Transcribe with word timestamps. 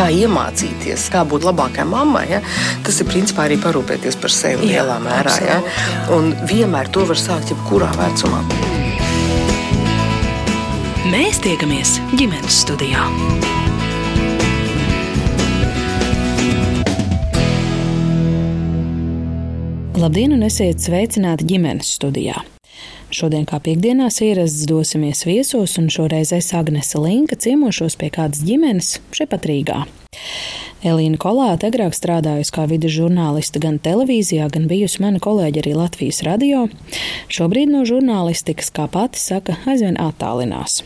kā 0.00 0.08
iemācīties, 0.16 1.08
kā 1.12 1.24
būt 1.28 1.44
labākai 1.44 1.84
mammai, 1.88 2.24
ja? 2.30 2.40
tas 2.86 3.00
ir 3.02 3.08
principā 3.10 3.46
arī 3.48 3.58
parūpēties 3.60 4.16
par 4.20 4.32
sevi 4.32 4.70
Jā, 4.70 4.80
lielā 4.80 4.96
mērā. 5.04 5.34
Ja? 5.44 5.58
Un 6.16 6.32
vienmēr 6.48 6.88
to 6.94 7.04
var 7.10 7.20
sākt 7.20 7.52
jebkurā 7.52 7.90
vecumā. 7.98 8.40
Mēs 11.10 11.40
tiekamies 11.44 11.98
ģimenes 12.14 12.62
studijā. 12.64 13.04
Labdien, 20.00 20.32
un 20.32 20.46
esiet 20.46 20.80
sveicināti 20.80 21.44
ģimenes 21.50 21.92
studijā. 21.98 22.38
Šodien, 23.10 23.42
kā 23.42 23.58
piekdienās 23.58 24.20
ierasts, 24.22 24.68
dosimies 24.70 25.24
viesos, 25.26 25.74
un 25.80 25.88
šoreiz 25.90 26.30
es 26.36 26.52
Agnese 26.54 27.00
Linka 27.02 27.34
ciemošos 27.34 27.98
pie 27.98 28.12
kādas 28.14 28.44
ģimenes 28.46 29.00
šepat 29.16 29.48
Rīgā. 29.50 29.80
Elīna 30.80 31.18
Kolāte 31.20 31.68
agrāk 31.68 31.92
strādājusi 31.92 32.54
kā 32.56 32.62
vidas 32.70 32.94
žurnāliste 32.94 33.60
gan 33.60 33.76
televīzijā, 33.84 34.46
gan 34.48 34.64
bijusi 34.70 35.02
mana 35.04 35.20
kolēģe 35.20 35.60
arī 35.60 35.74
Latvijas 35.76 36.22
radio. 36.24 36.62
Šobrīd 37.28 37.68
no 37.68 37.82
žurnālistikas, 37.88 38.72
kā 38.72 38.86
pati 38.88 39.20
saka, 39.20 39.58
aizvien 39.68 40.00
attālinās. 40.00 40.80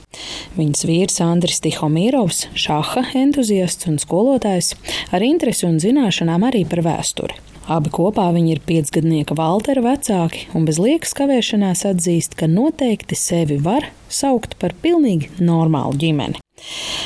Viņas 0.58 0.84
vīrs 0.90 1.22
Andris 1.22 1.62
Tihomīrovs, 1.62 2.48
šaha 2.58 3.06
entuziasts 3.22 3.86
un 3.86 4.02
skolotājs, 4.02 4.74
ar 5.14 5.22
interesi 5.22 5.68
un 5.70 5.78
zināšanām 5.78 6.50
arī 6.50 6.66
par 6.66 6.82
vēsturi. 6.82 7.38
Abi 7.70 7.88
kopā 7.94 8.26
viņi 8.34 8.56
ir 8.58 8.64
piecgadnieka 8.66 9.38
Valtera 9.38 9.80
vecāki 9.86 10.50
un 10.58 10.66
bez 10.68 10.82
liekas 10.82 11.14
kavēšanās 11.16 11.86
atzīst, 11.94 12.34
ka 12.36 12.50
noteikti 12.50 13.16
sevi 13.16 13.62
var 13.62 13.88
saukt 14.12 14.58
par 14.58 14.74
pilnīgi 14.82 15.30
normālu 15.38 15.96
ģimeni. 16.02 16.43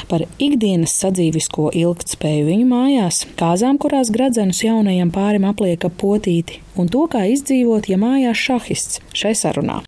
Par 0.08 0.24
ikdienas 0.40 0.94
sadzīvisko 1.00 1.68
ilgtspēju 1.76 2.46
viņu 2.46 2.66
mājās, 2.70 3.22
kāzām, 3.38 3.78
kurās 3.80 4.12
gradzenus 4.14 4.62
jaunajam 4.64 5.10
pārim 5.14 5.48
apliek 5.48 5.84
ap 5.88 5.98
potīti, 6.00 6.60
un 6.78 6.88
to, 6.92 7.06
kā 7.10 7.24
izdzīvot, 7.32 7.90
ja 7.90 7.98
mājās 8.00 8.38
šahists 8.38 9.02
šai 9.16 9.34
sarunā. 9.38 9.80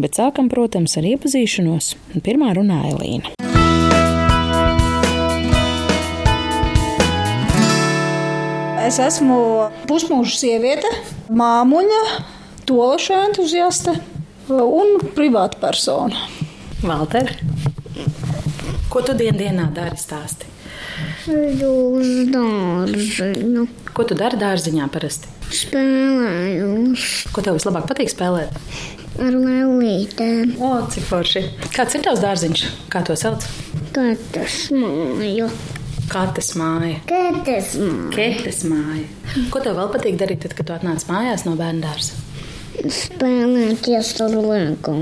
Bet 0.00 0.18
sākam, 0.18 0.50
protams, 0.52 0.98
ar 1.00 1.08
iepazīšanos, 1.14 1.94
un 2.14 2.24
pirmā 2.24 2.52
runā 2.58 2.82
Elīna. 2.92 3.36
Es 8.84 8.98
esmu 9.00 9.36
pusmūža 9.88 10.34
sieviete, 10.36 10.90
māmuļa, 11.32 12.02
tolaša 12.68 13.22
entuziaste 13.30 13.94
un 14.52 14.98
privāta 15.16 15.56
persona. 15.62 16.26
Valter, 16.84 17.32
ko 18.94 19.02
tu 19.02 19.14
dien 19.18 19.34
dienā 19.34 19.66
dari 19.74 19.98
stāsti? 19.98 20.46
Uz 21.26 22.10
dārziņu. 22.30 23.64
Ko 23.94 24.04
tu 24.06 24.14
dari 24.18 24.38
dārziņā 24.38 24.86
parasti? 24.94 25.30
Spēlējos. 25.54 27.06
Ko 27.34 27.42
tev 27.42 27.58
vislabāk 27.58 27.88
patīk 27.90 28.12
spēlēt? 28.12 28.54
Ar 29.22 29.34
lēlītēm. 29.34 30.56
O, 30.62 30.70
cik 30.90 31.06
forši. 31.08 31.42
Kāds 31.74 31.98
ir 31.98 32.04
tavs 32.06 32.22
dārziņš? 32.22 32.62
Kā 32.90 33.02
to 33.06 33.16
sauc? 33.18 33.46
Katrs 33.94 34.68
māju. 34.74 35.48
Kates 36.10 36.52
māja. 36.58 37.00
Kates 37.10 37.74
māja. 37.80 38.12
Ketes 38.14 38.62
māja. 38.68 39.08
Ko 39.50 39.62
tev 39.64 39.78
vēl 39.80 39.90
patīk 39.94 40.18
darīt, 40.20 40.44
tad, 40.44 40.54
kad 40.58 40.70
tu 40.70 40.76
atnāc 40.76 41.06
mājās 41.10 41.46
no 41.48 41.56
bērnu 41.58 41.82
dārza? 41.82 42.18
Spēlēties 42.94 44.14
ar 44.22 44.38
LEGO. 44.38 44.96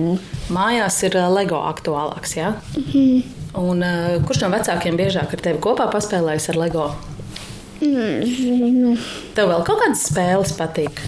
Mājās 0.52 1.00
ir 1.08 1.16
uh, 1.20 1.28
LEGO 1.32 1.60
aktuālāks, 1.72 2.36
jā? 2.40 2.52
Ja? 2.56 2.80
Mhm. 2.80 3.41
Un 3.52 3.84
uh, 3.84 4.16
kurš 4.24 4.46
no 4.46 4.48
vecākiem 4.54 4.96
biežāk 4.96 5.34
ar 5.36 5.42
tevi 5.44 5.60
kopā 5.60 5.84
paspēlējas 5.92 6.48
ar 6.52 6.58
LEGO? 6.62 6.86
Nezinu. 7.82 8.94
Tev 9.36 9.50
vēl 9.50 9.64
kaut 9.66 9.82
kādas 9.82 10.06
spēles 10.08 10.54
patīk? 10.56 11.02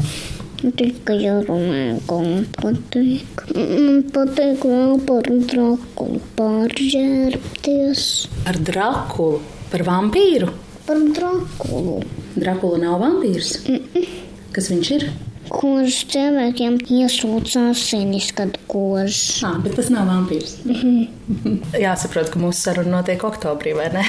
Tikai 0.64 1.19
ar 1.31 1.48
LEGO 1.48 2.20
patīk. 2.59 3.46
Man 3.57 4.05
patīk 4.13 4.67
vēl 4.69 5.01
par 5.08 5.30
drakulu 5.55 6.20
pārģērbties. 6.36 8.07
Ar 8.52 8.61
drakulu? 8.69 9.40
Par 9.73 9.86
vampīru? 9.89 10.52
Par 10.85 11.01
drakulu. 11.17 12.02
Drakula 12.36 12.83
nav 12.83 13.01
vampīrs. 13.01 13.57
Mm 13.64 13.80
-mm. 13.80 14.19
Kas 14.52 14.69
viņš 14.70 14.90
ir? 14.98 15.08
Kurš 15.53 15.99
cilvēkiem 16.13 16.79
iesūdz 16.89 17.57
asinis, 17.61 18.31
kad 18.37 18.57
kož. 18.71 19.19
Ah, 19.45 19.59
bet 19.65 19.77
tas 19.79 19.91
nav 19.93 20.09
vampīrs. 20.09 20.57
Mm 20.65 20.79
-hmm. 20.81 21.59
Jāsaprot, 21.81 22.31
ka 22.33 22.41
mūsu 22.41 22.65
saruna 22.65 22.97
notiek 22.97 23.25
oktobrī, 23.25 23.75
vai 23.77 23.91
ne? 23.93 24.05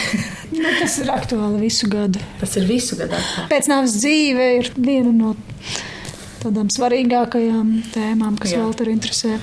nu, 0.61 0.69
tas 0.79 0.97
ir 0.99 1.11
aktuāli 1.11 1.59
visu 1.59 1.89
gadu. 1.89 2.19
Tas 2.39 2.55
ir 2.55 2.65
visu 2.65 2.95
gadu. 2.95 3.13
Aktuāli. 3.13 3.49
Pēc 3.51 3.67
nāves 3.67 3.97
dzīve 3.99 4.47
ir 4.59 4.71
viena 4.77 5.11
no 5.11 5.35
tādām 6.43 6.69
svarīgākajām 6.69 7.83
tēmām, 7.93 8.37
kas 8.37 8.53
vēl 8.53 8.73
tur 8.77 8.87
interesē. 8.93 9.39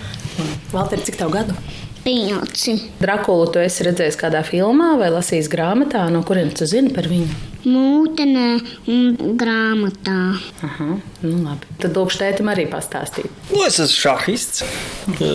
Valter, 0.73 1.01
cik 1.01 1.17
tev 1.17 1.31
gadu? 1.31 1.55
Pieci. 2.03 2.81
Drakulu 2.99 3.47
tu 3.55 3.59
esi 3.63 3.85
redzējis 3.87 4.19
kādā 4.19 4.43
filmā 4.43 4.97
vai 4.99 5.11
lasījis 5.15 5.51
grāmatā, 5.53 6.09
no 6.11 6.23
kurienes 6.27 6.57
tu 6.59 6.67
zini 6.67 6.91
par 6.95 7.07
viņu? 7.11 7.52
Mūtenē 7.63 8.47
un 8.91 9.37
grāmatā. 9.39 10.35
Aha, 10.67 10.87
nu 11.23 11.35
labi. 11.45 11.69
Tad 11.79 11.95
lūkšu 11.95 12.19
tētim 12.19 12.49
arī 12.51 12.65
pastāstīt. 12.71 13.29
Nu, 13.53 13.61
es 13.69 13.79
esmu 13.79 14.01
šahists. 14.01 14.65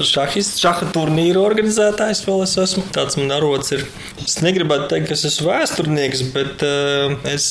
Šahists, 0.07 0.59
šaha 0.59 0.89
turnīru 0.95 1.39
organizētājs 1.47 2.25
vēl 2.27 2.43
es 2.43 2.55
esmu. 2.59 2.83
Tāds 2.95 3.15
man 3.19 3.31
arots 3.37 3.71
ir. 3.75 3.85
Es 4.23 4.41
negribētu 4.43 4.89
teikt, 4.91 5.07
ka 5.07 5.15
es 5.15 5.23
esmu 5.29 5.47
vēsturnieks, 5.53 6.25
bet 6.35 6.65
uh, 6.67 7.15
es 7.31 7.47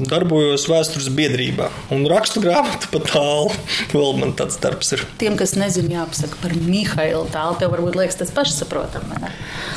darbojos 0.00 0.64
vēstures 0.72 1.10
biedrībā 1.12 1.68
un 1.92 2.06
rakstu 2.08 2.40
grāmatu 2.44 2.88
pa 2.94 3.02
tālu. 3.04 3.52
Vēl 3.92 4.16
man 4.22 4.32
tāds 4.38 4.56
darbs 4.62 4.94
ir. 4.96 5.04
Tiem, 5.20 5.36
kas 5.40 5.52
nezina, 5.60 5.98
jāpasaka 6.00 6.40
par 6.40 6.56
Mihailu 6.64 7.26
tālu, 7.34 7.58
tev 7.60 7.74
varbūt 7.76 8.00
liekas 8.00 8.22
tas 8.22 8.32
pašsaprotami. 8.32 9.20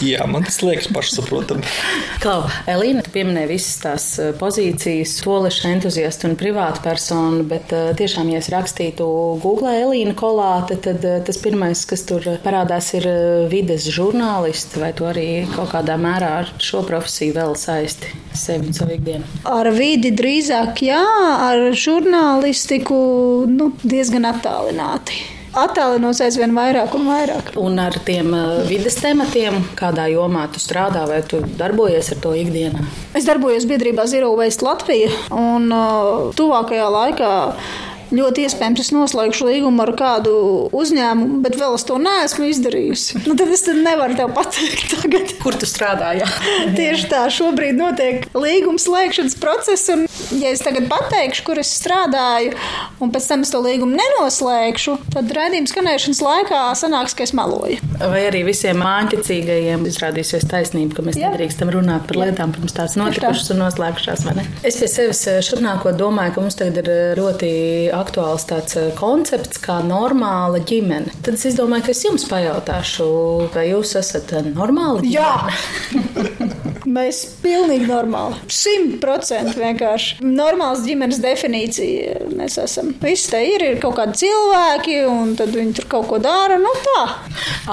Jā, 0.07 0.23
man 0.29 0.47
tas 0.47 0.61
liekas 0.63 0.87
pašsaprotami. 0.95 1.67
Klau, 2.23 2.45
Elīna, 2.69 3.03
tu 3.03 3.11
pieminēji 3.15 3.51
visas 3.51 3.79
tās 3.83 4.09
pozīcijas, 4.39 5.17
toleša 5.23 5.71
entuziasta 5.75 6.29
un 6.29 6.35
privāta 6.39 6.81
persona, 6.83 7.43
bet 7.47 7.73
uh, 7.75 7.91
tiešām, 7.97 8.31
ja 8.33 8.41
es 8.41 8.49
rakstītu 8.53 9.07
Google 9.43 9.73
Elīna 9.83 10.15
Kolāte, 10.17 10.79
tad 10.87 11.05
uh, 11.05 11.19
tas 11.27 11.39
pirmais, 11.43 11.83
kas 11.89 12.05
tur 12.09 12.25
parādās, 12.45 12.91
ir 12.97 13.07
uh, 13.09 13.45
vides 13.51 13.87
žurnālists, 13.93 14.79
vai 14.81 14.91
tu 14.97 15.07
arī 15.09 15.45
kaut 15.55 15.71
kādā 15.75 15.99
mērā 16.01 16.33
ar 16.41 16.51
šo 16.63 16.83
profesiju 16.87 17.37
vēl 17.37 17.55
saisti 17.59 18.13
sevi 18.37 18.71
un 18.71 18.77
savu 18.77 18.97
ikdienu? 18.97 19.25
Ar 19.49 19.71
vidi 19.75 20.13
drīzāk, 20.15 20.83
jā, 20.87 21.01
ar 21.47 21.69
žurnālistiku 21.77 22.99
nu, 23.51 23.71
diezgan 23.83 24.29
attālināti 24.29 25.36
attālinos 25.63 26.21
aizvien 26.23 26.53
vairāk 26.55 26.95
un 26.97 27.07
vairāk. 27.09 27.51
Un 27.61 27.79
ar 27.81 27.97
tiem 28.07 28.33
vidas 28.69 28.99
tematiem, 29.01 29.59
kādā 29.79 30.07
jomā 30.11 30.45
tu 30.53 30.61
strādā, 30.63 31.05
vai 31.09 31.21
tu 31.25 31.41
darbojies 31.59 32.13
ar 32.13 32.21
to 32.23 32.33
ikdienā? 32.37 32.85
Es 33.17 33.27
darbojos 33.27 33.67
biedrībā 33.69 34.07
Zero 34.09 34.33
Waste 34.37 34.65
Latvija 34.67 35.11
un 35.33 35.71
tuvākajā 36.37 36.87
laikā 36.93 37.33
Ļoti 38.07 38.45
iespējams, 38.47 38.81
es 38.85 38.91
noslēgšu 38.95 39.47
līgumu 39.49 39.83
ar 39.83 39.91
kādu 39.99 40.33
uzņēmumu, 40.75 41.41
bet 41.43 41.57
vēl 41.59 41.75
es 41.75 41.83
to 41.87 41.97
neesmu 41.99 42.47
izdarījusi. 42.47 43.23
Nu, 43.27 43.35
tad 43.35 43.51
es 43.51 43.65
tad 43.65 43.81
nevaru 43.83 44.15
tev 44.15 44.31
pateikt, 44.37 44.93
tagad. 44.93 45.33
kur 45.41 45.57
tu 45.59 45.67
strādā. 45.67 46.13
Jā. 46.15 46.27
Tieši 46.77 47.09
tā, 47.11 47.25
šobrīd 47.33 47.75
notiek 47.79 48.27
līguma 48.37 48.79
slēgšanas 48.79 49.35
process. 49.41 49.91
Un, 49.91 50.05
ja 50.39 50.53
es 50.55 50.63
tagad 50.63 50.87
pateikšu, 50.91 51.43
kur 51.47 51.59
es 51.59 51.73
strādāju, 51.81 52.55
un 53.03 53.11
pēc 53.11 53.27
tam 53.31 53.43
es 53.43 53.51
to 53.51 53.61
līgumu 53.63 53.99
nenoslēgšu, 53.99 54.97
tad 55.13 55.35
raidījuma 55.35 55.71
skanēšanas 55.73 56.23
laikā 56.23 56.63
sanāks, 56.79 57.17
ka 57.17 57.27
es 57.27 57.35
meloju. 57.37 57.81
Vai 57.97 58.23
arī 58.29 58.43
visiem 58.47 58.79
mākslīgajiem 58.83 59.83
izrādīsies 59.89 60.47
taisnība, 60.47 60.97
ka 60.97 61.05
mēs 61.07 61.19
Jā. 61.19 61.31
nedrīkstam 61.33 61.71
runāt 61.73 62.07
par 62.07 62.21
lietām, 62.23 62.55
pirms 62.55 62.75
tās 62.77 62.95
notikušas 62.99 63.51
un 63.55 63.63
noslēgšās. 63.65 64.25
Es 64.67 64.79
pie 64.79 64.89
sevis 64.91 65.23
šurnākot 65.47 65.97
domāju, 65.99 66.35
ka 66.35 66.45
mums 66.45 66.57
tagad 66.59 66.83
ir 66.83 67.19
ļoti 67.19 67.51
aktuāls 67.99 68.47
tāds 68.49 68.77
eh, 68.79 68.89
koncepts 68.97 69.61
kā 69.63 69.79
normāla 69.85 70.61
ģimene. 70.67 71.13
Tad 71.25 71.37
es 71.37 71.57
domāju, 71.57 71.87
ka 71.87 71.93
es 71.95 72.03
jums 72.05 72.27
pajautāšu, 72.29 73.07
vai 73.55 73.67
jūs 73.71 73.95
esat 73.99 74.33
eh, 74.37 74.49
normāli 74.53 75.11
ģimene? 75.11 75.17
Jā! 75.17 76.55
Mēs 76.97 77.19
pilnīgi 77.43 77.87
normāli. 77.89 78.37
Simt 78.53 78.97
procenti 79.03 79.59
vienkārši. 79.59 80.21
Normāls 80.23 80.85
ģimenes 80.87 81.19
definīcija 81.19 82.29
mēs 82.31 82.55
esam. 82.63 82.93
Viss 83.03 83.27
te 83.31 83.41
ir, 83.43 83.65
ir 83.73 83.81
kaut 83.83 83.97
kādi 83.99 84.23
cilvēki, 84.23 85.01
un 85.11 85.35
tad 85.37 85.51
viņi 85.57 85.81
tur 85.81 85.89
kaut 85.91 86.07
ko 86.13 86.21
dara. 86.23 86.55
Nu 86.61 86.71
tā. 86.87 87.01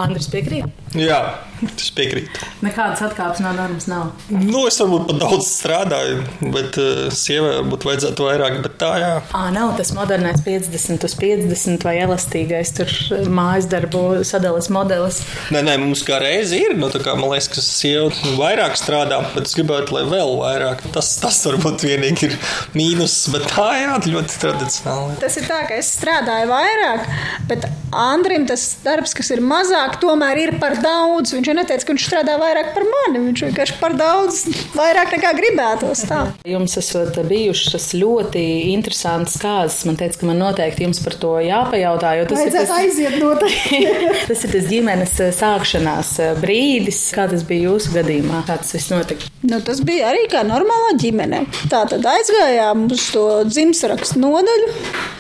Andris 0.03 0.27
piekrīt. 0.33 0.84
Jā, 0.95 1.19
tas 1.65 1.89
piekrīt. 1.95 2.37
Nekādas 2.63 3.01
atkāpes 3.03 3.41
no 3.43 3.51
normas 3.57 3.89
nav. 3.91 4.13
Nu, 4.31 4.61
es 4.69 4.77
varbūt 4.79 5.09
pat 5.09 5.19
daudz 5.25 5.49
strādāju, 5.49 6.21
bet 6.55 6.79
uh, 6.79 7.09
sievai 7.15 7.57
varbūt 7.57 7.87
vajadzētu 7.89 8.27
vairāk. 8.29 8.59
Bet 8.63 8.77
tā, 8.79 8.91
jā. 9.03 9.11
Ā, 9.35 9.43
nav 9.55 9.75
tas 9.79 9.91
modernais 9.97 10.43
50 10.47 11.07
uz 11.09 11.17
50 11.19 11.87
vai 11.87 11.97
elastīgais 12.05 12.71
tur 12.77 12.95
mājas 13.27 13.67
darbu 13.73 14.05
sadalas 14.29 14.71
modelis. 14.75 15.23
Nē, 15.55 15.65
nē, 15.67 15.77
mums 15.83 16.05
kā 16.07 16.21
reizi 16.23 16.63
ir. 16.63 16.77
Nu, 16.79 16.93
kā, 16.95 17.17
man 17.19 17.33
liekas, 17.33 17.51
ka 17.51 17.65
sieva 17.65 18.37
vairāk 18.39 18.79
strādā, 18.79 19.19
bet 19.35 19.51
es 19.51 19.59
gribētu, 19.59 19.97
lai 19.99 20.05
vēl 20.11 20.37
vairāk. 20.39 20.87
Tas, 20.95 21.11
tas 21.23 21.41
varbūt 21.51 21.89
vienīgi 21.89 22.31
ir 22.31 22.39
mīnus, 22.79 23.19
bet 23.35 23.49
tā 23.51 23.71
jā, 23.81 23.99
ļoti 24.15 24.43
tradicionāli. 24.47 25.19
Tas 25.25 25.43
ir 25.43 25.51
tā, 25.51 25.65
ka 25.67 25.83
es 25.83 25.91
strādāju 25.99 26.53
vairāk, 26.55 27.11
bet 27.51 27.67
Andrim 27.95 28.47
tas 28.47 28.63
darbs, 28.83 29.15
kas 29.15 29.31
ir 29.31 29.43
mazāk, 29.45 30.01
tomēr 30.03 30.41
ir 30.43 30.53
par 30.63 30.75
daudz. 30.85 31.35
Viņš 31.35 31.51
jau 31.51 31.57
neteica, 31.57 31.87
ka 31.87 31.95
viņš 31.95 32.07
strādā 32.09 32.37
vairāk 32.41 32.73
par 32.77 32.87
mani. 32.89 33.23
Viņš 33.29 33.45
vienkārši 33.49 33.79
par 33.81 33.97
daudz, 33.99 34.43
vairāk 34.77 35.15
nekā 35.17 35.33
gribētos. 35.39 36.05
Tā. 36.09 36.21
Jums 36.49 36.77
esat 36.81 37.19
bijušas 37.29 37.91
ļoti 37.99 38.45
interesantas 38.75 39.39
kārtas. 39.43 39.81
Man 39.89 39.99
teica, 40.01 40.21
ka 40.21 40.29
man 40.31 40.41
noteikti 40.43 40.87
jums 40.87 41.01
par 41.05 41.17
to 41.21 41.35
jāpajautā. 41.45 42.15
Tas 42.29 42.45
ir 42.45 42.53
Vajadzētu 42.53 42.69
tas, 42.69 42.79
aiziet 42.79 43.19
noteikti. 43.23 43.81
tas 44.31 44.45
ir 44.47 44.55
tas 44.55 44.69
ģimenes 44.71 45.15
sākšanās 45.39 46.13
brīdis. 46.43 47.01
Kā 47.17 47.29
tas 47.31 47.45
bija 47.49 47.71
jūsu 47.71 47.95
gadījumā? 47.97 48.45
Kā 48.49 48.59
tas 48.61 48.75
viss 48.77 48.93
notika? 48.93 49.31
Nu, 49.45 49.61
tas 49.65 49.81
bija 49.85 50.11
arī 50.13 50.27
kā 50.33 50.45
normālā 50.47 50.95
ģimene. 51.01 51.45
Tā 51.73 51.85
tad 51.91 52.07
aizgājām 52.15 52.87
uz 52.93 53.09
to 53.15 53.27
dzimšanas 53.49 54.15
nodaļu, 54.21 54.71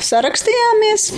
sarakstījāmies 0.04 1.10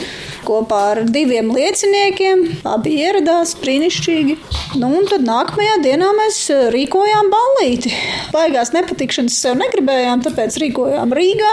kopā 0.47 0.83
ar 0.95 1.03
diviem 1.11 1.51
lieciniekiem. 1.55 2.45
Abi 2.67 2.97
ieradās 3.03 3.57
brīnišķīgi. 3.63 4.36
Nu, 4.77 4.91
un 4.93 5.07
tad 5.09 5.23
nākamajā 5.25 5.77
dienā 5.85 6.09
mēs 6.19 6.39
eh, 6.53 6.67
rīkojām 6.75 7.31
ballīti. 7.33 7.93
Baigās 8.35 8.73
nepatikšanas 8.75 9.39
sev 9.41 9.57
negribējām, 9.61 10.25
tāpēc 10.27 10.59
rīkojām 10.61 11.15
Rīgā. 11.17 11.53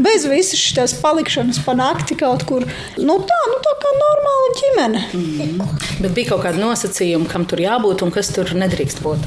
Bez 0.00 0.24
visas 0.30 0.62
šīs 0.62 0.96
palikšanas 1.02 1.60
pa 1.66 1.74
nakti 1.76 2.16
kaut 2.20 2.46
kur. 2.48 2.64
Nu, 2.96 3.18
tā, 3.28 3.40
nu, 3.50 3.58
tā 3.66 3.76
kā 3.82 3.92
normāla 3.98 4.52
ģimene. 4.60 5.04
Bet 6.00 6.12
bija 6.16 6.32
kaut 6.32 6.46
kāda 6.46 6.62
nosacījuma, 6.62 7.28
kam 7.28 7.44
tur 7.50 7.60
jābūt 7.60 8.06
un 8.06 8.14
kas 8.14 8.32
tur 8.32 8.54
nedrīkst 8.56 9.02
būt. 9.04 9.26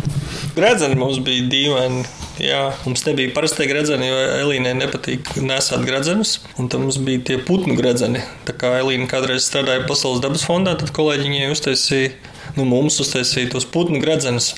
Gredzeni 0.55 0.97
mums 0.97 1.21
bija 1.25 1.45
dīvaini. 1.51 2.05
Jā, 2.41 2.73
mums 2.83 3.05
nebija 3.05 3.31
parastie 3.31 3.63
gredzeni, 3.69 4.09
jo 4.09 4.15
Elīnai 4.41 4.73
nepatīk 4.75 5.37
nesāt 5.39 5.85
gredzenus. 5.87 6.41
Un 6.59 6.67
tam 6.71 6.83
mums 6.83 6.97
bija 6.99 7.21
tie 7.29 7.37
putnu 7.39 7.77
gredzeni. 7.77 8.23
Tā 8.47 8.55
kā 8.59 8.73
Elīna 8.81 9.07
kādreiz 9.11 9.45
strādāja 9.47 9.85
Pasaules 9.87 10.23
dabas 10.23 10.43
fondā, 10.47 10.73
tad 10.79 10.91
kolēģi 10.95 11.29
viņai 11.29 11.51
uztaisīja. 11.53 12.15
Nu, 12.55 12.63
mums 12.67 12.99
uztaisīja 13.03 13.49
tos 13.51 13.65
putnu 13.67 13.99
gredzenus, 13.99 14.53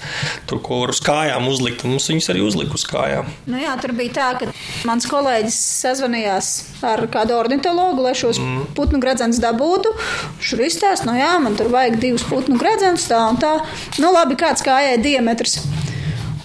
tur, 0.50 0.62
ko 0.64 0.82
var 0.84 0.94
uz 0.94 1.02
kājām 1.04 1.48
uzlikt. 1.50 1.86
Mums 1.90 2.10
viņus 2.12 2.30
arī 2.34 2.44
uzlika 2.46 2.78
uz 2.78 2.86
kājām. 2.88 3.32
Nu 3.50 3.62
jā, 3.62 3.74
tur 3.82 3.96
bija 3.98 4.14
tā, 4.18 4.28
ka 4.38 4.52
mans 4.88 5.08
kolēģis 5.10 5.58
sazvanījās 5.82 6.52
ar 6.86 7.08
kādu 7.14 7.38
ornitologu, 7.40 8.06
lai 8.06 8.14
šos 8.18 8.42
mm. 8.44 8.70
putnu 8.78 9.02
gredzenus 9.02 9.42
dabūtu. 9.42 9.96
Viņš 10.38 10.54
tur 10.54 10.64
izstāsta, 10.68 11.10
no 11.10 11.18
jā, 11.18 11.34
man 11.42 11.58
tur 11.58 11.72
vajag 11.74 11.98
divus 12.04 12.26
putnu 12.30 12.60
gredzenus, 12.62 13.10
tā 13.10 13.24
un 13.32 13.42
tā. 13.42 13.58
Nu, 13.98 14.14
labi, 14.14 14.38
kāds 14.40 14.66
kājai 14.66 15.00
diametrs. 15.02 15.60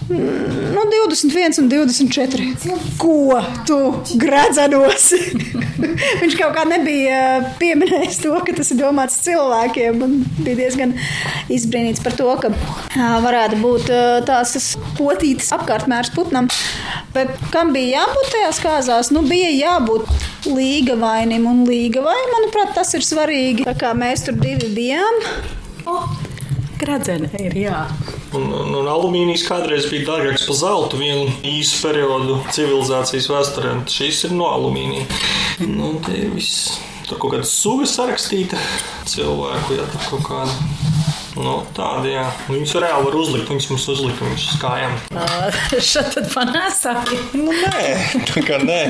Nu, 0.09 0.81
21 0.89 1.59
un 1.59 1.67
24. 1.69 2.43
Ko 2.97 3.41
tu 3.67 3.77
gredzenos? 4.19 5.11
Viņš 6.21 6.35
kaut 6.39 6.55
kā 6.55 6.63
nebija 6.67 7.19
eh, 7.37 7.45
pieminējis 7.59 8.19
to, 8.23 8.33
ka 8.45 8.55
tas 8.57 8.71
ir 8.73 8.79
domāts 8.81 9.19
cilvēkiem. 9.25 10.01
un 10.03 10.17
Bija 10.43 10.59
diezgan 10.63 10.95
izbrīnīts 11.53 12.03
par 12.03 12.17
to, 12.19 12.27
ka 12.41 12.51
ā, 12.51 13.13
varētu 13.23 13.59
būt 13.63 13.91
ā, 13.93 14.03
tās 14.27 14.55
tas 14.57 14.69
potītas 14.99 15.53
apkārtmērs 15.55 16.13
putnam. 16.15 16.49
Bet 17.15 17.31
kam 17.53 17.73
bija 17.75 18.03
jābūt 18.03 18.31
tajās 18.35 18.61
kāzās? 18.63 19.13
Nu, 19.13 19.23
bija 19.27 19.51
jābūt 19.53 20.09
līga 20.49 20.97
vainim 20.99 21.47
un 21.49 21.63
līga 21.69 22.03
vai, 22.03 22.19
manuprāt, 22.33 22.75
tas 22.75 22.93
ir 22.97 23.05
svarīgi. 23.05 23.67
Tā 23.67 23.77
kā 23.79 23.95
mēs 23.97 24.27
tur 24.27 24.39
divi 24.39 24.71
bijām. 24.75 25.23
Gradzene 26.83 27.29
ir, 27.39 27.53
jā. 27.55 27.85
Un, 28.35 28.49
un, 28.51 28.73
un 28.81 28.87
alumīnijas 28.91 29.45
kādreiz 29.47 29.85
bija 29.87 30.09
dārgāks 30.09 30.43
par 30.49 30.57
zeltu 30.59 30.99
vienu 30.99 31.29
īsu 31.47 31.79
periodu 31.85 32.41
civilizācijas 32.51 33.29
vēsturē. 33.31 33.71
un 33.77 33.85
Šis 33.87 34.25
ir 34.27 34.35
no 34.35 34.49
alumīnija. 34.51 35.07
Nu. 35.63 35.93
Tur 37.07 37.19
kaut 37.19 37.35
kāda 37.35 37.47
suga 37.47 37.87
sarakstīta 37.87 38.59
cilvēku, 39.07 39.77
ja 39.79 39.87
tur 39.93 40.09
kaut 40.11 40.27
kāda. 40.27 41.12
Nu, 41.33 41.53
tāda, 41.73 42.05
jā. 42.05 42.23
Viņus 42.45 42.75
reāli 42.77 43.07
var 43.07 43.15
uzlikt, 43.17 43.47
viņus 43.49 43.69
mums 43.71 43.85
uzlika 43.89 44.27
viņus 44.27 44.43
uz 44.51 44.57
kājām. 44.61 44.91
Šeit 45.91 46.11
tad 46.13 46.27
panāsāki. 46.29 47.17
Nu, 47.39 47.49
nē, 47.49 47.95
tā 48.29 48.43
kā 48.45 48.59
nē. 48.61 48.81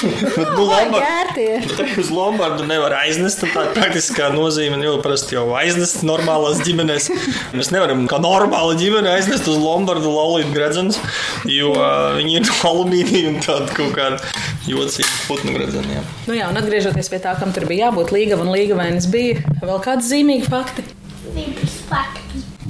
Bet, 0.00 0.48
nu, 0.56 0.64
Lombard, 0.66 1.04
Gērtie. 1.04 1.60
tā 1.76 1.86
kā 1.86 1.96
uz 2.02 2.10
Lombardu 2.14 2.66
nevar 2.66 2.96
aiznest, 3.04 3.44
tad 3.44 3.54
tā 3.54 3.64
praktiskā 3.76 4.32
nozīme. 4.34 4.80
Jo 4.82 4.96
parasti 5.04 5.36
jau 5.36 5.44
aiznest 5.60 6.02
normālās 6.08 6.62
ģimenēs. 6.66 7.10
Mēs 7.54 7.70
nevaram 7.74 8.06
kā 8.10 8.18
normāla 8.22 8.74
ģimene 8.80 9.12
aiznest 9.14 9.46
uz 9.50 9.60
Lombardu 9.60 10.10
laulību 10.10 10.54
gredzenus, 10.56 10.98
jo 11.46 11.70
uh, 11.76 12.16
viņi 12.18 12.38
ir 12.40 12.50
alumīnija 12.66 13.30
un 13.30 13.38
tāda 13.44 13.70
kaut 13.76 13.94
kāda 13.94 14.18
jocīga 14.66 15.12
putnu 15.28 15.54
gredzena. 15.54 16.00
jā. 16.00 16.06
Nu 16.26 16.38
jā, 16.38 16.48
un 16.50 16.58
atgriežoties 16.60 17.12
pie 17.12 17.20
tā, 17.22 17.36
kam 17.38 17.54
tur 17.54 17.68
bija 17.70 17.88
jābūt 17.90 18.10
līga 18.16 18.40
un 18.40 18.50
līga 18.54 18.78
vainas 18.80 19.06
bija, 19.12 19.38
vēl 19.62 19.78
kādi 19.84 20.08
zīmīgi 20.10 20.48
fakti. 20.50 20.84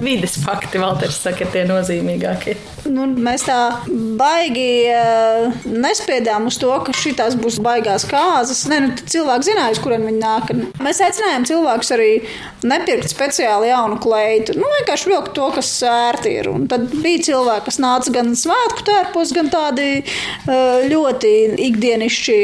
Vides 0.00 0.36
fakti. 0.36 0.40
Vides 0.40 0.59
fakti, 0.70 0.78
Valters 0.78 1.18
saka, 1.22 1.46
tie 1.50 1.64
nozīmīgākie. 1.66 2.54
Nu, 2.90 3.04
mēs 3.06 3.44
tā 3.44 3.82
baigi 4.18 4.88
uh, 4.88 5.52
nespiedām 5.66 6.46
uz 6.48 6.58
to, 6.60 6.70
ka 6.84 6.94
šīs 6.96 7.36
būs 7.40 7.58
baigās 7.62 8.06
kāzas. 8.08 8.64
Nē, 8.70 8.78
nu, 8.80 8.94
cilvēki 9.04 9.50
zināja, 9.50 9.74
uz 9.74 9.80
kurien 9.82 10.06
viņi 10.06 10.20
nāk. 10.20 10.52
Mēs 10.80 11.00
aicinājām 11.04 11.46
cilvēkus 11.48 11.92
arī 11.96 12.10
nepirkt 12.62 13.10
speciāli 13.10 13.70
jaunu 13.70 13.98
kleitu. 14.00 14.56
Nu, 14.56 14.68
vienkārši 14.78 15.10
vilkt 15.10 15.34
to, 15.36 15.50
kas 15.54 15.72
ērti 15.86 16.36
ir. 16.40 16.50
Un 16.52 16.68
tad 16.70 16.88
bija 17.02 17.24
cilvēki, 17.30 17.66
kas 17.68 17.80
nāca 17.82 18.14
gan 18.14 18.32
svētku 18.38 18.86
tērpos, 18.88 19.34
gan 19.36 19.50
tādi 19.52 19.88
uh, 20.00 20.86
ļoti 20.90 21.34
ikdienišķi 21.70 22.38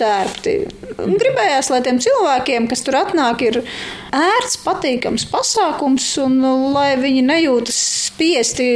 tērpti. 0.00 0.58
Un 1.00 1.16
Gribējās, 1.20 1.70
lai 1.72 1.80
tiem 1.86 2.00
cilvēkiem, 2.02 2.68
kas 2.70 2.84
tur 2.84 2.98
atnāk, 3.00 3.42
ir 3.46 3.62
ērts, 4.14 4.58
patīkams 4.64 5.26
pasākums, 5.32 6.06
un 6.22 6.38
uh, 6.44 6.68
lai 6.74 6.92
viņi 7.00 7.26
nejūtas 7.26 7.69
spiesti 7.74 8.68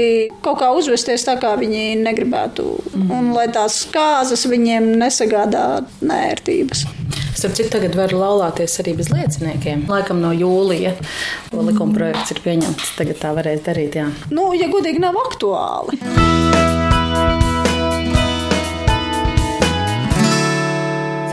kaut 0.44 0.61
kā 0.62 0.70
uzvesties 0.76 1.26
tā, 1.26 1.37
kā 1.41 1.55
viņi 1.61 2.00
negribētu. 2.02 2.67
Un 3.05 3.32
lai 3.37 3.46
tās 3.55 3.82
kāzas 3.93 4.46
viņiem 4.50 4.94
nesagādā 5.00 5.85
nērtības. 6.05 6.87
Starp 7.35 7.56
citu, 7.58 7.70
tagad 7.75 7.96
var 7.99 8.14
laulāties 8.14 8.79
arī 8.81 8.94
bez 9.00 9.11
lieciniekiem. 9.12 9.87
Laikam 9.91 10.23
no 10.23 10.31
jūlija 10.32 10.94
to 11.50 11.67
likuma 11.67 11.96
projekts 11.99 12.35
ir 12.35 12.43
pieņemts. 12.46 12.94
Tagad 13.00 13.20
tā 13.20 13.35
varēs 13.37 13.64
darīt, 13.67 13.99
jā. 13.99 14.08
Nu, 14.31 14.52
ja 14.56 14.70
godīgi, 14.70 15.02
nav 15.02 15.19
aktuāli. 15.26 16.54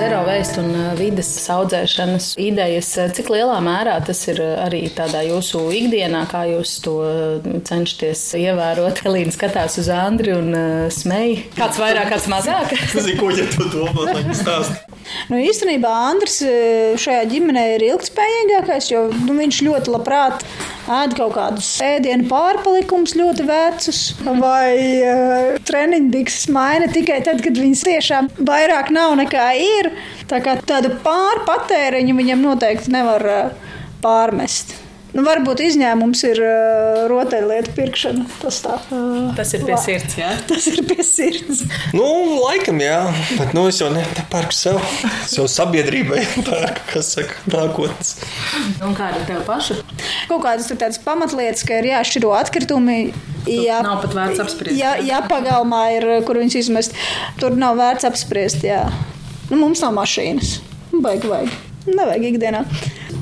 Zero 0.01 0.23
waste 0.25 0.57
un 0.57 0.71
vides 0.97 1.27
audzēšanas 1.53 2.31
idejas, 2.41 2.87
cik 3.13 3.27
lielā 3.29 3.59
mērā 3.61 3.99
tas 4.01 4.17
ir 4.31 4.39
arī 4.41 4.79
tādā 4.97 5.19
jūsu 5.27 5.61
ikdienā, 5.77 6.23
kā 6.31 6.41
jūs 6.49 6.71
to 6.81 6.95
cenšaties 7.69 8.23
ievērot. 8.39 9.03
Elīna 9.11 9.35
skatās 9.35 9.77
uz 9.77 9.91
Andri 9.93 10.33
un 10.33 10.49
uh, 10.57 10.87
smēj. 10.89 11.35
Kāds 11.53 11.77
vairāk, 11.83 12.09
kāds 12.15 12.25
mazāk? 12.33 12.73
Nezinu, 12.97 13.19
ko 13.21 13.29
ja 13.29 13.45
tu 13.53 13.69
domā, 13.69 14.07
lai 14.07 14.25
viņš 14.25 14.41
stāsta. 14.41 14.97
Nu, 15.29 15.37
īstenībā 15.37 15.93
Andris 16.09 16.39
šajā 17.05 17.21
ģimenē 17.35 17.67
ir 17.75 17.85
ilgspējīgākais, 17.91 18.89
jo 18.95 19.05
nu, 19.27 19.37
viņš 19.37 19.61
ļoti 19.69 19.93
labprāt 19.99 20.47
ēd 20.99 21.15
kaut 21.17 21.33
kādus 21.37 21.69
ēdienu 21.85 22.27
pārpalikumus, 22.29 23.15
ļoti 23.19 23.47
vecus, 23.47 24.01
vai 24.25 24.75
uh, 25.07 25.57
treniņdikses 25.67 26.49
maina 26.53 26.91
tikai 26.91 27.21
tad, 27.25 27.41
kad 27.45 27.57
viņas 27.57 27.87
tiešām 27.87 28.29
vairāk 28.47 28.91
nav 28.95 29.15
nekā 29.21 29.47
ir. 29.61 29.91
Tā 30.31 30.41
kā 30.43 30.57
tādu 30.67 30.93
pārpatēriņu 31.05 32.17
viņam 32.21 32.47
noteikti 32.49 32.93
nevar 32.93 33.27
uh, 33.31 33.75
pārmest. 34.03 34.75
Nu, 35.11 35.25
varbūt 35.27 35.59
izņēmums 35.65 36.21
ir 36.29 36.39
uh, 36.39 36.99
rotaļlietu 37.11 37.73
pirkšana. 37.75 38.21
Tas, 38.39 38.61
tā, 38.63 38.77
uh, 38.95 39.31
Tas 39.35 39.49
ir 39.57 39.65
pie 39.67 39.75
sirds, 39.81 40.13
jā. 40.15 40.29
tas 40.49 40.67
ir 40.71 40.79
pie 40.87 41.03
sirds. 41.03 41.65
Nu, 41.91 42.05
laikam, 42.39 42.79
jā. 42.79 42.99
Bet 43.35 43.51
nu, 43.57 43.65
es 43.67 43.81
jau 43.81 43.89
ne- 43.91 44.05
nepērku 44.15 44.55
sev. 44.55 44.79
Jau 45.35 45.47
sabiedrībai 45.51 46.21
pērku, 46.47 46.85
kas 46.93 47.09
saka, 47.17 47.35
nākotnes. 47.51 48.13
Un 48.87 48.95
kāda 48.95 49.19
ir 49.19 49.27
tev 49.33 49.41
paša? 49.49 49.81
Kaut 50.31 50.45
kādas 50.45 50.71
tādas 50.71 51.01
pamatlietas, 51.03 51.65
ka 51.67 51.81
ir 51.81 51.89
jāšķiro 51.91 52.31
atkritumi. 52.37 52.99
Jā, 53.51 53.81
nav 53.83 54.03
pat 54.05 54.13
vērts 54.15 54.43
apspriest, 54.45 54.77
Jā, 54.79 54.93
jā. 55.01 55.17
jā 55.17 55.19
pagalmā 55.27 55.81
ir, 55.97 56.07
kur 56.27 56.39
viņus 56.39 56.59
izmest. 56.61 56.95
Tur 57.41 57.57
nav 57.59 57.75
vērts 57.81 58.07
apspriest. 58.07 58.63
Jā. 58.63 58.85
Nu, 59.49 59.59
mums 59.65 59.83
nav 59.83 59.91
mašīnas. 59.99 60.59
Baigi, 60.93 61.27
vajag. 61.27 61.59
Nevajag 61.89 62.27
ikdienā. 62.33 62.65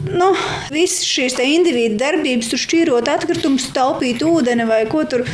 nu, 0.10 0.30
visas 0.74 1.06
šīs 1.08 1.38
individu 1.44 2.00
darbības, 2.00 2.51
tur 2.51 2.62
šķīrot 2.62 3.12
atkritumus, 3.12 3.70
taupīt 3.75 4.24
ūdeni 4.25 4.68
vai 4.70 4.84
ko 4.89 5.06
tur. 5.08 5.25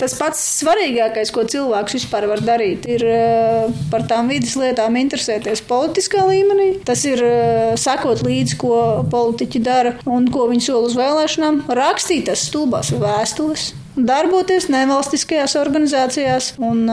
Tas 0.00 0.16
pats 0.18 0.40
svarīgākais, 0.58 1.30
ko 1.30 1.44
cilvēks 1.46 1.94
vispār 1.94 2.24
var 2.26 2.40
darīt, 2.42 2.88
ir 2.90 3.04
eh, 3.06 3.76
par 3.92 4.02
tām 4.10 4.32
vidas 4.32 4.56
lietām 4.58 4.96
interesēties 4.98 5.62
politiskā 5.68 6.24
līmenī. 6.26 6.72
Tas 6.88 7.04
ir 7.06 7.22
eh, 7.22 7.76
sekot 7.78 8.24
līdzi, 8.26 8.58
ko 8.58 8.80
politiķi 9.12 9.62
dara 9.62 9.94
un 10.10 10.26
ko 10.32 10.48
viņi 10.50 10.66
sola 10.66 10.90
uz 10.90 10.98
vēlēšanām, 10.98 11.62
rakstīt 11.78 12.26
tās 12.30 12.48
stulbās 12.48 12.90
vēstules 12.96 13.70
darboties 13.96 14.68
nevalstiskajās 14.72 15.54
organizācijās. 15.60 16.52
Un, 16.62 16.84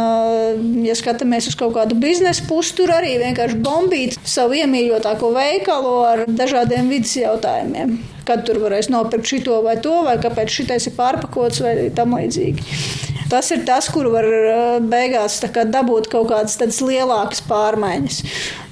ja 0.86 0.96
skatāmies 0.98 1.50
uz 1.52 1.58
kaut 1.60 1.76
kādu 1.78 1.98
biznesa 2.00 2.46
pusi, 2.50 2.76
tur 2.80 2.94
arī 2.96 3.16
vienkārši 3.22 3.60
bombīt 3.64 4.18
savu 4.28 4.60
iemīļotāko 4.60 5.34
veikalu 5.36 5.94
ar 6.08 6.24
dažādiem 6.28 6.92
vidas 6.92 7.16
jautājumiem. 7.20 8.00
Kad 8.28 8.46
tur 8.46 8.60
varēs 8.62 8.92
nopirkt 8.94 9.30
šito 9.32 9.62
vai 9.66 9.80
to, 9.82 9.96
vai 10.06 10.20
kāpēc 10.22 10.60
šitais 10.60 10.90
ir 10.90 10.98
pārpakots 10.98 11.64
vai 11.66 11.76
tam 11.96 12.18
līdzīgi. 12.18 12.66
Tas 13.30 13.52
ir 13.54 13.62
tas, 13.66 13.86
kur 13.94 14.10
var 14.10 14.26
beigās 14.82 15.38
kā, 15.54 15.66
dabūt 15.70 16.10
kaut 16.10 16.32
kādas 16.32 16.82
lielākas 16.82 17.44
pārmaiņas. 17.46 18.24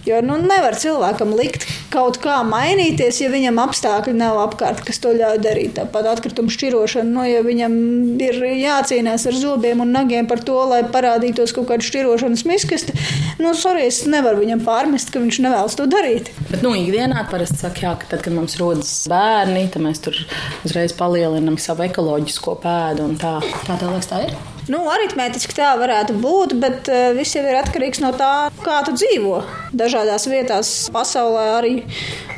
Jo 0.07 0.21
nu, 0.23 0.37
nevar 0.39 0.77
cilvēkam 0.79 1.33
likt 1.35 1.65
kaut 1.91 2.19
kā 2.23 2.39
mainīties, 2.47 3.19
ja 3.21 3.29
viņam 3.31 3.59
apstākļi 3.63 4.13
nav 4.17 4.39
apkārt, 4.45 4.83
kas 4.87 5.01
to 5.03 5.11
ļauj 5.15 5.39
darīt. 5.43 5.75
Tāpat 5.77 6.07
atkritumu 6.13 6.51
šķirošana, 6.53 7.09
nu, 7.11 7.25
ja 7.27 7.43
viņam 7.45 7.75
ir 8.23 8.39
jācīnās 8.61 9.27
ar 9.29 9.37
zobiem 9.37 9.83
un 9.83 9.93
nagiem 9.95 10.29
par 10.29 10.43
to, 10.47 10.57
lai 10.71 10.81
parādītos 10.87 11.55
kaut 11.55 11.69
kāda 11.71 11.87
šķirošanas 11.87 12.45
miskasta, 12.47 12.95
nu, 13.41 13.53
sorry, 13.57 13.87
es 13.91 14.03
nevaru 14.09 14.43
viņam 14.43 14.63
pārmest, 14.67 15.11
ka 15.13 15.23
viņš 15.23 15.41
nevēlas 15.45 15.77
to 15.79 15.87
darīt. 15.91 16.31
Bet, 16.51 16.61
nu, 16.65 16.75
ikdienā 16.77 17.27
parasti 17.31 17.61
saka, 17.63 17.85
jā, 17.87 17.95
ka 18.01 18.11
tad, 18.15 18.25
kad 18.27 18.35
mums 18.35 18.57
rodas 18.61 18.93
bērni, 19.11 19.67
tad 19.73 19.85
mēs 19.85 20.03
tur 20.03 20.19
uzreiz 20.67 20.95
palielinam 20.97 21.59
savu 21.61 21.87
ekoloģisko 21.87 22.59
pēdu 22.63 23.09
un 23.11 23.17
tā. 23.21 23.39
Tā 23.67 23.75
tā 23.75 23.89
liekas, 23.89 24.11
tā 24.11 24.23
ir. 24.27 24.56
Nu, 24.67 24.81
aritmētiski 24.91 25.55
tā 25.55 25.69
varētu 25.79 26.17
būt, 26.19 26.53
bet 26.59 26.89
uh, 26.91 27.13
viss 27.15 27.37
jau 27.37 27.43
ir 27.47 27.55
atkarīgs 27.61 28.01
no 28.03 28.09
tā, 28.19 28.49
kā 28.65 28.81
tu 28.83 28.91
dzīvo. 28.97 29.37
Dažādās 29.79 30.25
vietās 30.27 30.71
pasaulē 30.91 31.43
arī 31.55 31.71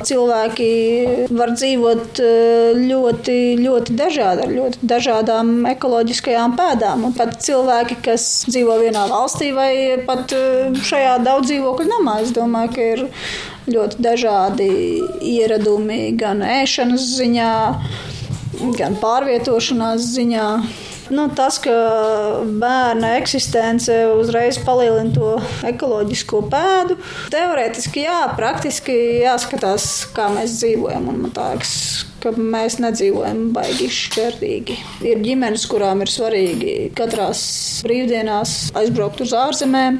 cilvēki 0.06 0.68
var 1.34 1.50
dzīvot 1.56 2.20
uh, 2.22 2.78
ļoti, 2.78 3.38
ļoti 3.58 3.96
dažādi, 3.98 4.44
ar 4.46 4.52
ļoti 4.54 4.90
dažādām 4.92 5.50
ekoloģiskajām 5.72 6.54
pēdām. 6.60 7.08
Un 7.08 7.16
pat 7.18 7.34
cilvēki, 7.42 7.98
kas 8.06 8.26
dzīvo 8.46 8.76
vienā 8.84 9.08
valstī 9.10 9.50
vai 9.56 9.72
pat 10.06 10.30
uh, 10.36 10.78
šajā 10.86 11.16
daudz 11.26 11.50
dzīvokļu 11.50 11.88
namā, 11.90 12.20
es 12.22 12.30
domāju, 12.36 12.76
ka 12.76 12.86
ir 12.92 13.02
ļoti 13.74 13.98
dažādi 14.06 14.70
ieradumi 15.32 16.12
gan 16.20 16.46
ēšanas 16.46 17.10
ziņā, 17.16 17.50
gan 18.78 18.96
pārvietošanās 19.02 20.06
ziņā. 20.14 20.46
Nu, 21.10 21.24
tas, 21.34 21.56
ka 21.58 21.72
bērna 22.60 23.16
eksistence 23.18 23.94
uzreiz 24.14 24.60
palielina 24.62 25.10
to 25.10 25.30
ekoloģisko 25.66 26.44
pēdu, 26.52 26.94
teorētiski 27.34 28.04
jā, 28.04 28.20
praktiski 28.38 28.94
jāskatās, 29.24 29.88
kā 30.14 30.28
mēs 30.30 30.60
dzīvojam. 30.60 31.08
Un 31.10 31.24
man 31.24 31.32
liekas, 31.34 31.72
ka 32.22 32.30
mēs 32.38 32.78
nedzīvojam 32.84 33.48
baigi 33.56 33.88
šķērdīgi. 33.96 34.76
Ir 35.10 35.24
ģimenes, 35.24 35.64
kurām 35.70 36.04
ir 36.04 36.12
svarīgi 36.14 36.74
katrās 36.98 37.42
brīvdienās 37.86 38.54
aizbraukt 38.78 39.24
uz 39.26 39.34
ārzemēm, 39.34 39.98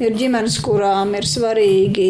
ir 0.00 0.16
ģimenes, 0.16 0.56
kurām 0.64 1.12
ir 1.20 1.28
svarīgi 1.28 2.08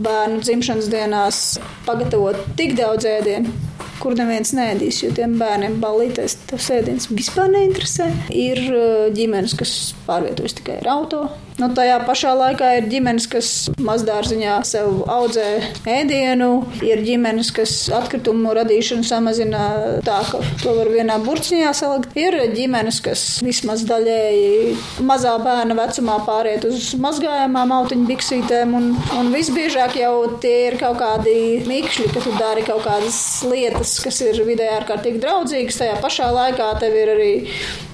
bērnu 0.00 0.38
dzimšanas 0.46 0.86
dienās 0.92 1.42
pagatavot 1.88 2.46
tik 2.60 2.78
daudz 2.78 3.10
ēdienu 3.10 3.69
kur 4.00 4.16
neviens 4.18 4.54
nēdīs, 4.56 5.02
jo 5.04 5.12
tiem 5.16 5.36
bērniem 5.40 5.78
balīties 5.82 6.38
tas 6.50 6.70
ēdiens 6.74 7.10
vispār 7.12 7.52
neinteresē. 7.52 8.08
Ir 8.32 8.64
uh, 8.70 9.06
ģimenes, 9.14 9.56
kas 9.60 9.76
pārvietojas 10.08 10.58
tikai 10.60 10.80
ar 10.80 10.92
automašīnu 10.96 11.49
Nu, 11.58 11.68
tajā 11.76 11.98
pašā 12.06 12.30
laikā 12.38 12.68
ir 12.78 12.86
ģimenes, 12.90 13.26
kas 13.30 13.48
mazdārziņā 13.84 14.54
sev 14.68 15.02
audzē 15.10 15.48
ēdienu, 15.88 16.50
ir 16.86 17.02
ģimenes, 17.04 17.50
kas 17.56 17.74
atkritumu 17.96 18.54
radīšanu 18.56 19.04
samazina 19.06 19.64
tā, 20.06 20.20
ka 20.30 20.40
to 20.62 20.74
var 20.78 20.90
vienā 20.92 21.18
burciņā 21.24 21.72
salikt. 21.76 22.14
Ir 22.18 22.36
ģimenes, 22.54 23.00
kas 23.04 23.24
vismaz 23.44 23.84
daļēji 23.88 24.76
mazā 25.04 25.34
bērna 25.42 25.76
vecumā 25.78 26.20
pāriet 26.28 26.64
uz 26.68 26.92
mazgājumām 27.00 27.74
autiņu 27.80 28.08
biksītēm, 28.08 28.74
un, 28.78 28.90
un 29.18 29.32
visbiežāk 29.34 29.98
jau 30.00 30.14
tie 30.42 30.56
ir 30.70 30.78
kaut 30.80 31.00
kādi 31.02 31.36
mikšļi, 31.68 32.08
ka 32.14 32.24
tu 32.24 32.34
dari 32.38 32.64
kaut 32.66 32.86
kādas 32.86 33.20
lietas, 33.48 33.98
kas 34.04 34.22
ir 34.24 34.40
vidē 34.48 34.70
ārkārtīgi 34.78 35.20
draudzīgas. 35.22 35.82
Tajā 35.82 36.00
pašā 36.00 36.32
laikā 36.34 36.72
tev 36.80 36.96
ir 37.02 37.14
arī 37.18 37.32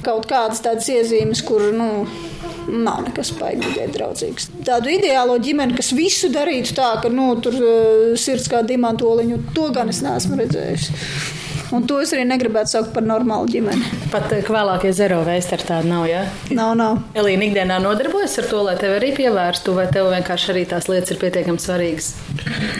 kaut 0.06 0.28
kādas 0.30 0.62
tādas 0.62 0.86
iezīmes, 0.92 1.42
kur, 1.46 1.70
nu, 1.74 2.06
nav 2.72 3.02
nekas 3.06 3.32
baigi 3.38 3.70
vidē 3.70 3.88
draudzīgs. 3.94 4.50
Tādu 4.66 4.92
ideālo 4.96 5.38
ģimeni, 5.42 5.76
kas 5.78 5.92
visu 5.96 6.30
darītu 6.34 6.76
tā, 6.76 6.92
ka 7.02 7.10
nu, 7.12 7.32
tur 7.42 7.56
uh, 7.60 8.14
sirds 8.20 8.50
kā 8.52 8.62
dimantoliņu, 8.66 9.42
to 9.56 9.70
gan 9.76 9.92
es 9.92 10.02
neesmu 10.04 10.40
redzējusi. 10.42 11.44
Un 11.74 11.86
to 11.88 11.98
es 12.02 12.12
arī 12.14 12.22
negribētu 12.28 12.70
saukt 12.70 12.92
par 12.94 13.02
normālu 13.06 13.48
ģimeni. 13.50 13.88
Pat 14.12 14.30
eh, 14.36 14.44
vēlākie 14.46 14.92
zero 14.94 15.22
veistari 15.26 15.66
tādi 15.66 15.90
nav, 15.90 16.04
jā? 16.06 16.22
Ja? 16.26 16.56
Nav, 16.58 16.74
nav. 16.78 17.00
Elīna 17.18 17.48
ikdienā 17.48 17.80
nodarbojas 17.82 18.36
ar 18.42 18.46
to, 18.50 18.60
lai 18.68 18.76
tevi 18.78 19.00
arī 19.00 19.10
pievērstu, 19.16 19.74
vai 19.74 19.88
tev 19.92 20.12
vienkārši 20.12 20.52
arī 20.54 20.62
tās 20.70 20.86
lietas 20.90 21.14
ir 21.14 21.20
pietiekami 21.22 21.62
svarīgas? 21.62 22.12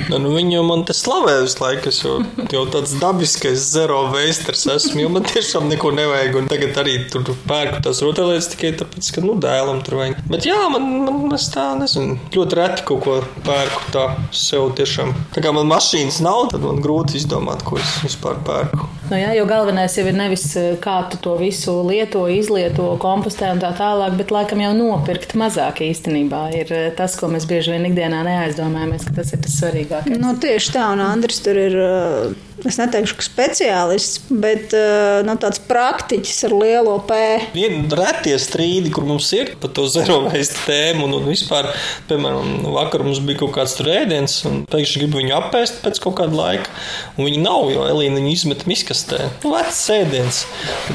Nu, 0.07 0.21
nu 0.23 0.31
viņu 0.37 0.63
man 0.67 0.85
te 0.87 0.95
slavē 0.95 1.41
visu 1.43 1.59
laiku, 1.65 1.91
es 1.91 1.99
jau, 2.05 2.15
jau 2.55 2.63
tāds 2.71 2.95
dabiskais 3.01 3.65
zero 3.73 4.05
veistars 4.13 4.63
esmu, 4.77 5.01
jo 5.03 5.11
man 5.17 5.27
tiešām 5.27 5.67
neko 5.73 5.91
nevajag. 5.97 6.39
Un 6.39 6.51
tagad 6.53 6.79
arī 6.85 6.97
tur 7.11 7.27
pērku 7.49 7.83
tās 7.83 8.03
rotaļlietas 8.07 8.51
tikai 8.55 8.73
tāpēc, 8.79 9.11
ka, 9.17 9.25
nu, 9.27 9.35
dēlam 9.43 9.83
tur 9.87 9.99
vajag. 10.01 10.23
Bet 10.31 10.47
jā, 10.47 10.61
man, 10.73 10.87
man 11.09 11.35
es 11.35 11.49
tā 11.51 11.67
nezinu, 11.81 12.21
ļoti 12.37 12.61
reti 12.61 12.87
kaut 12.87 13.03
ko 13.07 13.19
pērku 13.47 13.91
tā 13.95 14.07
sev 14.31 14.71
tiešām. 14.79 15.11
Tā 15.35 15.43
kā 15.43 15.55
man 15.57 15.67
mašīnas 15.73 16.23
nav, 16.23 16.47
tad 16.55 16.63
man 16.67 16.79
grūti 16.85 17.19
izdomāt, 17.19 17.67
ko 17.67 17.81
es 17.83 17.99
vispār 18.07 18.39
pērku. 18.47 18.76
Nu 19.07 19.19
jā, 19.21 19.31
jo 19.39 19.45
galvenais 19.47 19.95
jau 19.95 20.05
ir 20.09 20.17
nevis 20.19 20.45
eh, 20.59 20.73
kā 20.83 20.97
tu 21.11 21.19
to 21.23 21.37
visu 21.39 21.77
lieto, 21.87 22.25
izlieto, 22.33 22.89
kompostē 23.03 23.53
un 23.55 23.63
tā 23.63 23.71
tālāk, 23.79 24.17
bet 24.19 24.35
laikam 24.35 24.63
jau 24.65 24.73
nopirkt 24.75 25.37
mazāk 25.39 25.85
īstenībā 25.87 26.43
ir 26.59 26.73
eh, 26.75 26.89
tas, 26.97 27.15
ko 27.21 27.31
mēs 27.31 27.47
bieži 27.47 27.77
vien 27.77 27.87
ikdienā 27.91 28.25
neaizdomājamies, 28.27 29.07
ka 29.07 29.21
tas 29.21 29.31
ir 29.37 29.45
tas 29.47 29.61
svarīgākais. 29.61 30.19
Nu, 30.23 30.35
tieši 30.43 30.75
tā, 30.75 30.89
un 30.97 31.05
Andris 31.07 31.39
tur 31.45 31.61
ir 31.61 31.79
eh, 31.85 32.46
es 32.65 32.79
neteikšu, 32.81 33.17
ka 33.19 33.25
speciālists, 33.27 34.23
bet 34.31 34.73
uh, 34.77 35.21
nu, 35.27 35.35
tāds 35.41 35.61
praktiķis 35.69 36.47
ar 36.49 36.55
lielo 36.57 36.97
P. 37.07 37.19
Viena 37.53 37.99
retie 38.01 38.37
strīdi, 38.41 38.93
kur 38.95 39.05
mums 39.09 39.29
ir 39.37 39.53
par 39.61 39.73
to 39.77 39.85
zero 39.93 40.23
waste 40.25 40.63
tēmu, 40.65 41.05
un, 41.05 41.19
un 41.19 41.29
vispār, 41.29 41.69
piemēram, 42.09 42.65
vakar 42.77 43.05
mums 43.05 43.21
bija 43.27 43.43
kaut 43.43 43.53
kāds 43.59 43.77
rēdiens, 43.85 44.39
un 44.49 44.63
pēkšņi 44.71 45.03
gribu 45.03 45.21
viņu 45.21 45.37
apēst 45.37 45.83
pēc 45.85 46.01
kaut 46.07 46.17
kāda 46.23 46.39
laika, 46.39 46.73
un 47.19 47.29
viņi 47.29 47.43
nav, 47.45 47.69
jo 47.75 47.85
Elīna 47.91 48.21
viņu 48.23 48.33
izmet 48.33 48.65
miskastē. 48.71 49.27
Nu, 49.45 49.53
vecs 49.53 49.83
ēdiens. 49.93 50.43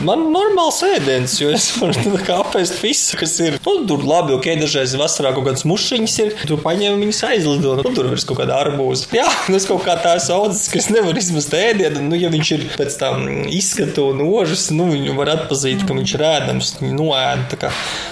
Man 0.08 0.28
normāls 0.34 0.82
ēdiens, 0.88 1.38
jo 1.44 1.54
es 1.54 1.70
varu 1.78 2.18
apēst 2.42 2.82
visu, 2.82 3.20
kas 3.20 3.38
ir. 3.44 3.60
Nu, 3.62 3.78
tur 3.90 4.04
labi, 4.08 4.34
ok, 4.38 4.50
dažreiz 4.62 4.96
vasarā 4.98 5.34
kaut 5.36 5.46
kādas 5.50 5.68
mušiņas 5.70 6.18
ir, 6.26 6.34
tu 6.50 6.58
paņem 6.62 6.98
viņas 7.04 7.24
aizlido, 7.30 7.78
nu, 7.80 7.94
tur 7.94 8.10
ir 8.10 8.26
kaut 8.26 8.42
kāda 8.42 8.58
arbūza. 8.66 9.12
Jā, 9.16 9.28
tas 9.46 9.68
kaut 9.70 9.86
kā 9.86 9.96
tā 10.02 10.18
saudzes, 10.24 10.68
kas 10.74 10.90
nevar 10.94 11.18
izmest 11.20 11.51
ēdienu, 11.58 12.06
nu, 12.10 12.18
ja 12.20 12.32
viņš 12.34 12.52
ir 12.56 12.66
pēc 12.78 12.98
tam 13.02 13.26
izskatu 13.52 14.10
un 14.14 14.24
ožas, 14.26 14.70
nu, 14.76 14.90
viņu 14.92 15.16
var 15.18 15.34
atpazīt, 15.36 15.86
ka 15.88 15.98
viņš 15.98 16.16
ir 16.18 16.26
ēdams, 16.28 16.74
viņu 16.82 16.98
noēda. 16.98 17.72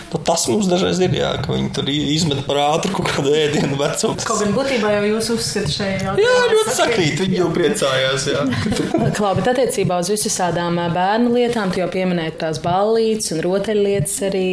Nu, 0.09 0.19
tas 0.25 0.47
mums 0.49 0.69
dažreiz 0.69 0.99
ir, 1.05 1.13
jā, 1.19 1.31
ka 1.43 1.53
viņi 1.53 1.69
tur 1.75 1.89
izmet 1.93 2.41
par 2.47 2.61
ātru 2.63 2.93
kaut 2.97 3.11
kādu 3.11 3.33
ēdienu 3.37 3.77
vecumu. 3.79 4.17
Kaut 4.25 4.41
gan 4.41 4.55
būtībā 4.55 4.93
jau 4.95 5.03
jūs 5.11 5.29
uzskatāt 5.35 5.73
šeit 5.75 6.05
jau. 6.05 6.15
Jā, 6.19 6.35
ļoti 6.53 6.75
sakrīt, 6.75 7.21
viņi 7.23 7.39
jau 7.39 7.49
priecājās, 7.53 8.25
jā. 8.31 8.45
Klau, 9.17 9.33
bet 9.37 9.51
attiecībā 9.53 9.99
uz 10.01 10.11
visām 10.13 10.79
bērnu 10.95 11.33
lietām, 11.35 11.73
tu 11.73 11.81
jau 11.83 11.89
pieminēji 11.91 12.35
tās 12.41 12.61
ballītes 12.63 13.33
un 13.35 13.43
rotaļlietas 13.45 14.15
arī. 14.29 14.49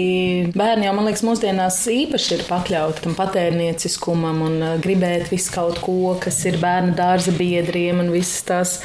Bērni 0.57 0.88
jau, 0.88 0.95
man 0.99 1.09
liekas, 1.09 1.25
mūsdienās 1.26 1.81
īpaši 1.93 2.37
ir 2.37 2.45
pakļauti 2.50 3.07
tam 3.07 3.16
patērnieciskumam 3.19 4.43
un 4.47 4.66
gribēt 4.85 5.31
visu 5.33 5.55
kaut 5.57 5.81
ko, 5.85 6.14
kas 6.21 6.43
ir 6.49 6.61
bērnu 6.62 6.97
dārza 6.99 7.35
biedriem 7.37 8.05
un 8.05 8.12
visas 8.14 8.45
tās 8.47 8.75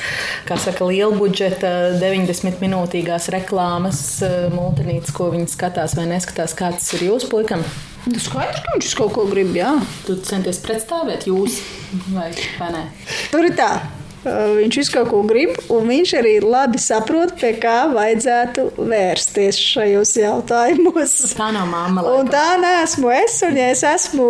saka, 0.50 0.88
liela 0.88 1.16
budžeta 1.18 1.94
90 2.02 2.62
minūtīgās 2.64 3.30
reklāmas 3.34 4.02
eh, 4.26 4.50
multinītes, 4.54 5.14
ko 5.16 5.32
viņi 5.34 5.50
skatās 5.52 5.96
vai 6.00 6.10
neskatās, 6.12 6.58
kā 6.58 6.74
tas 6.76 6.92
ir 6.98 7.08
jūsu 7.12 7.32
puikam. 7.32 7.66
Nu, 8.10 8.18
skaidrs, 8.18 8.64
ka 8.66 8.76
viņš 8.76 8.94
kaut 8.98 9.14
ko 9.14 9.28
grib, 9.30 9.54
jā. 9.54 9.76
Tu 10.08 10.18
centies 10.26 10.62
pretstāvēt 10.64 11.28
jūs 11.30 11.62
vai, 12.10 12.32
vai 12.58 12.72
nē? 12.74 12.86
Tur 13.30 13.46
ir 13.46 13.58
tā. 13.60 13.76
Viņš 14.22 14.78
visu 14.78 14.94
kaut 14.94 15.08
ko 15.10 15.22
grib, 15.26 15.56
un 15.74 15.88
viņš 15.90 16.12
arī 16.20 16.36
labi 16.46 16.78
saprot, 16.82 17.34
pie 17.42 17.56
kā 17.58 17.88
vajadzētu 17.90 18.68
vērsties 18.78 19.58
šajos 19.58 20.12
jautājumos. 20.22 21.16
Tā 21.40 21.50
nav 21.56 21.66
mamma. 21.72 22.04
Un 22.06 22.30
tā 22.30 22.60
neesmu 22.62 23.10
es, 23.16 23.40
un 23.48 23.58
ja 23.58 23.72
es 23.74 23.82
esmu 23.88 24.28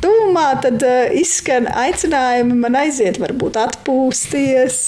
tuvumā, 0.00 0.46
tad 0.64 0.80
uh, 0.86 1.12
izskan 1.20 1.68
aicinājumi 1.68 2.56
man 2.62 2.78
aiziet, 2.80 3.20
varbūt 3.20 3.58
atpūsties, 3.66 4.78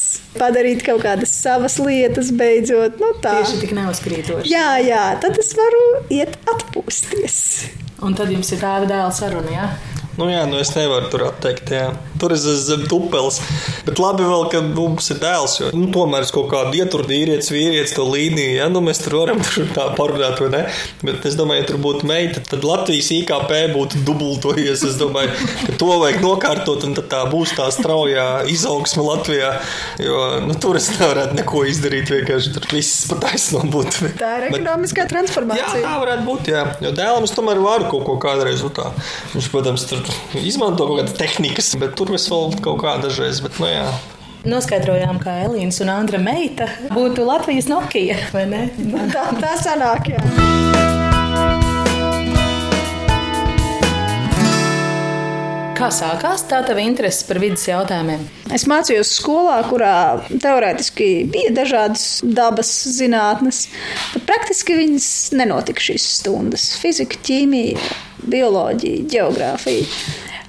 padarīt 0.40 0.86
kaut 0.86 1.04
kādas 1.04 1.34
savas 1.36 1.76
lietas, 1.82 2.32
beidzot. 2.36 2.96
Nu, 3.02 3.12
tā. 3.20 3.36
Tieši 3.42 3.60
tik 3.60 3.76
neuzkrītoši. 3.76 4.52
Jā, 4.52 4.70
jā, 4.80 5.04
tad 5.20 5.36
es 5.42 5.52
varu 5.58 5.84
iet 6.16 6.38
atpūsties. 6.48 7.42
Un 8.04 8.16
tad 8.16 8.32
jums 8.32 8.48
ir 8.52 8.64
tāda 8.64 8.88
dēla 8.88 9.12
saruna, 9.12 9.52
jā? 9.52 9.68
Nu, 10.16 10.30
jā, 10.32 10.46
nu 10.48 10.56
es 10.56 10.70
nevaru 10.72 11.10
tur 11.12 11.26
atteikt. 11.28 11.68
Jā. 11.76 11.90
Tur 12.20 12.35
es 12.37 12.44
esmu 12.46 12.64
zem 12.66 12.85
tupeles. 12.90 13.40
Bet 13.87 14.00
labi, 14.02 14.25
vēl, 14.26 14.46
ka 14.52 14.62
mums 14.64 15.11
ir 15.12 15.20
dēls. 15.23 15.58
Jo, 15.61 15.70
nu, 15.76 15.88
tomēr 15.94 16.26
es 16.26 16.32
kaut 16.35 16.49
kādu 16.52 16.78
ieturu 16.80 17.06
vīrietis, 17.08 17.50
vīrietis 17.52 17.96
to 17.96 18.06
līniju. 18.08 18.56
Ja? 18.61 18.68
Nu, 18.73 18.82
mēs 18.85 19.02
tur 19.04 19.18
varam 19.20 19.42
tur 19.44 19.68
tā 19.76 19.88
parunāt, 19.99 20.40
vai 20.42 20.50
ne? 20.54 20.62
Bet 21.06 21.26
es 21.28 21.37
domāju, 21.38 21.62
ja 21.62 21.68
tur 21.70 21.80
būtu 21.82 22.08
meita, 22.08 22.42
tad 22.46 22.64
Latvijas 22.66 23.11
IKP 23.16 23.52
būtu 23.75 24.02
dubultojies. 24.06 24.85
Es 24.87 24.99
domāju, 25.00 25.35
ka 25.66 25.76
to 25.80 25.90
vajag 26.02 26.20
nokārtot, 26.25 26.87
un 26.88 26.96
tad 26.99 27.11
tā 27.12 27.23
būs 27.30 27.54
tā 27.58 27.68
straujā 27.75 28.26
izaugsme 28.52 29.04
Latvijā. 29.06 29.52
Jo 30.02 30.23
nu, 30.46 30.56
tur 30.61 30.78
es 30.80 30.88
nevarētu 30.94 31.37
neko 31.38 31.64
izdarīt. 31.70 32.12
Vienkārši 32.16 32.52
tur 32.54 32.68
viss 32.73 33.06
pataisno 33.11 33.62
būtu. 33.73 34.12
Tā 34.20 34.32
ir 34.40 34.49
ekonomiskā 34.50 35.06
transformācija. 35.11 35.80
Jā, 35.80 35.85
tā 35.85 35.94
varētu 36.02 36.26
būt. 36.26 36.50
Jā. 36.52 36.64
Jo 36.85 36.92
dēlam 36.96 37.26
es 37.26 37.35
tomēr 37.37 37.61
varu 37.62 37.90
kaut 37.92 38.06
ko 38.08 38.16
kādreiz. 38.23 38.62
Nu, 38.64 38.73
tā. 38.75 38.90
Viņš, 39.35 39.50
protams, 39.52 39.87
tur 39.90 40.02
izmanto 40.40 40.88
kaut 40.88 41.02
kādas 41.02 41.16
tehnikas, 41.18 41.73
bet 41.80 41.96
tur 41.99 42.05
es 42.14 42.28
vēl 42.30 42.54
kaut 42.62 42.78
kā 42.84 42.96
dažreiz. 43.02 43.42
Bet, 43.42 43.58
nu, 43.58 43.66
jā. 43.66 43.86
Noskaidrojām, 44.46 45.18
ka 45.18 45.40
Elīnas 45.48 45.80
un 45.82 45.90
Andra 45.90 46.20
meita 46.22 46.68
būtu 46.94 47.26
Latvijas 47.26 47.66
ne? 48.46 48.68
Tā, 49.10 49.26
tā 49.42 49.56
sanāk, 49.58 50.12
jā. 50.14 50.22
Kā 55.76 55.90
sākās 55.92 56.46
tā 56.48 56.62
tava 56.64 56.80
interese 56.80 57.26
par 57.28 57.36
vidas 57.42 57.66
jautājumiem? 57.68 58.22
Es 58.54 58.64
mācījos 58.70 59.10
skolā, 59.18 59.58
kurā 59.68 60.22
teorētiski 60.30 61.08
bija 61.28 61.50
dažādas 61.58 62.06
dabas 62.25 62.70
zinātnes, 62.96 63.66
bet 64.14 64.25
praktiski 64.30 64.78
viņas 64.78 65.10
nenotika 65.36 65.84
šīs 65.90 66.06
stundas- 66.22 66.70
fizika, 66.82 67.20
ķīmija, 67.28 67.82
bioloģija, 68.25 69.04
geogrāfija. 69.12 69.84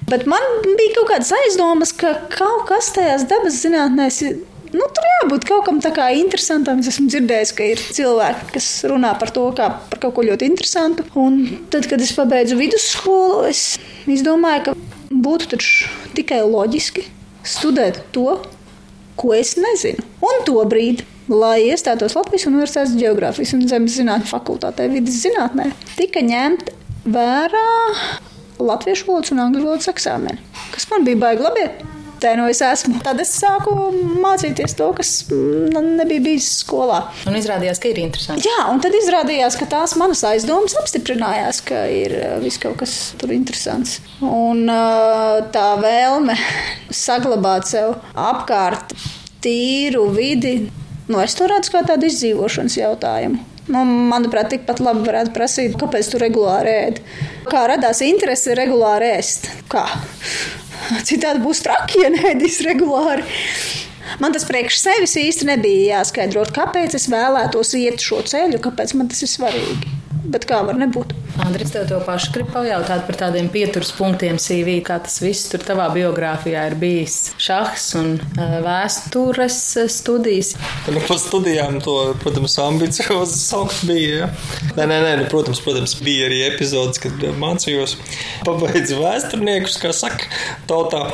Bet 0.08 0.24
man 0.30 0.44
bija 0.64 0.94
kaut 0.96 1.10
kādas 1.10 1.32
aizdomas, 1.36 1.92
ka 1.92 2.14
kaut 2.32 2.64
kas 2.70 2.92
tajās 2.96 3.26
dabas 3.28 3.58
zinātnēs 3.64 4.22
ir. 4.24 4.38
Nu, 4.68 4.84
tur 4.92 5.04
jābūt 5.08 5.46
kaut 5.48 5.64
kam 5.64 5.78
tādam 5.80 6.16
interesantam. 6.16 6.80
Es 6.82 6.90
esmu 6.92 7.08
dzirdējis, 7.08 7.52
ka 7.56 7.68
ir 7.72 7.80
cilvēki, 7.96 8.50
kas 8.56 8.66
runā 8.88 9.14
par 9.20 9.32
to 9.32 9.46
kā 9.56 9.70
par 9.88 10.02
kaut 10.02 10.16
ko 10.16 10.24
ļoti 10.28 10.48
interesantu. 10.48 11.06
Un 11.16 11.40
tad, 11.72 11.88
kad 11.88 12.04
es 12.04 12.12
pabeidzu 12.16 12.56
vidusskolu, 12.60 13.46
es 13.48 13.78
izdomāju, 14.08 14.66
ka 14.68 14.76
būtu 15.12 15.60
tikai 16.16 16.42
loģiski 16.44 17.06
studēt 17.48 18.02
to, 18.12 18.38
ko 19.18 19.32
es 19.36 19.56
nezinu. 19.60 20.04
Un 20.24 20.44
to 20.46 20.60
brīdi, 20.68 21.04
lai 21.32 21.68
iestātos 21.68 22.16
Latvijas 22.16 22.48
Universitātes 22.48 22.96
Geogrāfijas 22.98 23.54
un 23.56 23.66
Zemes 23.68 23.96
zinātņu 23.98 24.30
fakultātē, 24.30 24.88
vidus 24.92 25.20
zinātnē, 25.24 25.70
tika 25.96 26.22
ņemta 26.24 26.76
vērā 27.08 27.66
latviešu 28.58 29.08
valodas 29.10 29.34
un 29.34 29.44
angļu 29.46 29.68
valodas 29.68 29.92
eksāmeni, 29.92 30.42
kas 30.74 30.88
man 30.92 31.06
bija 31.08 31.22
baigi 31.26 31.46
labi. 31.46 31.68
Tā 32.18 32.32
no 32.34 32.48
es 32.50 32.58
esmu. 32.64 32.98
Tad 33.04 33.20
es 33.22 33.30
sāku 33.38 33.72
mācīties 34.18 34.74
to, 34.78 34.88
kas 34.96 35.10
nebija 35.30 36.22
bijis 36.24 36.48
skolā. 36.64 37.04
Un 37.30 37.38
izrādījās, 37.38 37.78
ka 37.78 37.92
ir 37.92 38.00
interesanti. 38.02 38.48
Jā, 38.48 38.64
un 38.72 38.82
tad 38.82 38.96
izrādījās, 38.98 39.54
ka 39.58 39.68
tās 39.70 39.94
manas 40.00 40.24
aizdomas 40.26 40.74
apstiprinājās, 40.80 41.60
ka 41.68 41.84
ir 41.94 42.16
viss 42.42 42.58
kaut 42.62 42.80
kas 42.82 42.96
tur 43.20 43.30
interesants. 43.36 44.00
Un 44.24 44.66
tā 45.54 45.68
vēlme 45.78 46.34
saglabāt 47.04 47.70
sev 47.70 47.94
apkārt 48.18 48.96
tīru 49.44 50.08
vidi, 50.10 50.56
nu, 51.06 51.22
es 51.22 51.38
to 51.38 51.46
redzu 51.46 51.76
kā 51.76 51.84
tādu 51.86 52.10
izdzīvošanas 52.10 52.80
jautājumu. 52.80 53.44
Nu, 53.68 53.82
manuprāt, 53.84 54.48
tikpat 54.54 54.80
labi 54.80 55.04
varētu 55.04 55.34
prasīt, 55.34 55.74
kāpēc 55.80 56.08
tu 56.08 56.20
regulāri 56.22 56.72
ēd. 56.86 57.02
Kā 57.52 57.66
radās 57.68 58.00
interese 58.06 58.56
regulāri 58.56 59.10
ēst? 59.18 59.50
Kā? 59.68 59.84
Citādi 61.04 61.42
būs 61.44 61.60
traki, 61.66 62.00
ja 62.04 62.12
neēdīs 62.14 62.62
regulāri. 62.64 63.26
Man 64.22 64.32
tas 64.32 64.48
priekš 64.48 64.80
sevis 64.80 65.18
īsti 65.20 65.50
nebija 65.50 65.98
jāskaidro, 65.98 66.46
kāpēc 66.56 66.96
es 66.96 67.10
vēlētos 67.12 67.74
iet 67.76 68.00
šo 68.00 68.22
ceļu, 68.24 68.62
kāpēc 68.64 68.96
man 68.96 69.12
tas 69.12 69.20
ir 69.26 69.32
svarīgi. 69.36 69.97
Bet 70.28 70.44
kā 70.44 70.58
var 70.66 70.76
nebūt? 70.76 71.14
Andris, 71.40 71.70
tev 71.72 71.86
to 71.88 71.98
pašu 72.04 72.32
grib 72.34 72.48
pajautāt 72.52 73.04
par 73.06 73.16
tādiem 73.16 73.46
pieturas 73.52 73.92
punktiem 73.96 74.36
CV, 74.42 74.80
kā 74.84 74.98
tas 75.00 75.20
viss 75.22 75.46
tur 75.48 75.62
tavā 75.64 75.86
biogrāfijā 75.94 76.64
ir 76.68 76.74
bijis. 76.80 77.30
Šahs 77.40 77.86
un 77.96 78.10
vēstures 78.36 79.56
studijas. 79.94 80.50
Nu, 80.90 81.00
pa 81.06 81.16
studijām 81.20 81.78
to, 81.84 81.94
protams, 82.20 82.58
ambiciozi 82.60 83.38
saukt 83.40 83.84
bija. 83.88 84.26
Ja? 84.26 84.28
Nē, 84.74 84.88
nē, 84.90 84.98
nē 85.06 85.14
nu, 85.22 85.28
protams, 85.32 85.62
protams, 85.64 85.94
bija 86.04 86.26
arī 86.28 86.42
epizodes, 86.50 87.00
kad 87.00 87.24
mācījos. 87.40 87.96
Pabeidzu 88.44 88.98
vēsturniekus, 89.00 89.78
kā 89.80 89.94
saka, 89.96 90.28
tautā. 90.68 91.04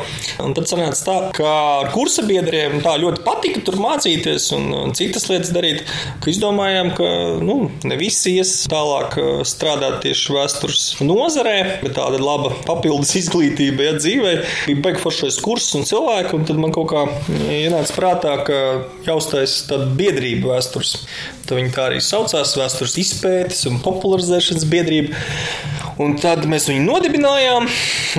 Un 0.43 0.57
tad 0.57 0.71
sanāca 0.71 1.05
tā, 1.05 1.19
ka 1.39 1.55
ar 1.85 1.93
kursa 1.95 2.25
biedriem 2.27 2.81
tā 2.83 2.97
ļoti 3.03 3.23
patika 3.29 3.63
tur 3.69 3.79
mācīties 3.83 4.51
un, 4.57 4.71
un 4.81 4.97
citas 4.97 5.29
lietas 5.31 5.55
darīt, 5.55 5.85
ka 6.25 6.33
izdomājām, 6.33 6.95
ka 6.99 7.15
nu, 7.45 7.61
ne 7.85 8.01
visi 8.01 8.39
ies 8.41 8.57
tālāk 8.73 9.04
tālāk 9.05 9.45
strādāt 9.47 10.01
tieši 10.05 10.35
vēstures 10.35 10.83
nozarē, 11.05 11.81
bet 11.83 11.95
tāda 11.97 12.19
laba 12.21 12.53
papildus 12.67 13.15
izglītība, 13.19 13.85
ja 13.85 13.95
dzīvē 13.99 14.33
bija 14.67 14.83
baigi 14.83 15.03
foršais 15.03 15.39
kurs 15.43 15.73
un 15.77 15.85
cilvēki, 15.85 16.35
un 16.37 16.45
tad 16.49 16.59
man 16.61 16.73
kaut 16.73 16.91
kā 16.93 17.05
ienāca 17.51 17.95
prātā, 17.97 18.37
ka 18.47 18.59
jāuztais 19.07 19.65
tāda 19.69 19.91
biedrība 19.99 20.55
vēstures. 20.55 21.07
Tad 21.45 21.59
viņi 21.59 21.75
tā 21.75 21.89
arī 21.91 22.01
saucās 22.01 22.57
vēstures 22.57 22.99
izpētes 23.03 23.67
un 23.69 23.81
popularizēšanas 23.85 24.69
biedrība. 24.71 25.17
Un 26.03 26.17
tad 26.19 26.43
mēs 26.51 26.65
viņu 26.67 26.83
nodibinājām 26.89 27.69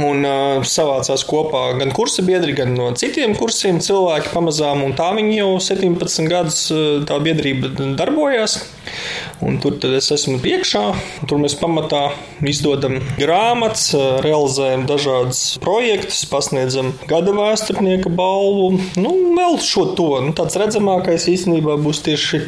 un 0.06 0.28
uh, 0.28 0.62
savācās 0.64 1.26
kopā 1.28 1.66
gan 1.80 1.92
kursa 1.96 2.24
biedri, 2.24 2.54
gan 2.56 2.72
no 2.78 2.92
citiem 2.96 3.36
kursiem 3.36 3.82
cilvēki 3.84 4.32
pamazām. 4.32 4.86
Tā 4.96 5.10
viņi 5.18 5.42
jau 5.42 5.50
17 5.60 6.32
gadus 6.32 6.62
tā 7.10 7.20
biedrība 7.24 7.74
darbojās. 8.00 8.62
Un 9.44 9.58
tur 9.60 9.76
es 9.98 10.08
esmu 10.14 10.38
iekšā. 10.40 10.84
Tur 11.28 11.42
mēs 11.42 11.58
pamatā 11.60 12.06
izdodam 12.48 13.02
grāmatas, 13.20 13.90
realizējam 14.24 14.86
dažādus 14.88 15.42
projektus, 15.64 16.24
pasniedzam 16.32 16.94
gada 17.10 17.36
vēsturnieka 17.36 18.12
balvu. 18.16 18.80
Nu, 19.02 19.12
vēl 19.36 19.60
šo 19.64 19.90
to. 19.98 20.10
Nu, 20.24 20.32
tāds 20.38 20.56
redzamākais 20.60 21.28
īstenībā 21.32 21.76
būs 21.84 22.04
tieši 22.06 22.46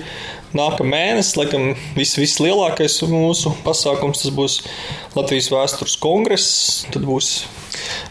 nākamā 0.56 0.94
mēnesis, 0.94 1.36
laikam, 1.40 1.72
vis, 1.98 2.16
vislielākais 2.20 3.02
mūsu 3.10 3.54
pasākums 3.66 4.26
būs 4.38 4.62
Latvijas 5.18 5.52
vēstures 5.52 5.98
kongress. 6.00 6.86
Tad 6.94 7.08
būs 7.08 7.42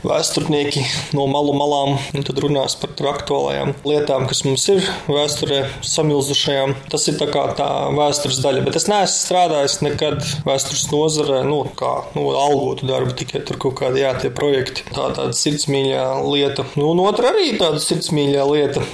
vēsturnieki 0.07 0.85
no 1.17 1.27
malu 1.31 1.55
malām 1.57 1.97
un 1.97 2.27
tad 2.27 2.41
runās 2.43 2.77
par 2.81 2.93
aktuālajām 3.13 3.75
lietām, 3.87 4.27
kas 4.31 4.43
mums 4.47 4.67
ir 4.73 4.85
vēsturē 5.11 5.63
samilzušajām. 5.87 6.75
Tas 6.93 7.07
ir 7.11 7.19
tā 7.21 7.29
kā 7.33 7.47
tā 7.59 7.69
vēstures 7.97 8.41
daļa, 8.45 8.65
bet 8.67 8.79
es 8.79 8.89
neesmu 8.91 9.23
strādājis 9.27 9.79
nekad 9.85 10.23
vēstures 10.47 10.87
nozarē, 10.93 11.43
nu, 11.49 11.63
kā 11.79 11.93
nu, 12.17 12.29
algotu 12.37 12.89
darbu, 12.89 13.15
tikai 13.19 13.43
tur 13.47 13.61
kaut 13.63 13.79
kādi 13.81 14.03
jā, 14.03 14.13
tie 14.21 14.31
projekti. 14.35 14.87
Tā 14.93 15.11
tāda 15.17 15.37
sirdsmīļā 15.37 16.05
lieta. 16.27 16.67
Nu, 16.79 16.91
un 16.93 17.03
otra 17.05 17.33
arī 17.35 17.53
tāda 17.61 17.81
sirdsmīļā 17.83 18.47
lieta. 18.51 18.85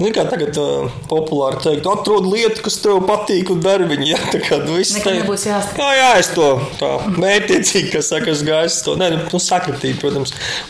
Nu, 0.00 0.10
kā 0.14 0.26
tagad 0.30 0.56
uh, 0.60 0.90
populāri 1.10 1.60
teikt, 1.64 1.88
atrod 1.90 2.28
lietu, 2.30 2.64
kas 2.66 2.80
tev 2.82 3.02
patīk 3.08 3.52
un 3.54 3.62
dari 3.64 3.88
viņu. 3.90 4.08
Jā, 4.10 4.18
tā 4.32 4.40
kā 4.42 4.58
nu, 4.64 4.78
viss 4.80 4.96
te... 4.98 5.12
nebūs 5.20 5.44
jāsaka. 5.46 5.76
Kā 5.76 5.90
jā, 5.94 6.08
es 6.18 6.30
to 6.34 6.46
tā 6.80 6.88
mētiecīgi, 7.14 7.92
kas 7.94 8.08
saka, 8.10 8.32
es 8.32 8.40
gaisu 8.46 8.82
to. 8.86 8.96
Nē, 8.98 9.10
nu, 9.14 9.40
sakritība, 9.42 10.00
protams. 10.02 10.19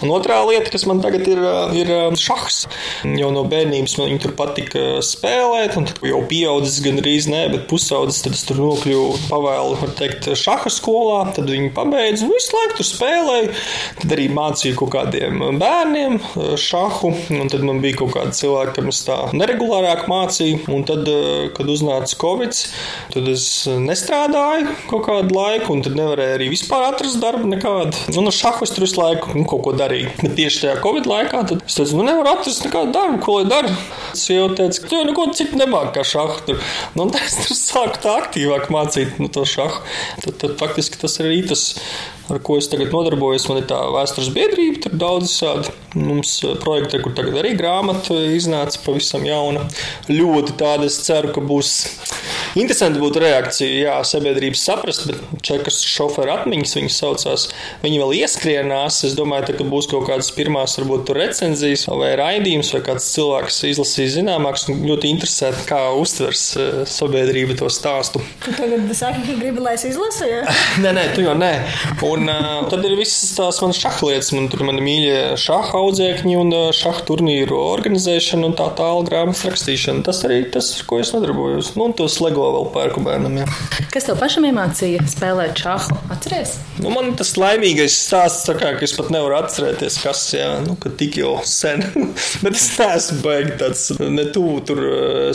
Un 0.04 0.12
otrā 0.14 0.40
lieta, 0.48 0.70
kas 0.72 0.86
man 0.88 1.02
tagad 1.04 1.26
ir, 1.30 1.40
ir 1.76 1.92
šahs. 2.20 2.64
Jau 3.20 3.30
no 3.34 3.44
bērnības 3.48 3.96
man 4.00 4.20
tur 4.22 4.34
patika 4.38 5.00
spēlēt, 5.04 5.76
un 5.80 5.88
tad 5.90 6.02
jau 6.06 6.22
pieaudzis 6.30 6.80
gan 6.84 7.00
arī 7.02 7.16
nē, 7.30 7.42
bet 7.52 7.66
pusaudzis, 7.70 8.22
tad 8.24 8.36
es 8.36 8.44
tur 8.48 8.60
nokļuvu 8.62 9.28
pavēlu, 9.28 9.76
var 9.82 9.94
teikt, 9.98 10.30
šaha 10.38 10.72
skolā. 10.72 11.20
Tad 11.36 11.50
viņi 11.50 11.72
pabeidza, 11.76 12.28
nu, 12.28 12.36
visu 12.38 12.54
laiku 12.56 12.78
tur 12.78 12.88
spēlēju. 12.88 13.52
Tad 14.00 14.14
arī 14.16 14.28
mācīju 14.34 14.78
kaut 14.80 14.92
kādiem 14.94 15.42
bērniem 15.60 16.18
šahu, 16.60 17.12
un 17.36 17.50
tad 17.52 17.64
man 17.66 17.82
bija 17.84 18.00
kaut 18.00 18.14
kādi 18.16 18.36
cilvēki, 18.40 18.76
kam 18.78 18.90
es 18.92 19.02
tā 19.06 19.18
neregulārāk 19.36 20.06
mācīju. 20.10 20.62
Un 20.70 20.84
tad, 20.88 21.08
kad 21.56 21.70
uznāca 21.70 22.16
Covid, 22.20 22.56
tad 23.14 23.28
es 23.30 23.44
nestrādāju 23.66 24.74
kaut 24.90 25.06
kādu 25.08 25.36
laiku, 25.36 25.74
un 25.74 25.84
tad 25.84 25.96
nevarēju 25.98 26.38
arī 26.38 26.50
vispār 26.52 26.88
atrast 26.90 27.20
darbu 27.22 27.48
nekādu. 27.50 28.06
Un 28.16 28.30
ar 28.30 28.36
šahu 28.36 28.66
es 28.66 28.74
tur 28.74 28.86
visu 28.86 29.00
laiku 29.00 29.34
nu, 29.40 29.48
kaut 29.50 29.64
ko 29.66 29.74
darīt. 29.76 30.12
Bet 30.20 30.37
tieši 30.38 30.64
tajā 30.64 30.76
Covid 30.85 31.09
laikā 31.11 31.42
es 31.57 31.79
teicu, 31.79 31.98
nu 31.98 32.07
nevaru 32.07 32.35
atrast 32.35 32.66
nekādu 32.66 32.94
darbu, 32.96 33.18
ko 33.24 33.38
lai 33.40 33.48
daru. 33.50 33.74
Sieva 34.18 34.50
teica, 34.59 34.85
ka 34.85 34.92
tu 34.92 35.03
neko 35.09 35.26
citu 35.37 35.61
nemāki 35.61 35.96
kā 35.98 36.07
šahu. 36.12 36.38
Tur. 36.46 36.62
Nu, 36.98 37.09
es 37.18 37.40
tur 37.42 37.57
sāku 37.59 38.00
tā 38.05 38.16
aktīvāk 38.22 38.70
mācīt 38.74 39.20
nu, 39.22 39.31
to 39.33 39.46
šahu. 39.48 39.83
Tad, 40.24 40.40
tad 40.44 40.57
faktiski 40.61 41.00
tas 41.00 41.18
ir 41.22 41.33
tas 41.48 41.66
ar 42.31 42.38
ko 42.46 42.57
es 42.61 42.68
tagad 42.70 42.92
nodarbojos. 42.94 43.48
Man 43.50 43.61
ir 43.61 43.66
tā 43.70 43.79
vēstures 43.90 44.31
biedrība, 44.35 44.85
tur 44.85 44.96
daudz 45.00 45.33
tādu 45.40 45.72
mums 45.98 46.37
eh, 46.46 46.55
projektu, 46.62 47.00
kur 47.03 47.14
tagad 47.16 47.40
arī 47.40 47.55
grāmata 47.59 48.16
iznāca 48.37 48.81
pavisam 48.85 49.26
jauna. 49.26 49.66
Ļoti 50.11 50.57
tāda, 50.61 50.87
es 50.90 51.00
ceru, 51.07 51.33
ka 51.35 51.42
būs 51.44 51.72
interesanti 52.59 53.03
būtu 53.03 53.22
reakcija, 53.22 53.81
jā, 53.85 53.96
sabiedrības 54.07 54.64
saprast, 54.66 55.07
bet 55.11 55.42
čekas 55.46 55.81
šoferu 55.87 56.35
atmiņas 56.35 56.76
viņas 56.79 57.00
saucās, 57.03 57.46
viņi 57.85 58.03
vēl 58.03 58.16
ieskrienās. 58.22 59.03
Es 59.07 59.16
domāju, 59.18 59.29
ka 59.30 59.66
būs 59.66 59.88
kaut 59.90 60.06
kādas 60.08 60.30
pirmās, 60.34 60.76
varbūt 60.78 61.12
recenzijas 61.16 61.86
vai 61.90 62.12
raidījums, 62.18 62.72
vai 62.74 62.82
kāds 62.86 63.08
cilvēks 63.14 63.62
izlasīs 63.70 64.14
zināmāks 64.16 64.66
un 64.70 64.82
ļoti 64.88 65.10
interesēti, 65.14 65.66
kā 65.68 65.80
uztvers 65.98 66.44
eh, 66.56 66.70
sabiedrība 66.90 67.56
to 67.60 67.70
stāstu. 67.72 68.22
Tu 68.44 68.54
tagad 68.56 68.88
saki, 68.96 69.24
ka 69.26 69.36
gribi, 69.40 69.62
lai 69.64 69.76
es 69.78 69.86
izlasu? 69.88 70.26
Ja? 70.28 70.42
nē, 70.84 70.94
nē, 70.96 71.06
tu 71.16 71.24
jau 71.24 71.34
nē. 71.38 71.52
Un 72.06 72.30
uh, 72.30 72.68
tad 72.70 72.84
ir 72.88 72.96
visas 72.98 73.34
tās 73.36 73.60
manas 73.62 73.80
šahlietas, 73.80 74.32
man 74.36 74.48
tur 74.52 74.64
ir 74.66 74.82
mīļie 74.84 75.18
šaha 75.40 75.80
audzēkņi 75.80 76.36
un 76.40 76.54
uh, 76.56 76.66
šaha 76.76 77.04
turnīru 77.08 77.58
organizēšana 77.60 78.50
un 78.50 78.56
tā 78.58 78.68
tālāk 78.78 79.10
grāmatas 79.10 79.44
rakstīšana. 79.48 80.04
Tas 80.06 80.22
arī 80.28 80.42
tas, 80.52 80.72
ar 80.78 80.88
ko 80.90 81.00
es 81.02 81.12
nodarbojos. 81.14 81.74
Nu, 81.78 81.88
un 81.90 81.96
tos 81.96 82.18
LEGO 82.22 82.50
vēl 82.56 82.70
pērku 82.74 83.04
bērnam. 83.04 83.40
Jā. 83.42 83.48
Kas 83.92 84.08
tev 84.08 84.18
pašam 84.20 84.46
iemācīja 84.48 85.04
spēlēt 85.10 85.60
šahu? 85.60 85.98
Atceries? 86.14 86.56
Nu, 86.80 86.92
man 86.94 87.12
tas 87.18 87.34
laimīgais 87.38 87.96
stāsts, 88.06 88.48
kā, 88.60 88.74
ka 88.78 88.86
es 88.86 88.94
pat 88.96 89.10
nevaru 89.12 89.37
atcerēties, 89.40 89.99
kas 90.05 90.23
jā, 90.35 90.49
nu, 90.64 90.77
tik 91.01 91.18
jau 91.20 91.37
sen. 91.49 91.85
Bet 92.44 92.57
es 92.57 92.66
neesmu 92.79 93.20
baigi 93.25 93.57
tāds 93.61 93.87
ne 94.01 94.27
tuvu 94.35 94.59
tur 94.68 94.83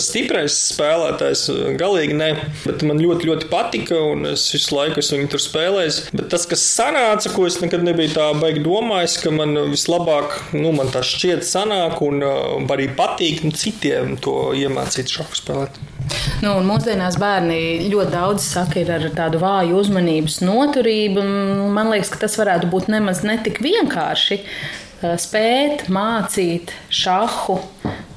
stiprais 0.02 0.58
spēlētājs. 0.72 1.48
Galīgi 1.80 2.18
ne. 2.18 2.32
Bet 2.66 2.86
man 2.88 3.02
ļoti, 3.02 3.30
ļoti 3.30 3.50
patika 3.52 4.00
un 4.12 4.32
es 4.34 4.48
visu 4.54 4.76
laiku 4.78 5.02
esmu 5.02 5.22
viņu 5.22 5.34
tur 5.36 5.44
spēlējis. 5.44 6.02
Bet 6.16 6.30
tas, 6.34 6.48
kas 6.50 6.66
sanāca, 6.76 7.32
ko 7.36 7.48
es 7.50 7.60
nekad 7.64 7.86
nebiju 7.86 8.16
tā 8.16 8.30
baigi 8.40 8.64
domājis, 8.66 9.20
ka 9.24 9.34
man 9.36 9.58
vislabāk, 9.72 10.40
nu, 10.58 10.72
man 10.76 10.92
tas 10.94 11.10
šķiet 11.16 11.46
sanāk 11.48 12.02
un 12.06 12.24
uh, 12.26 12.76
arī 12.76 12.90
patīk 12.96 13.46
nu, 13.46 13.54
citiem 13.56 14.18
to 14.22 14.52
iemācīt 14.58 15.12
šādu 15.18 15.42
spēlēt. 15.42 15.84
Nu, 16.44 16.56
mūsdienās 16.66 17.18
bērni 17.22 17.88
ļoti 17.90 18.14
daudz 18.14 18.46
saka, 18.46 18.82
ir 18.82 18.92
ar 18.94 19.06
tādu 19.16 19.40
vāju 19.42 19.80
uzmanības 19.80 20.42
noturību. 20.46 21.24
Man 21.74 21.92
liekas, 21.94 22.12
ka 22.14 22.22
tas 22.26 22.38
varētu 22.40 22.70
būt 22.72 22.90
nemaz 22.94 23.24
ne 23.26 23.38
tik 23.46 23.62
vienkārši 23.66 24.40
uh, 24.42 25.16
spēt 25.22 25.88
mācīt 25.94 26.76
šahu 26.94 27.60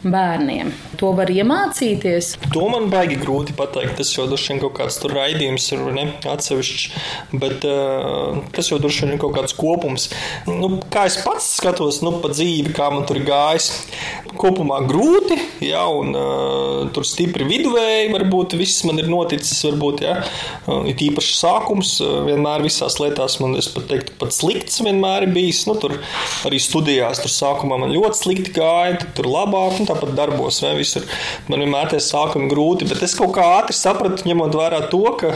bērniem. 0.03 0.71
To 1.01 1.11
var 1.19 1.31
iemācīties. 1.33 2.35
To 2.55 2.69
man 2.71 2.89
baigi 2.93 3.19
grūti 3.19 3.55
pateikt. 3.59 3.97
Tas 3.99 4.13
jau 4.15 4.29
droši 4.31 4.53
vien 4.53 4.63
kaut 4.63 4.77
kāds 4.79 4.99
tur 5.03 5.15
raidījums 5.17 5.67
ir 5.75 5.83
ne, 5.97 6.07
atsevišķs, 6.29 6.85
bet 7.35 7.67
uh, 7.67 8.39
tas 8.55 8.71
jau 8.71 8.79
droši 8.83 9.05
vien 9.05 9.17
ir 9.17 9.23
kaut 9.23 9.35
kāds 9.39 9.57
kopums. 9.59 10.09
Nu, 10.47 10.77
kā 10.93 11.07
es 11.11 11.19
pats 11.25 11.49
skatos 11.59 12.01
nu, 12.07 12.15
pa 12.23 12.31
dzīvi, 12.33 12.75
kā 12.77 12.91
man 12.95 13.07
tur 13.09 13.21
gājis, 13.27 13.71
kopumā 14.39 14.81
grūti, 14.87 15.39
ja, 15.65 15.85
un 15.91 16.15
uh, 16.15 16.87
tur 16.95 17.07
stipri 17.09 17.47
viduvēji 17.49 18.13
varbūt 18.13 18.55
viss 18.59 18.85
man 18.87 19.01
ir 19.03 19.09
noticis, 19.11 19.59
varbūt, 19.67 20.03
ja, 20.05 20.19
uh, 20.21 20.87
ir 20.89 21.03
īpaši 21.09 21.35
sākums, 21.39 21.97
uh, 22.05 22.21
vienmēr 22.29 22.63
visās 22.67 22.99
lietās 23.03 23.39
man, 23.43 23.57
es 23.59 23.71
pat 23.73 23.89
teiktu, 23.91 24.15
pat 24.21 24.35
slikts 24.37 24.83
vienmēr 24.85 25.27
ir 25.27 25.35
bijis, 25.35 25.65
nu, 25.69 25.75
tur 25.81 25.97
arī 26.49 26.61
studijās, 26.63 27.23
tur 27.25 27.33
sākumā 27.33 27.81
man 27.83 27.95
ļoti 27.95 28.23
slikti 28.23 28.55
gāja, 28.59 29.01
tur 29.17 29.31
labāk, 29.31 29.81
un 29.81 29.88
tāpat 29.89 30.15
darbos, 30.19 30.61
vai 30.65 30.75
visur. 30.79 31.07
Man 31.49 31.65
vienmēr 31.65 31.93
tie 31.93 32.01
sākumi 32.03 32.51
grūti, 32.53 32.89
bet 32.89 33.03
es 33.07 33.17
kaut 33.19 33.35
kā 33.37 33.47
ātri 33.59 33.77
sapratu, 33.77 34.27
ņemot 34.29 34.57
vērā 34.59 34.85
to, 34.93 35.03
ka 35.21 35.35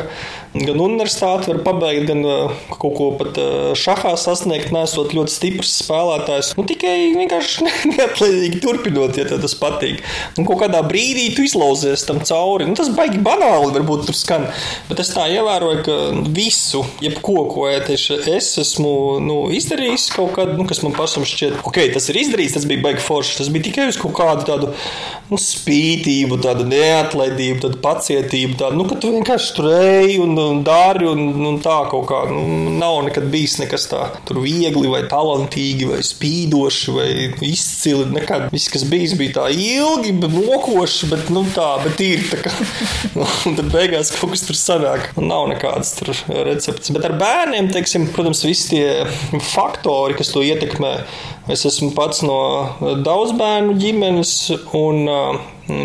gan 0.53 0.83
universitāti 0.85 1.49
var 1.49 1.63
pabeigt, 1.65 2.07
gan 2.11 2.23
uh, 2.29 2.53
kaut 2.77 2.97
ko 2.99 3.09
pat 3.21 3.39
uh, 3.41 3.73
šahā 3.79 4.15
sasniegt, 4.21 4.73
nesot 4.75 5.15
ļoti 5.17 5.33
stiprs 5.33 5.73
spēlētājs. 5.83 6.53
Nu, 6.59 6.67
tikai 6.69 6.95
vienkārši 7.17 7.69
neatlaidīgi 7.95 8.61
turpinot, 8.63 9.19
ja 9.19 9.27
tas 9.33 9.57
patīk. 9.59 10.03
Un 10.37 10.49
kaut 10.49 10.61
kādā 10.65 10.83
brīdī 10.87 11.31
tu 11.37 11.47
izlauzies 11.47 12.05
tam 12.09 12.21
cauri. 12.27 12.69
Nu, 12.69 12.77
tas 12.79 12.93
baigi 12.93 13.21
banāli 13.23 13.73
varbūt 13.79 14.07
tur 14.09 14.19
skan, 14.19 14.49
bet 14.91 15.01
es 15.03 15.13
tā 15.15 15.29
ievēroju, 15.33 15.83
ka 15.87 15.99
visu, 16.37 16.85
jebko, 17.03 17.47
ko 17.53 17.69
es 17.73 18.53
esmu 18.61 18.93
nu, 19.25 19.39
izdarījis 19.55 20.09
kaut 20.15 20.35
kad, 20.37 20.53
nu, 20.59 20.67
kas 20.69 20.83
man 20.85 20.95
pašam 20.97 21.27
šķiet, 21.29 21.61
ok, 21.69 21.81
tas 21.95 22.09
ir 22.11 22.21
izdarīts, 22.23 22.57
tas 22.57 22.67
bija 22.69 22.83
baigi 22.85 23.05
forši, 23.05 23.39
tas 23.41 23.51
bija 23.53 23.69
tikai 23.69 23.89
uz 23.91 23.99
kaut 24.01 24.15
kādu 24.19 24.42
tādu 24.49 24.71
nu, 25.33 25.39
spītību, 25.41 26.37
tādu 26.45 26.67
neatlaidību, 26.69 27.61
tādu 27.65 27.79
pacietību, 27.83 28.57
tādu, 28.61 28.79
nu, 28.79 28.87
ka 28.89 28.99
tu 29.01 29.13
vienkārši 29.15 29.55
tur 29.57 29.69
ej 29.73 30.19
un, 30.23 30.35
un 30.39 30.61
dari, 30.67 31.07
un, 31.09 31.23
un 31.49 31.59
tā 31.65 31.79
kaut 31.91 32.05
kā, 32.11 32.23
nu, 32.31 32.43
nav 32.77 32.99
nekad 33.07 33.29
bijis 33.33 33.57
nekas 33.63 33.89
tā, 33.91 34.05
tur 34.29 34.43
viegli 34.45 34.91
vai 34.93 35.03
talantīgi 35.11 35.89
vai 35.89 36.01
spīdoši 36.05 36.97
vai 36.97 37.09
izcili, 37.49 38.09
nekad. 38.13 38.49
Viss, 38.53 38.71
kas 38.73 38.85
bijis, 38.89 39.17
bija 39.19 39.39
tā 39.41 39.49
ilgi, 39.55 40.13
bet 40.23 40.35
mokoši, 40.37 41.11
bet, 41.13 41.33
nu, 41.33 41.45
tā, 41.57 41.71
bet 41.87 42.03
ir 42.05 42.27
tā 42.29 42.43
kā, 42.45 42.53
nu, 43.17 43.27
un 43.49 43.59
tad 43.59 43.73
beigās 43.73 44.13
kaut 44.19 44.35
kas 44.35 44.45
tur 44.49 44.59
sanāk, 44.59 45.13
un 45.17 45.31
nav 45.33 45.49
nekādas 45.55 45.95
tur 45.99 46.13
recepts. 46.45 46.93
Bet 46.93 47.09
ar 47.09 47.17
bērniem, 47.21 47.73
teiksim, 47.73 48.11
protams, 48.13 48.45
visi 48.49 48.75
tie 48.75 49.41
faktori, 49.53 50.17
kas 50.19 50.33
to 50.35 50.45
ietekmē, 50.45 50.97
es 51.51 51.65
esmu 51.67 51.91
pats 51.97 52.23
no 52.27 52.39
daudz 53.03 53.33
bērnu 53.39 53.75
ģimenes, 53.81 54.35
un 54.79 55.09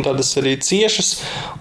tādas 0.05 0.33
arī 0.39 0.55
ciešas. 0.61 1.11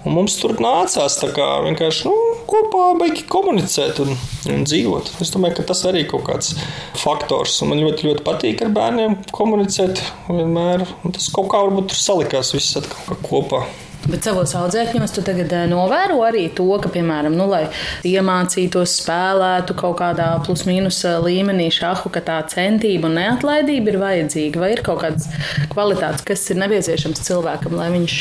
Mums 0.09 0.37
tur 0.41 0.57
nācās 0.63 1.19
vienkārši 1.23 2.09
nu, 2.09 2.15
kopā 2.49 2.91
beigi 3.01 3.27
komunicēt 3.31 4.01
un, 4.05 4.13
un 4.53 4.67
dzīvot. 4.69 5.15
Es 5.25 5.33
domāju, 5.35 5.59
ka 5.61 5.69
tas 5.73 5.85
arī 5.89 6.05
ir 6.05 6.11
kaut 6.13 6.27
kāds 6.29 6.55
faktors. 7.01 7.59
Man 7.69 7.83
ļoti, 7.83 8.11
ļoti 8.11 8.27
patīk 8.27 8.65
ar 8.67 8.75
bērniem 8.77 9.19
komunicēt. 9.37 10.03
Vienmēr. 10.31 10.87
Tas 11.09 11.33
kaut 11.35 11.51
kā 11.53 11.65
varbūt 11.67 11.93
tur 11.93 12.03
salikās 12.03 12.55
viss 12.57 12.79
atkal 12.81 13.21
kopā. 13.27 13.65
Bet 14.07 14.27
savos 14.27 14.53
audzēkņos 14.55 15.15
tu 15.17 15.23
tagad 15.27 15.51
novēro 15.71 16.21
arī 16.27 16.47
to, 16.55 16.69
ka, 16.83 16.91
piemēram, 16.95 17.35
nu, 17.35 17.49
lai 17.51 17.65
iemācītos 18.07 19.01
spēlētu 19.01 19.75
kaut 19.79 19.97
kādā 19.99 20.29
plus-mínus 20.47 21.01
eh, 21.09 21.17
līmenī 21.25 21.67
šahu, 21.75 22.13
ka 22.15 22.23
tā 22.27 22.37
centība 22.53 23.11
un 23.11 23.17
neatlaidība 23.19 23.93
ir 23.93 23.99
vajadzīga, 24.03 24.63
vai 24.63 24.71
ir 24.77 24.83
kaut 24.87 25.03
kādas 25.03 25.27
kvalitātes, 25.73 26.23
kas 26.29 26.45
ir 26.53 26.61
nepieciešams 26.63 27.25
cilvēkam, 27.27 27.75
lai 27.79 27.89
viņš 27.97 28.19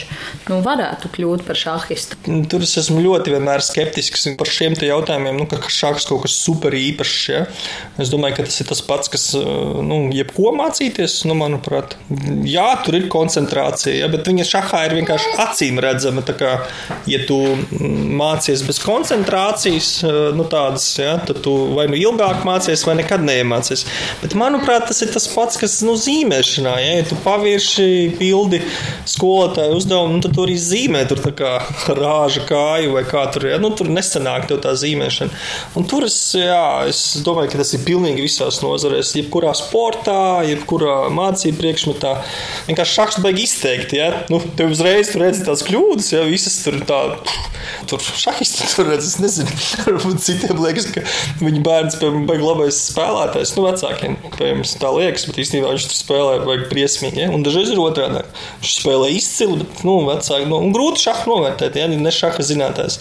nu, 0.49 0.59
varētu 0.65 1.11
kļūt 1.13 1.45
par 1.45 1.59
šahistu. 1.61 2.17
Tur 2.49 2.65
es 2.65 2.73
esmu 2.81 3.03
ļoti 3.05 3.35
skeptisks 3.65 4.25
par 4.39 4.49
šiem 4.49 4.73
jautājumiem, 4.81 5.37
nu, 5.37 5.45
ka 5.49 5.61
šahs 5.71 6.07
kaut 6.09 6.25
kas 6.25 6.33
super 6.39 6.73
īpašs. 6.75 7.19
Ja? 7.29 7.45
Es 8.01 8.09
domāju, 8.13 8.39
ka 8.39 8.47
tas 8.49 8.57
ir 8.61 8.69
tas 8.71 8.81
pats, 8.85 9.11
kas, 9.11 9.27
nu, 9.37 10.01
jebko 10.15 10.51
mācīties, 10.57 11.21
nu, 11.29 11.37
manuprāt, 11.37 11.95
jā, 12.47 12.67
tur 12.85 12.99
ir 12.99 13.07
koncentrācija, 13.13 13.95
ja? 14.01 14.09
bet 14.11 14.27
viņa 14.27 14.49
šahā 14.49 14.85
ir 14.89 14.97
vienkārši 14.99 15.37
acīm 15.45 15.64
acīm 15.65 15.79
redzama. 15.81 16.21
Kā, 16.25 16.65
ja 17.07 17.19
tu 17.27 17.37
mācies 18.15 18.63
bez 18.65 18.79
koncentrācijas, 18.83 20.03
eh, 20.03 20.33
nu, 20.35 20.43
tādas, 20.43 20.97
ja, 20.97 21.17
tad 21.17 21.41
tu 21.43 21.73
vai 21.75 21.87
nu 21.87 21.95
ilgāk 21.95 22.43
mācies, 22.45 22.85
vai 22.85 22.95
nekad 23.01 23.21
neiemācies. 23.21 23.85
Bet, 24.21 24.35
manuprāt, 24.35 24.87
tas 24.87 25.01
ir 25.01 25.11
tas 25.13 25.27
pats, 25.27 25.57
kas 25.57 25.81
nu, 25.83 25.95
zīmēšanā. 25.95 26.75
Ja, 26.81 26.95
ja 26.99 27.05
tu 27.07 27.15
pavirši 27.23 28.15
pildi 28.19 28.61
skolotāju 29.05 29.75
uzdevumu, 29.77 30.17
nu, 30.17 30.21
tad 30.21 30.35
tu 30.35 30.43
arī 30.45 30.57
zīmē 30.57 31.05
tur 31.07 31.21
kā 31.35 31.59
rāža 32.01 32.45
kāju 32.45 32.95
vai 32.95 33.03
kā 33.03 33.25
tur. 33.31 33.47
Ja, 33.49 33.59
nu, 33.61 33.71
tur 33.75 33.89
nesanāk 33.89 34.47
tev 34.49 34.61
tā 34.65 34.75
zīmēšana. 34.75 35.31
Un 35.75 35.87
tur 35.89 36.05
es, 36.07 36.17
jā, 36.37 36.85
es 36.89 37.21
domāju, 37.25 37.53
ka 37.53 37.61
tas 37.61 37.73
ir 37.75 37.85
pilnīgi 37.85 38.25
visās 38.25 38.61
nozarēs. 38.63 39.15
Jebkurā 39.15 39.53
sportā, 39.57 40.43
jebkurā 40.47 41.09
mācību 41.13 41.61
priekšmetā. 41.61 42.15
Vienkārši 42.67 42.97
šachs 42.99 43.21
baigi 43.23 43.45
izteikti. 43.45 43.99
Ja? 44.01 44.11
Nu, 44.31 44.41
tev 44.57 44.73
uzreiz 44.73 45.11
tur 45.13 45.25
redzi 45.25 45.45
tās 45.55 45.65
kļūdas, 45.69 46.11
ja 46.11 46.23
visas 46.27 46.57
tur 46.65 46.75
tā, 46.87 46.99
tur 47.89 48.03
šahisti 48.03 48.67
tur 48.73 48.89
redz, 48.91 49.07
es 49.07 49.17
nezinu, 49.23 49.51
varbūt 49.85 50.23
citiem 50.25 50.59
liekas, 50.61 50.89
ka 50.91 51.03
viņa 51.39 51.61
bērns, 51.65 51.97
piemēram, 52.01 52.25
baigi 52.29 52.45
labais 52.45 52.79
spēlētājs, 52.91 53.55
nu 53.55 53.65
vecākiem, 53.65 54.17
piemēram, 54.35 54.65
tā 54.81 54.91
liekas, 54.97 55.27
bet 55.29 55.39
īstenībā 55.45 55.71
viņš 55.71 55.87
tur 55.89 55.99
spēlē 56.01 56.37
baigi 56.43 56.69
briesmīgi, 56.73 57.23
ja? 57.23 57.31
un 57.33 57.45
dažreiz 57.45 57.71
ir 57.71 57.81
otrādi. 57.81 58.23
Viņš 58.61 58.75
spēlē 58.81 59.11
izcili, 59.15 59.59
bet, 59.63 59.83
nu, 59.87 59.97
vecāki, 60.09 60.49
nu, 60.51 60.59
un 60.67 60.75
grūti 60.75 61.05
šahu 61.07 61.31
novērtēt, 61.31 61.79
ja, 61.79 61.87
ne 61.89 62.13
šaha 62.13 62.45
zinātājs. 62.45 62.99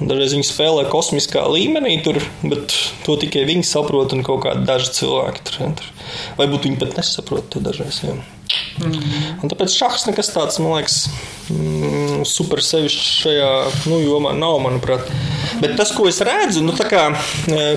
Un 0.00 0.10
dažreiz 0.10 0.36
viņi 0.36 0.48
spēlē 0.48 0.86
kosmiskā 0.90 1.44
līmenī 1.52 1.98
tur, 2.06 2.18
bet 2.42 2.74
to 3.06 3.18
tikai 3.20 3.44
viņi 3.48 3.68
saprot 3.68 4.16
un 4.16 4.24
kaut 4.26 4.46
kādi 4.46 4.66
daži 4.68 4.94
cilvēki 5.02 5.44
tur. 5.48 5.60
Ja, 5.62 5.72
tur. 5.78 5.90
Vai 6.38 6.48
būtu 6.50 6.68
viņi 6.68 6.80
pat 6.80 6.96
nesaprot 6.98 7.50
to 7.52 7.62
dažreiz. 7.62 8.02
Ja. 8.04 8.16
Mm. 8.82 8.98
Un 9.44 9.52
tāpēc 9.52 9.74
šachs 9.74 10.06
nekas 10.08 10.32
tāds, 10.34 10.58
man 10.62 10.78
liekas, 10.78 11.04
mm, 11.52 12.24
super 12.28 12.62
sevišķi 12.64 13.06
šajā 13.22 13.50
nu, 13.90 14.00
jomā 14.02 14.34
nav, 14.36 14.58
manuprāt. 14.64 15.10
Bet 15.62 15.76
tas, 15.78 15.92
ko 15.94 16.06
es 16.10 16.20
redzu, 16.24 16.62
nu, 16.64 16.74
kā, 16.74 17.04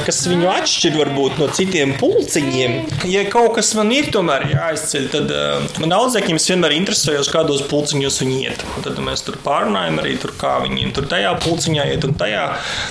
kas 0.05 0.21
viņu 0.29 0.47
atšķir 0.49 0.95
varbūt 0.97 1.39
no 1.41 1.49
citiem 1.53 1.93
pulciņiem, 1.99 2.77
ja 3.11 3.25
kaut 3.29 3.55
kas 3.57 3.73
man 3.77 3.91
ir 3.93 4.09
tomēr 4.13 4.47
jāizceļ, 4.53 5.07
tad 5.13 5.33
uh, 5.33 5.65
man 5.83 5.95
audzēkņiem 5.97 6.39
es 6.39 6.47
vienmēr 6.51 6.75
interesējos, 6.77 7.29
kādos 7.33 7.65
pulciņos 7.69 8.19
viņi 8.23 8.39
iet. 8.45 8.65
Un 8.77 8.85
tad 8.85 9.01
mēs 9.05 9.25
tur 9.27 9.37
pārunājam 9.45 9.99
arī, 10.01 10.15
tur, 10.21 10.33
kā 10.39 10.55
viņi 10.63 10.91
tur 10.95 11.09
tajā 11.11 11.35
pulciņā 11.43 11.87
iet 11.93 12.07
un 12.07 12.15
tajā. 12.17 12.45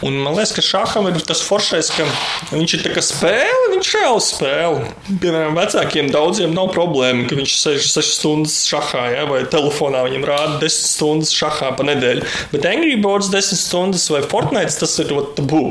Un 0.06 0.20
man 0.22 0.36
liekas, 0.36 0.54
ka 0.56 0.64
šaham 0.64 1.08
ir 1.10 1.18
tas 1.26 1.42
foršais, 1.44 1.90
ka 1.96 2.06
viņš 2.52 2.76
ir 2.78 2.84
tā 2.86 2.94
kā 2.94 3.04
spēle, 3.04 3.72
viņš 3.74 3.92
reāli 3.98 4.24
spēle. 4.28 4.92
Piemēram, 5.08 5.58
vecākiem 5.58 6.10
daudziem 6.14 6.54
nav 6.56 6.70
problēma, 6.74 7.26
ka 7.30 7.38
viņš 7.38 7.56
sēž 7.62 7.88
6 7.94 8.18
stundas 8.18 8.58
šahā, 8.68 9.06
ja, 9.14 9.26
vai 9.30 9.42
telefonā 9.50 10.04
viņam 10.08 10.28
rāda 10.28 10.60
10 10.74 10.90
stundas 10.90 11.32
šahā 11.34 11.72
pa 11.78 11.86
nedēļu. 11.86 12.24
Bet 12.52 12.66
Angry 12.68 12.96
Birds 13.00 13.30
10 13.32 13.60
stundas 13.60 14.06
vai 14.10 14.22
Fortnite 14.26 14.74
tas 14.80 14.94
ir 15.02 15.12
tabū. 15.36 15.62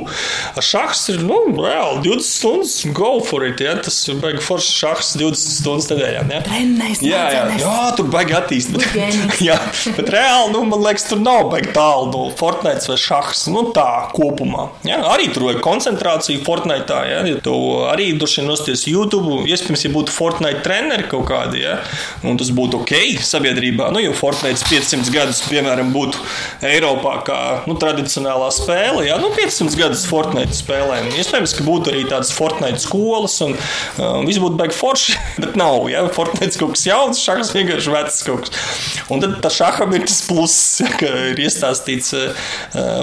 Šachs 0.64 1.06
ir, 1.14 1.22
nu, 1.26 1.40
reāli 1.58 2.04
20 2.08 2.28
stundas, 2.28 2.76
go 2.96 3.18
for 3.24 3.46
it, 3.48 3.62
ja, 3.64 3.76
tas 3.84 3.98
ir 4.10 4.20
baigi 4.24 4.44
foršs 4.44 4.72
šachs 4.80 5.14
20 5.20 5.56
stundas 5.60 5.90
nedēļā. 5.92 6.24
Ja. 6.32 6.42
Trenēs, 6.46 7.04
jā, 7.04 7.24
jā, 7.34 7.44
jā, 7.62 7.76
tur 7.98 8.10
baigi 8.14 8.38
attīstīt. 8.38 8.86
jā, 9.50 9.58
bet 9.98 10.12
reāli, 10.14 10.54
nu, 10.56 10.64
man 10.70 10.84
liekas, 10.86 11.08
tur 11.10 11.22
nav 11.24 11.50
baigi 11.54 11.74
tālu 11.76 12.10
no 12.14 12.24
Fortnite 12.40 12.92
vai 12.92 13.00
šachs, 13.02 13.46
nu, 13.54 13.66
tā 13.76 13.88
kopumā. 14.16 14.70
Ja. 14.88 15.02
Arī 15.14 15.30
tur 15.34 15.50
vajag 15.50 15.64
koncentrāciju 15.66 16.44
Fortnite, 16.48 17.00
ja, 17.10 17.22
ja 17.28 17.42
tu 17.44 17.56
arī 17.90 18.12
droši 18.20 18.42
vien 18.42 18.52
nosties 18.52 18.88
YouTube, 18.90 19.44
iespējams, 19.50 19.88
ja 19.88 19.94
būtu 19.94 20.14
Fortnite 20.14 20.64
treneri 20.66 21.08
kaut 21.12 21.28
kādi, 21.30 21.64
ja, 21.66 21.80
un 22.28 22.40
tas 22.40 22.52
būtu 22.56 22.82
ok 22.82 22.94
sabiedrībā, 23.24 23.90
nu, 23.94 24.02
jo 24.04 24.14
Fortnite 24.18 24.62
500 24.84 25.12
gadus, 25.14 25.40
piemēram, 25.48 25.92
būtu 25.94 26.20
Eiropā 26.68 27.16
kā 27.28 27.40
nu, 27.70 27.76
tradicionālā 27.80 28.50
spēle, 28.54 29.06
ja, 29.08 29.18
nu, 29.22 29.30
500 29.36 29.80
gadus 29.80 30.04
Fortnite 30.10 30.56
spēlēm. 30.58 31.10
Iespējams, 31.16 31.56
ka 31.58 31.66
būtu 31.68 31.94
arī 31.94 32.04
tādas 32.10 32.34
Fortnite 32.36 32.82
skolas, 32.84 33.38
un 33.46 33.56
uh, 33.56 34.20
viss 34.28 34.42
būtu 34.44 34.60
baigi 34.60 34.76
forši, 34.76 35.16
bet 35.44 35.58
nav, 35.60 35.88
ja, 35.92 36.04
Fortnite 36.14 36.60
kaut 36.60 36.76
kas 36.76 36.86
jauns, 36.90 37.22
šahs 37.24 37.54
vienkārši 37.56 37.94
vecs 37.94 38.20
kaut 38.28 38.50
kas. 38.50 38.68
Un 39.14 39.24
tad 39.24 39.38
tā 39.44 39.52
šaham 39.54 39.96
ir 39.96 40.06
tas 40.08 40.20
pluss, 40.28 40.82
ja, 40.84 40.92
ka 41.00 41.12
ir 41.32 41.44
iestāstīts 41.46 42.14
uh, 42.20 42.52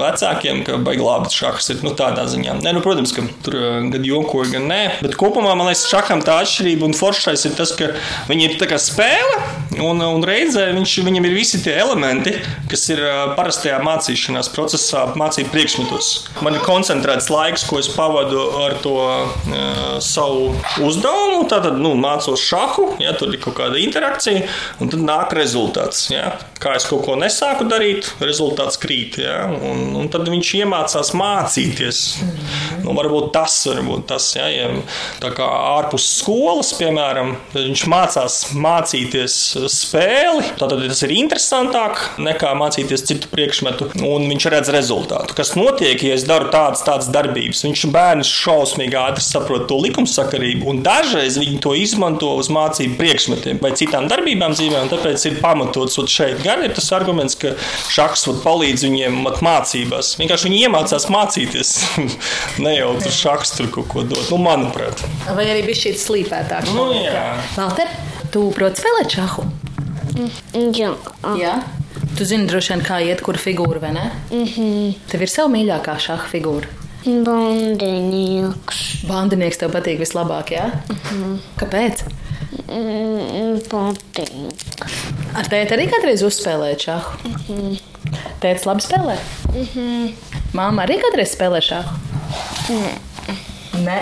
vecākiem, 0.04 0.62
ka 0.66 0.80
baigi 0.84 1.06
labi 1.06 1.32
šahs 1.32 1.72
ir, 1.74 1.80
nu, 1.86 1.94
tādā 1.96 2.26
ziņā. 2.30 2.58
Nē, 2.60 2.74
nu, 2.76 2.84
protams, 2.84 3.14
ka 3.16 3.24
tur 3.46 3.56
uh, 3.56 3.68
gan 3.92 4.04
jokoja, 4.06 4.52
gan 4.56 4.68
nē, 4.70 4.82
bet 5.00 5.16
kopumā, 5.20 5.56
man 5.56 5.70
liekas, 5.70 5.86
šaham 5.90 6.24
tā 6.26 6.40
atšķirība 6.44 6.90
un 6.90 6.96
foršais 6.96 7.48
ir 7.48 7.56
tas, 7.56 7.72
ka 7.78 7.92
viņi 8.28 8.50
ir 8.50 8.58
tā 8.60 8.68
kā 8.70 8.80
spēle, 8.80 9.40
un, 9.80 10.02
un 10.04 10.24
reizē 10.26 10.70
viņš, 10.76 10.96
viņam 11.06 11.28
ir 11.28 11.36
visi 11.36 11.60
tie 11.64 11.69
elementi, 11.74 12.34
kas 12.70 12.86
ir 12.92 13.02
parastajā 13.38 13.78
mācīšanās 13.84 14.50
procesā, 14.54 15.06
mācību 15.18 15.52
priekšmetos. 15.54 16.10
Man 16.44 16.56
ir 16.58 16.64
koncentrēts 16.66 17.30
laiks, 17.32 17.66
ko 17.68 17.80
es 17.80 17.90
pavadu 17.92 18.42
ar 18.64 18.76
to 18.84 18.96
uh, 19.00 19.98
savu 20.04 20.50
uzdevumu. 20.84 21.44
Tad 21.50 21.66
nu, 21.80 21.94
mācos 21.98 22.42
šahu, 22.44 22.86
ja 23.02 23.14
tur 23.18 23.34
ir 23.34 23.40
kaut 23.42 23.56
kāda 23.58 23.80
interakcija, 23.80 24.44
un 24.80 24.92
tad 24.92 25.02
nāk 25.04 25.34
rezultāts. 25.36 26.08
Ja. 26.12 26.36
Kā 26.60 26.74
es 26.76 26.86
kaut 26.88 27.06
ko 27.06 27.16
nesāku 27.18 27.66
darīt, 27.68 28.10
rezultāts 28.22 28.78
krīt. 28.80 29.20
Ja. 29.24 29.46
Un, 29.50 29.94
un 29.98 30.10
tad 30.12 30.28
viņš 30.30 30.54
iemācās 30.60 31.14
mācīties. 31.16 32.02
Nu, 32.84 32.94
varbūt 32.96 33.32
tas 33.34 33.60
būt 33.66 34.06
tas, 34.10 34.30
ja, 34.36 34.46
ja 34.50 34.68
tā 35.20 35.30
kā 35.36 35.46
ārpus 35.46 36.06
skolas, 36.20 36.72
piemēram, 36.78 37.34
viņš 37.54 37.84
mācās 37.90 38.38
mācīties 38.56 39.36
spēli. 39.72 40.52
Tad 40.60 40.74
tas 40.80 41.02
ir 41.06 41.14
interesantāk 41.60 42.18
nekā 42.20 42.52
mācīties 42.56 43.04
citu 43.06 43.28
priekšmetu, 43.30 43.90
un 44.06 44.26
viņš 44.30 44.46
redz 44.52 44.70
rezultātu. 44.72 45.34
Kas 45.36 45.54
notiek, 45.56 46.00
ja 46.02 46.14
es 46.14 46.24
daru 46.24 46.50
tādas, 46.52 46.82
tādas 46.86 47.10
darbības? 47.12 47.64
Viņš 47.64 47.84
bērns 47.92 48.28
šausmīgi 48.28 48.96
ātri 48.96 49.24
saprot 49.24 49.66
to 49.68 49.78
likumsakarību, 49.80 50.68
un 50.70 50.82
dažreiz 50.82 51.38
viņi 51.40 51.60
to 51.60 51.74
izmanto 51.76 52.32
uz 52.38 52.50
mācību 52.52 52.96
priekšmetiem 53.00 53.60
vai 53.60 53.72
citām 53.76 54.08
darbībām 54.10 54.54
dzīvē, 54.56 54.84
un 54.84 54.92
tāpēc 54.92 55.26
ir 55.28 55.40
pamatots 55.42 56.00
šeit. 56.10 56.40
Gan 56.44 56.64
ir 56.64 56.74
tas 56.74 56.90
arguments, 56.96 57.36
ka 57.38 57.54
šachs 57.90 58.26
palīdz 58.44 58.86
viņiem 58.88 59.20
mācībās. 59.44 60.14
Vienkārši 60.20 60.48
viņi 60.48 60.62
iemācās 60.66 61.08
mācīties. 61.12 61.74
ne 62.64 62.76
jau 62.76 62.94
tur 63.00 63.14
šachs 63.14 63.56
tur 63.58 63.70
kaut 63.74 63.90
ko 63.92 64.06
dot, 64.06 64.28
nu, 64.32 64.40
manuprāt. 64.42 65.04
Vai 65.28 65.48
arī 65.50 65.64
bija 65.68 65.84
šī 65.84 65.96
slīpētāka? 66.00 66.72
Nu, 66.76 66.90
jā. 66.96 67.34
Valter, 67.56 67.90
tu 68.32 68.48
proti 68.56 68.84
spēlēt 68.84 69.18
šahu? 69.18 69.50
Jā. 70.54 70.90
Jā. 71.38 71.54
Tu 72.16 72.24
zini, 72.28 72.46
droši 72.50 72.74
vien, 72.74 72.82
kā 72.86 72.98
iet, 73.04 73.20
kur 73.24 73.38
figūra, 73.40 73.80
vai 73.82 73.92
ne? 73.96 74.06
Mhm. 74.30 74.94
Tev 75.10 75.22
ir 75.24 75.30
sava 75.32 75.48
mīļākā 75.54 75.96
šaha 76.06 76.28
figūra. 76.32 76.68
Bandinieks. 77.04 78.80
Bandinieks 79.08 79.60
tev 79.62 79.72
patīk 79.72 80.02
vislabāk, 80.02 80.52
jā? 80.56 80.66
Mhm. 80.92 81.38
Kāpēc? 81.60 82.02
Mm, 82.70 83.60
Patīk. 83.70 84.84
Ar 85.38 85.48
tēti 85.50 85.76
arī 85.76 85.86
kādreiz 85.90 86.22
uzspēlēja 86.26 86.78
šahu. 86.84 87.32
Mhm. 87.32 87.78
Tētis 88.42 88.66
labi 88.66 88.84
spēlē. 88.84 89.16
Māma 90.56 90.84
arī 90.86 90.98
kādreiz 91.02 91.34
spēlē 91.36 91.60
šahu. 91.62 91.98
Nē, 93.80 93.98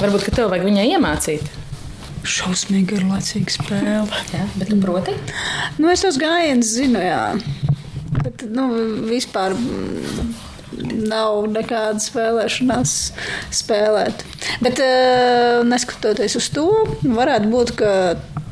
varbūt 0.00 0.24
ka 0.26 0.34
tev 0.36 0.50
vajag 0.52 0.66
viņai 0.66 0.86
iemācīt. 0.96 1.46
Šausmīgi 2.24 2.96
ir 2.98 3.04
laicīga 3.08 3.52
spēle. 3.52 4.22
Jā, 4.32 4.46
bet 4.56 4.70
tu 4.72 4.78
proti? 4.80 5.12
Nu, 5.76 5.90
es 5.92 6.04
tos 6.04 6.16
gājienus 6.20 6.72
zinu, 6.78 7.02
jā. 7.04 7.34
Bet, 8.22 8.46
nu, 8.48 8.68
vispār 9.10 9.52
mm, 9.58 10.30
nav 11.10 11.44
nekāda 11.52 12.00
spēlēšanās 12.00 12.94
spēlēt. 13.54 14.24
Bet, 14.64 14.80
eh, 14.80 15.60
neskatoties 15.68 16.38
uz 16.40 16.48
to, 16.54 16.68
varētu 17.04 17.52
būt, 17.52 17.74
ka 17.82 17.92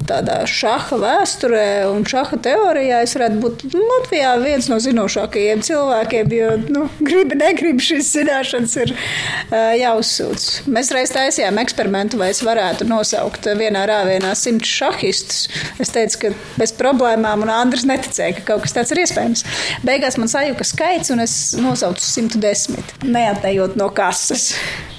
tādā 0.08 0.42
šaha 0.48 0.98
vēsturē 1.02 1.66
un 1.90 2.04
šaha 2.08 2.38
teorijā 2.44 3.02
es 3.04 3.14
varētu 3.16 3.40
būt 3.42 3.64
Latvijā 3.74 4.32
viens 4.42 4.68
no 4.70 4.78
zinošākajiem 4.82 5.62
cilvēkiem, 5.66 6.34
jo, 6.36 6.50
nu, 6.74 6.84
gribi, 7.00 7.38
negribi 7.38 7.84
šīs 7.84 8.12
zināšanas 8.16 8.76
ir 8.82 8.94
uh, 8.94 9.72
jāuzsūc. 9.78 10.46
Mēs 10.72 10.92
reiz 10.94 11.14
taisījām 11.14 11.60
eksperimentu, 11.62 12.20
vai 12.20 12.32
es 12.34 12.42
varētu 12.46 12.86
nosaukt 12.90 13.48
vienā 13.58 13.84
rāvienā 13.90 14.34
simts 14.38 14.70
šahistus. 14.80 15.46
Es 15.82 15.92
teicu, 15.94 16.24
ka 16.24 16.32
bez 16.60 16.74
problēmām, 16.78 17.44
un 17.46 17.52
Andris 17.52 17.86
neticēja, 17.88 18.38
ka 18.40 18.46
kaut 18.52 18.66
kas 18.66 18.76
tāds 18.76 18.94
ir 18.94 19.02
iespējams. 19.04 19.44
Beigās 19.86 20.18
man 20.20 20.30
sajuka 20.32 20.66
skaits, 20.66 21.12
un 21.14 21.24
es 21.24 21.36
nosaucu 21.58 22.04
110, 22.04 22.96
neatējot 23.06 23.78
no 23.80 23.90
kases. 23.94 24.52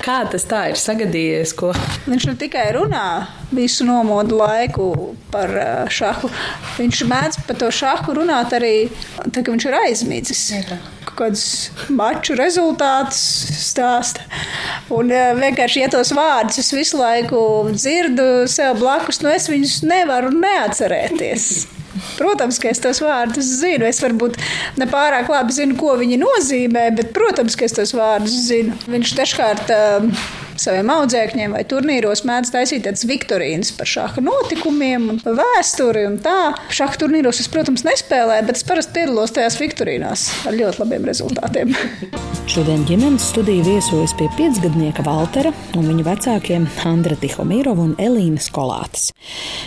Kā 0.04 0.18
tas 0.28 0.44
tā 0.44 0.66
ir 0.68 0.80
sagadījies? 0.80 1.54
Ko? 1.56 1.70
Viņš 2.10 2.26
ne 2.28 2.34
tikai 2.40 2.66
runā 2.76 3.06
visu 3.56 3.86
nomodu 3.88 4.36
laiku 4.36 4.88
par 5.32 5.54
šahu, 5.94 6.28
viņš 6.76 7.04
mēdz 7.08 7.38
par 7.48 7.60
to 7.62 7.70
šahu 7.72 8.18
runāt 8.18 8.52
arī 8.58 8.74
tad, 9.22 9.40
kad 9.40 9.54
viņš 9.54 9.68
ir 9.70 9.78
aizmidzis. 9.80 10.42
Kaut 11.08 11.16
kādus 11.22 11.46
maču 11.88 12.36
rezultātus 12.36 13.22
stāsta. 13.64 14.26
Un 14.92 15.14
vienkārši, 15.40 15.86
ja 15.86 15.92
tos 15.94 16.12
vārdus 16.18 16.60
es 16.60 16.74
visu 16.76 17.00
laiku 17.00 17.40
dzirdu 17.72 18.50
sev 18.52 18.82
blakus, 18.84 19.22
nu 19.24 19.32
es 19.32 19.48
viņus 19.52 19.80
nevaru 19.88 20.34
neatcerēties. 20.36 21.48
Protams, 22.18 22.60
ka 22.62 22.72
es 22.72 22.82
tos 22.84 23.02
vārdus 23.04 23.50
zinu. 23.62 23.88
Es 23.90 24.02
varbūt 24.04 24.40
ne 24.82 24.88
pārāk 24.90 25.30
labi 25.32 25.56
zinu, 25.56 25.78
ko 25.80 25.96
viņi 26.00 26.20
nozīmē, 26.22 26.88
bet, 26.98 27.12
protams, 27.16 27.58
ka 27.60 27.68
es 27.68 27.78
tos 27.78 27.94
vārdus 27.98 28.38
zinu. 28.48 28.76
Viņš 28.90 29.14
dažkārt 29.20 29.74
uh, 29.74 30.26
saviem 30.62 30.92
audzēkņiem 30.94 31.56
vai 31.56 31.64
turnīros 31.70 32.24
mēdz 32.28 32.54
taisīt 32.54 32.86
tādas 32.88 33.06
viktorīnas 33.10 33.74
par 33.78 33.90
šāda 33.90 34.24
notikumiem 34.26 35.10
un 35.14 35.22
par 35.24 35.38
vēsturi 35.40 36.06
un 36.10 36.20
tā. 36.24 36.54
Šāda 36.74 37.04
turnīros 37.04 37.42
es, 37.44 37.50
protams, 37.52 37.86
nespēlēju, 37.88 38.48
bet 38.50 38.60
es 38.60 38.68
parasti 38.68 39.00
piedalos 39.00 39.34
tajās 39.36 39.60
viktorīnās 39.62 40.28
ar 40.50 40.58
ļoti 40.58 40.84
labiem 40.84 41.10
rezultātiem. 41.10 41.74
Šodien 42.54 42.84
ģimenes 42.86 43.30
studija 43.32 43.64
viesojas 43.66 44.12
pie 44.20 44.28
piecgadnieka 44.38 45.06
Valtera 45.06 45.54
un 45.80 45.88
viņa 45.88 46.04
vecākiem 46.06 46.66
Andra 46.90 47.16
Tihomīrova 47.18 47.86
un 47.88 47.94
Elīnas 48.02 48.50
Kolātes. 48.54 49.10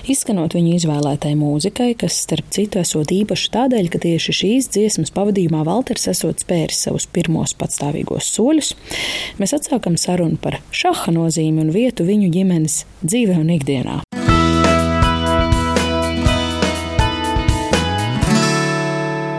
Izskanot 0.06 0.54
viņu 0.54 0.74
izvēlētai 0.76 1.32
mūzikai, 1.40 1.94
kas 1.98 2.18
starp 2.26 2.50
citu 2.54 2.82
esot 2.82 3.10
īpaši 3.16 3.50
tādēļ, 3.56 3.88
ka 3.90 4.00
tieši 4.04 4.36
šīs 4.40 4.70
dziesmas 4.76 5.14
pavadījumā 5.16 5.64
Valters 5.66 6.06
esot 6.12 6.44
spēris 6.44 6.84
savus 6.86 7.08
pirmos 7.10 7.56
patstāvīgos 7.58 8.28
soļus, 8.36 8.74
mēs 9.40 9.56
atsākam 9.56 9.96
sarunu 10.00 10.38
par 10.42 10.60
šaha 10.86 11.10
nozīmi 11.16 11.64
un 11.64 11.72
vietu 11.74 12.06
viņu 12.06 12.30
ģimenes 12.36 12.84
dzīvē 13.02 13.40
un 13.42 13.50
ikdienā. 13.58 14.25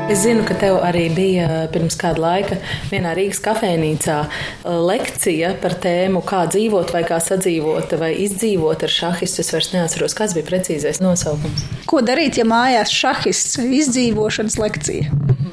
Es 0.08 0.22
zinu, 0.24 0.46
ka 0.48 0.56
tev 0.56 0.78
arī 0.88 1.10
bija 1.12 1.66
pirms 1.74 1.98
kāda 2.00 2.22
laika 2.24 2.58
vienā 2.88 3.12
Rīgas 3.18 3.42
kafejnīcā 3.44 4.16
lekcija 4.64 5.50
par 5.60 5.76
tēmu, 5.84 6.22
kā 6.28 6.46
dzīvot, 6.48 6.94
vai 6.96 7.02
kā 7.10 7.18
sadzīvot, 7.24 7.98
vai 8.00 8.14
izdzīvot 8.24 8.88
ar 8.88 8.94
šahistu. 8.94 9.44
Es 9.44 9.52
vairs 9.52 9.74
neatceros, 9.76 10.16
kas 10.16 10.38
bija 10.38 10.48
precīzais 10.48 11.04
nosaukums. 11.04 11.68
Ko 11.92 12.00
darīt, 12.08 12.40
ja 12.40 12.48
mājās 12.48 12.96
šahists 12.96 13.60
izdzīvošanas 13.60 14.56
lekcija? 14.64 15.12
-hmm. 15.12 15.48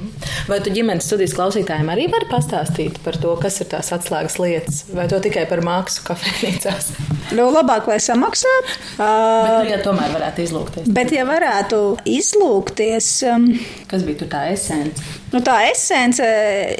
Vai 0.48 0.60
tu 0.64 0.72
ģimenes 0.74 1.06
studijas 1.08 1.34
klausītājiem 1.36 1.90
arī 1.92 2.06
vari 2.12 2.28
pastāstīt 2.30 2.98
par 3.04 3.16
to, 3.20 3.34
kas 3.40 3.60
ir 3.62 3.68
tās 3.72 3.90
atslēgas 3.96 4.38
lietas, 4.40 4.82
vai 4.94 5.06
to 5.10 5.20
tikai 5.24 5.46
par 5.50 5.62
mākslu 5.64 6.04
kafejnīcās? 6.08 6.90
Nu, 7.34 7.48
labāk, 7.54 7.88
lai 7.88 7.98
samaksātu. 8.02 8.76
Bet, 8.98 9.64
nu, 9.64 9.70
ja 9.72 9.80
tomēr 9.84 10.12
varētu 10.14 10.44
izlūgties. 10.44 10.90
Bet, 10.96 11.14
ja 11.16 11.24
varētu 11.28 11.80
izlūgties, 12.04 13.10
um, 13.30 13.48
Kas 13.90 14.04
bija 14.06 14.22
tur 14.22 14.30
tā 14.32 14.43
esence? 14.52 15.14
nu, 15.34 15.40
tā 15.44 15.56
esence, 15.70 16.26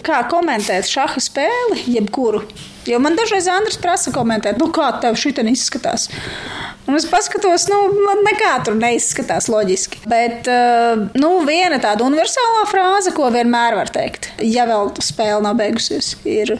kā 0.06 0.22
komentēt 0.30 0.88
šaha 0.88 1.22
spēli, 1.22 1.82
jebkuru. 1.96 2.44
Jo 2.84 3.00
man 3.00 3.16
dažreiz 3.16 3.48
Andris 3.48 3.78
prasa 3.80 4.12
komentēt, 4.12 4.58
nu, 4.60 4.68
kā 4.74 4.90
tev 5.00 5.16
šī 5.18 5.32
izskatās. 5.50 6.10
Un 6.84 6.98
es 6.98 7.06
paskatos, 7.08 7.64
nu, 7.72 7.78
man 8.04 8.20
nekā 8.26 8.58
tur 8.66 8.76
neizskatās 8.76 9.48
loģiski. 9.48 10.02
Bet 10.10 10.50
uh, 10.52 11.06
nu, 11.16 11.30
viena 11.48 11.80
tāda 11.80 12.04
universālā 12.04 12.66
frāze, 12.68 13.14
ko 13.16 13.30
vienmēr 13.32 13.78
var 13.80 13.92
teikt, 13.94 14.28
ja 14.44 14.68
vēl 14.68 14.92
spēle 15.00 15.40
nav 15.46 15.56
beigusies, 15.62 16.12
ir: 16.28 16.58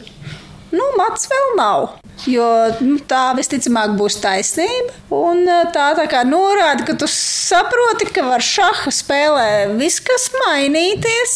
Nu, 0.74 0.86
mats 0.98 1.28
vēl 1.30 1.54
nav. 1.58 1.92
Jo 2.30 2.46
nu, 2.80 2.96
tā 3.10 3.32
visticamāk 3.36 3.96
būs 3.98 4.16
taisnība. 4.22 4.94
Un 5.14 5.42
uh, 5.44 5.64
tā, 5.74 5.90
tā 5.98 6.06
kā 6.10 6.22
norāda, 6.26 6.86
ka 6.86 6.94
tu 6.98 7.08
saproti, 7.10 8.08
ka 8.14 8.24
var 8.26 8.44
šaha 8.44 8.92
spēlē 8.94 9.48
viss, 9.78 10.02
kas 10.04 10.28
mainīties, 10.36 11.34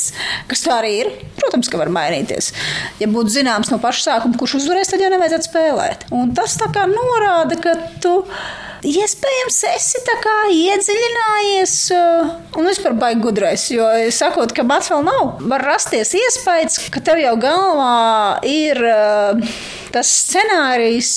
kas 0.50 0.64
tā 0.64 0.78
arī 0.78 0.94
ir. 1.02 1.10
Protams, 1.38 1.70
ka 1.70 1.80
var 1.80 1.90
mainīties. 1.94 2.52
Ja 3.02 3.10
būtu 3.10 3.36
zināms 3.40 3.72
no 3.74 3.80
paša 3.82 4.06
sākuma, 4.06 4.38
kurš 4.40 4.60
uzvarēs, 4.62 4.94
tad 4.94 5.04
jau 5.04 5.10
nevajadzētu 5.12 5.50
spēlēt. 5.50 6.08
Un 6.14 6.32
tas 6.38 6.56
tā 6.60 6.70
kā 6.74 6.88
norāda, 6.90 7.60
ka 7.62 7.76
tu. 8.02 8.22
Iespējams, 8.86 9.56
esi 9.72 10.00
tā 10.06 10.14
kā 10.22 10.34
iedziļinājies 10.54 11.72
uh, 11.96 12.28
un 12.60 12.68
vispār 12.68 12.94
baigi 12.98 13.24
gudrais. 13.24 13.64
Jo, 13.74 13.88
sakot, 14.14 14.52
ka 14.54 14.62
mats 14.66 14.92
vēl 14.92 15.02
nav, 15.06 15.40
var 15.50 15.64
rasties 15.66 16.14
iespējas, 16.14 16.78
ka 16.94 17.02
tev 17.02 17.18
jau 17.18 17.34
galvā 17.42 18.38
ir 18.46 18.78
uh, 18.86 19.58
tas 19.94 20.12
scenārijs, 20.22 21.12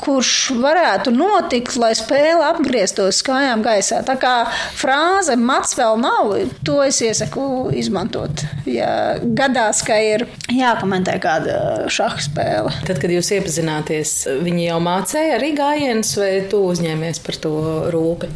kurš 0.00 0.32
varētu 0.60 1.12
notikt, 1.14 1.76
lai 1.80 1.92
spēle 1.98 2.46
apgrieztos 2.48 3.20
kājām 3.26 3.64
gaisā. 3.64 4.00
Tā 4.06 4.16
kā 4.20 4.34
frāze 4.78 5.36
mats 5.40 5.76
vēl 5.78 6.00
nav, 6.00 6.34
to 6.66 6.80
es 6.84 7.00
iesaku 7.04 7.70
izmantot. 7.76 8.44
Ja 8.68 9.18
gadās, 9.20 9.84
ka 9.86 9.98
ir 10.00 10.26
jākomentē 10.50 11.18
kāda 11.22 11.60
šaha 11.92 12.24
spēle. 12.24 12.74
Tad, 12.88 13.00
kad 13.02 13.12
jūs 13.12 13.32
iepazināties, 13.36 14.16
viņi 14.40 14.68
jau 14.70 14.82
mācīja 14.84 15.38
arī 15.38 15.54
gājienus, 15.58 16.16
vai 16.20 16.34
tu 16.50 16.64
uzņēmies 16.72 17.24
par 17.26 17.40
to 17.44 17.56
rūpi? 17.94 18.34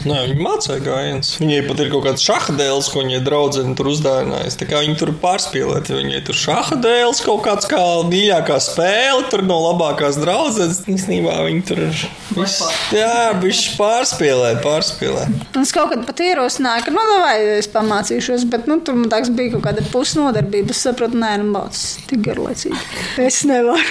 Nē, 0.00 0.16
viņi 0.30 0.40
mācīja 0.40 0.80
gājienus. 0.80 1.34
Viņai 1.42 1.58
pat 1.66 1.80
ir 1.82 1.90
kaut 1.92 2.06
kāds 2.06 2.22
šaha 2.24 2.54
dēls, 2.56 2.86
ko 2.88 3.02
viņa 3.02 3.18
draudzene 3.26 3.74
tur 3.76 3.90
uzdāvinājusi. 3.90 4.56
Tā 4.62 4.68
kā 4.70 4.80
viņi 4.80 4.94
tur 4.96 5.12
pārspīlēt, 5.20 5.90
viņai 5.92 6.20
tur 6.24 6.38
šaha 6.40 6.78
dēls 6.80 7.20
kaut 7.26 7.42
kāds 7.44 7.68
kā 7.68 7.82
mīļākā 8.08 8.56
spēle, 8.64 9.26
tur 9.32 9.44
no 9.44 9.58
labākās 9.66 10.16
draudzenes. 10.22 10.80
Īsnībā 10.88 11.34
viņi 11.44 11.64
tur 11.68 11.82
ir. 11.84 12.04
Viss, 12.32 12.62
jā, 12.96 13.34
viņš 13.42 13.60
pārspīlē, 13.76 14.54
pārspīlē. 14.64 15.26
Es 15.60 15.74
kaut 15.76 15.92
kad 15.92 16.06
pat 16.08 16.24
ierosināju, 16.24 16.86
ka, 16.86 16.94
nu, 16.96 17.18
vai 17.20 17.36
es 17.58 17.68
pamācīšos, 17.74 18.48
bet, 18.48 18.70
nu, 18.70 18.78
tur 18.86 18.96
man 18.96 19.12
tāds 19.12 19.32
bija 19.36 19.56
kaut 19.58 19.66
kāda 19.68 19.84
pusnodarbība. 19.92 20.72
Es 20.72 20.80
saprotu, 20.86 21.20
nē, 21.20 21.34
nu, 21.42 21.50
mācīs 21.58 22.00
tik 22.08 22.24
garlaicīgi. 22.24 22.80
Es 23.20 23.42
nevaru. 23.44 23.84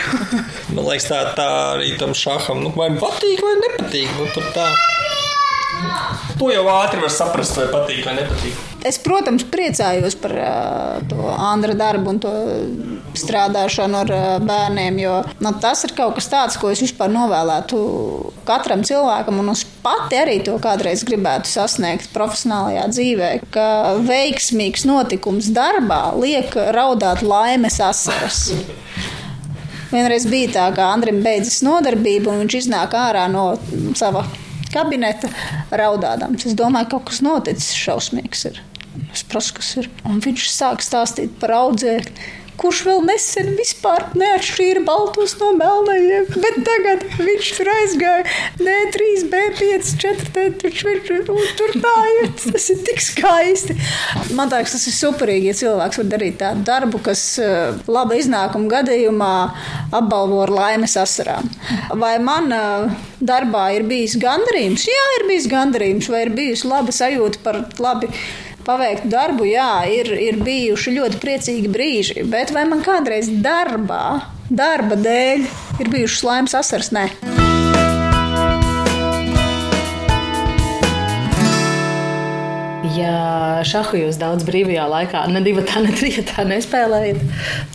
Man 0.74 0.88
liekas, 0.89 1.12
tā, 1.12 1.22
tā 1.38 1.50
arī 1.76 1.93
tam 2.02 2.17
šaham, 2.17 2.63
nu, 2.65 2.74
vai 2.74 2.89
patīk, 2.98 3.45
vai 3.45 3.56
nepatīk. 3.62 4.10
Nu, 4.17 4.32
tur 4.34 4.50
tā. 4.58 4.72
To 6.39 6.47
jau 6.54 6.63
ātri 6.71 7.02
var 7.04 7.12
saprast, 7.12 7.58
vai 7.60 7.67
patīk 7.67 8.06
vai 8.08 8.15
nepatīk. 8.21 8.60
Es, 8.88 8.95
protams, 9.04 9.43
priecājos 9.52 10.15
par 10.21 10.34
uh, 10.39 10.99
to 11.12 11.19
Andra 11.36 11.73
darbu 11.75 12.13
un 12.13 12.21
to 12.23 12.32
strādāšanu 13.19 13.97
ar 13.99 14.13
uh, 14.15 14.28
bērniem, 14.47 15.02
jo 15.04 15.17
nu, 15.43 15.52
tas 15.60 15.84
ir 15.84 15.91
kaut 15.97 16.15
kas 16.15 16.32
tāds, 16.32 16.56
ko 16.62 16.71
es 16.71 16.80
vispār 16.86 17.12
novēlētu 17.12 17.82
katram 18.47 18.86
cilvēkam, 18.88 19.41
un 19.43 19.52
es 19.52 19.65
pati 19.84 20.21
arī 20.21 20.38
to 20.47 20.56
kādreiz 20.63 21.04
gribētu 21.08 21.52
sasniegt 21.52 22.13
profesionālajā 22.15 22.88
dzīvē, 22.95 23.32
ka 23.52 23.69
veiksmīgs 24.08 24.88
notikums 24.88 25.52
darbā 25.52 26.06
liek 26.15 26.56
raudāt 26.71 27.25
laimes 27.25 27.82
asaras. 27.84 28.45
Vienreiz 29.91 30.23
bija 30.30 30.54
tā, 30.56 30.71
ka 30.78 30.93
Andrim 30.93 31.19
beidzas 31.25 31.60
nodarbība, 31.65 32.32
un 32.32 32.45
viņš 32.45 32.62
iznāk 32.63 32.95
ārā 32.95 33.28
no 33.28 33.52
sava 33.97 34.23
kabineta 34.73 35.29
raudādams. 35.71 36.47
Es 36.49 36.58
domāju, 36.58 36.89
ka 36.89 36.97
kaut 36.97 37.10
kas 37.12 37.23
noticis 37.25 37.71
šausmīgs. 37.77 38.45
Ir. 38.51 38.60
Es 39.13 39.23
prasu, 39.27 39.55
kas 39.60 39.71
ir. 39.82 39.89
Un 40.10 40.21
viņš 40.23 40.49
sāk 40.53 40.84
stāstīt 40.86 41.36
par 41.41 41.55
audzēkli. 41.58 42.36
Kurš 42.60 42.82
vēl 42.88 43.04
nesen 43.08 43.54
vispār 43.56 44.10
neatšķīra 44.19 44.84
baltos 44.88 45.38
no 45.39 45.54
melnajiem. 45.56 46.28
Bet 46.43 46.58
tagad 46.67 47.06
viņš 47.19 47.52
tur 47.56 47.69
aizgāja. 47.72 48.26
Nē, 48.60 48.78
3, 48.95 49.24
B5, 49.32 49.93
4. 50.02 50.58
Viņš, 50.60 50.84
tur 51.60 51.76
ir. 51.78 52.32
Tas 52.39 52.67
ir 52.74 52.82
tik 52.88 53.00
skaisti. 53.04 53.78
Man 54.36 54.52
liekas, 54.52 54.76
tas 54.76 54.88
ir 54.89 54.95
superīgi, 54.98 55.52
ja 55.52 55.58
cilvēks 55.62 56.02
var 56.02 56.10
darīt 56.12 56.39
tādu 56.41 56.65
darbu, 56.67 57.02
kas 57.06 57.24
eh, 57.43 57.80
laba 57.88 58.17
iznākuma 58.19 58.72
gadījumā 58.76 59.32
apbalvo 59.95 60.43
ar 60.43 60.54
laimes 60.54 60.98
asarām. 61.00 61.48
Vai 62.00 62.17
man 62.24 62.52
eh, 62.56 63.00
darbā 63.24 63.69
ir 63.78 63.88
bijis 63.89 64.17
gandarījums? 64.19 64.88
Jā, 64.89 65.08
ir 65.19 65.28
bijis 65.32 65.50
gandarījums, 65.52 66.12
vai 66.12 66.26
ir 66.28 66.36
bijusi 66.36 66.69
laba 66.69 66.95
sajūta 66.95 67.43
par 67.45 67.63
labi 67.80 68.12
paveiktu 68.67 69.10
darbu, 69.12 69.48
jā, 69.50 69.72
ir, 69.91 70.12
ir 70.19 70.39
bijuši 70.43 70.95
ļoti 70.98 71.22
priecīgi 71.22 71.72
brīži. 71.72 72.24
Bet 72.30 72.54
vai 72.56 72.65
man 72.69 72.84
kādreiz 72.86 73.32
darbā, 73.43 74.22
darba 74.50 74.98
dēļ, 75.00 75.45
ir 75.80 75.91
bijušas 75.93 76.26
laimes 76.28 76.58
asars? 76.60 76.93
Nē. 76.95 77.08
Ja 83.00 83.62
šahu 83.63 84.02
jūs 84.02 84.19
daudz 84.19 84.43
brīvajā 84.48 84.86
laikā, 84.91 85.24
ne 85.32 85.43
divi 85.45 85.63
ne 85.63 85.95
trīs 85.95 86.19
tā 86.34 86.43
nespēlējat, 86.48 87.24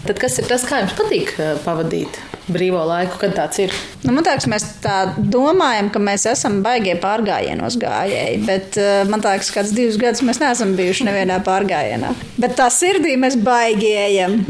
tad 0.05 0.21
kas 0.21 0.41
ir 0.43 0.49
tas, 0.51 0.67
kā 0.69 0.83
jums 0.85 0.97
patīk 0.99 1.37
eh, 1.39 1.55
pavadīt 1.65 2.21
brīvo 2.53 2.83
laiku, 2.89 3.19
kad 3.21 3.35
tāds 3.37 3.61
ir? 3.65 3.75
Nu, 4.05 4.13
man 4.13 4.25
liekas, 4.27 4.47
mēs 4.51 4.67
tā 4.85 4.97
domājam, 5.17 5.89
ka 5.93 6.03
mēs 6.03 6.27
esam 6.29 6.61
baigie 6.65 6.97
pārgājienos 7.01 7.79
gājēji, 7.81 8.41
bet 8.49 8.79
uh, 8.81 9.05
man 9.09 9.25
liekas, 9.25 9.51
ka 9.51 9.63
kāds 9.63 9.73
divus 9.77 9.99
gadus 10.01 10.25
mēs 10.27 10.41
neesam 10.43 10.75
bijuši 10.77 11.09
nevienā 11.09 11.39
pārgājienā. 11.47 12.13
Bet 12.41 12.57
tā 12.59 12.69
sirdī 12.73 13.15
mēs 13.21 13.39
baigi 13.41 13.95
ejam. 14.05 14.41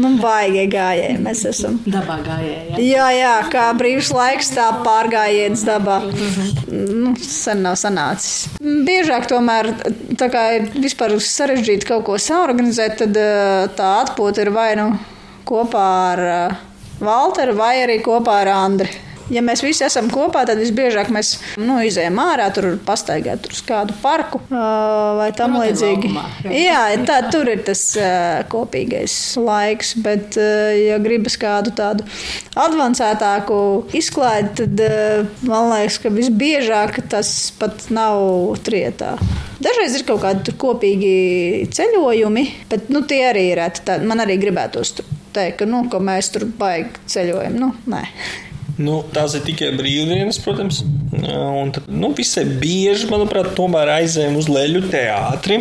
Nu, 0.00 0.14
baigie 0.22 0.64
gājēji 0.70 1.18
mēs 1.20 1.42
esam. 1.50 1.74
Dabā 1.84 2.20
gājēji. 2.24 2.78
Jā, 2.86 3.10
jā, 3.12 3.34
kā 3.52 3.66
brīvs 3.76 4.10
laiks, 4.14 4.52
tā 4.56 4.70
pārgājiens 4.86 5.64
dabā. 5.66 6.00
Nu, 6.70 7.12
sen 7.20 7.60
nav 7.66 7.76
sanācis. 7.80 8.48
Biežāk 8.60 9.28
tomēr, 9.30 9.72
tā 10.20 10.30
kā 10.32 10.46
ir 10.56 10.70
vispār 10.80 11.18
sarežģīti 11.20 11.90
kaut 11.90 12.06
ko 12.08 12.18
saorganizēt, 12.22 12.98
tad 13.04 13.20
uh, 13.20 13.68
tā 13.76 13.92
atpūta 14.06 14.46
ir 14.46 14.54
vai 14.54 14.72
nu 14.78 14.90
kopā 15.50 15.86
ar 16.14 16.26
uh, 16.30 16.58
Valteru 17.00 17.56
vai 17.56 17.76
arī 17.84 18.00
kopā 18.04 18.42
ar 18.42 18.52
Andri. 18.60 18.90
Ja 19.30 19.44
mēs 19.46 19.60
visi 19.62 19.84
esam 19.86 20.08
kopā, 20.10 20.42
tad 20.46 20.58
visbiežāk 20.58 21.12
mēs 21.14 21.36
nu, 21.62 21.76
izējām 21.86 22.16
ārā, 22.18 22.48
tur 22.54 22.72
pastaigāt 22.82 23.44
tur 23.44 23.54
uz 23.54 23.60
kādu 23.62 23.94
parku 24.02 24.40
vai 24.50 25.28
tam 25.38 25.54
līdzīgi. 25.60 26.10
Jā, 26.50 26.80
tā, 27.06 27.20
tur 27.30 27.46
ir 27.52 27.62
tas 27.66 27.84
kopīgais 28.50 29.14
laiks, 29.38 29.94
bet, 30.02 30.34
ja 30.34 30.98
gribas 31.02 31.38
kādu 31.38 31.70
tādu 31.78 32.06
avansētāku 32.58 33.60
izklaidi, 33.94 34.66
tad 34.66 35.46
man 35.46 35.70
liekas, 35.76 36.00
ka 36.02 36.10
visbiežāk 36.14 36.98
tas 37.14 37.30
pat 37.60 37.86
nav 37.94 38.58
trietā. 38.66 39.14
Dažreiz 39.62 39.94
ir 39.94 40.08
kaut 40.10 40.24
kādi 40.24 40.58
kopīgi 40.58 41.14
ceļojumi, 41.70 42.46
bet 42.72 42.90
nu, 42.90 43.06
tie 43.06 43.28
arī 43.30 43.50
ir 43.52 43.62
reti. 43.62 44.00
Man 44.02 44.26
arī 44.26 44.40
gribētos 44.42 44.96
tur 44.98 45.19
teikt, 45.34 45.60
ka, 45.62 45.68
nu, 45.68 45.84
ka 45.92 46.00
mēs 46.02 46.32
tur 46.34 46.46
baigi 46.58 47.02
ceļojam. 47.10 47.58
Nu, 47.60 47.72
nē. 47.90 48.04
Nu, 48.80 49.00
tās 49.12 49.34
ir 49.36 49.44
tikai 49.44 49.74
brīvdienas, 49.76 50.38
protams. 50.40 50.82
Un 51.12 51.72
tad, 51.74 51.88
nu, 51.92 52.12
visai 52.16 52.46
bieži, 52.48 53.10
manuprāt, 53.10 53.52
tomēr 53.58 53.92
aizējām 53.98 54.38
uz 54.40 54.48
leļu 54.48 54.86
teātri. 54.92 55.60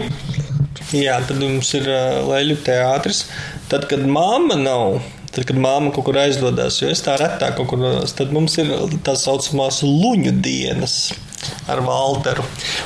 Jā, 0.95 1.19
tad 1.27 1.41
mums 1.41 1.69
ir 1.77 1.89
leļu 2.29 2.59
teātris. 2.65 3.25
Tad, 3.69 3.85
kad 3.91 4.05
mamma 4.07 4.55
nav, 4.57 5.01
tad, 5.33 5.43
kad 5.49 5.59
mamma 5.59 5.91
kaut 5.93 6.07
kur 6.07 6.17
aizdodas, 6.21 6.79
jo 6.81 6.89
es 6.89 7.03
tā 7.05 7.17
retāk 7.19 7.57
kaut 7.59 7.69
kur 7.73 7.81
dodos, 7.83 8.15
tad 8.17 8.31
mums 8.33 8.55
ir 8.61 8.71
tā 9.05 9.17
saucamās 9.19 9.83
luņu 9.85 10.33
dienas. 10.41 11.01
Ar 11.69 11.81
Walteru. 11.85 12.43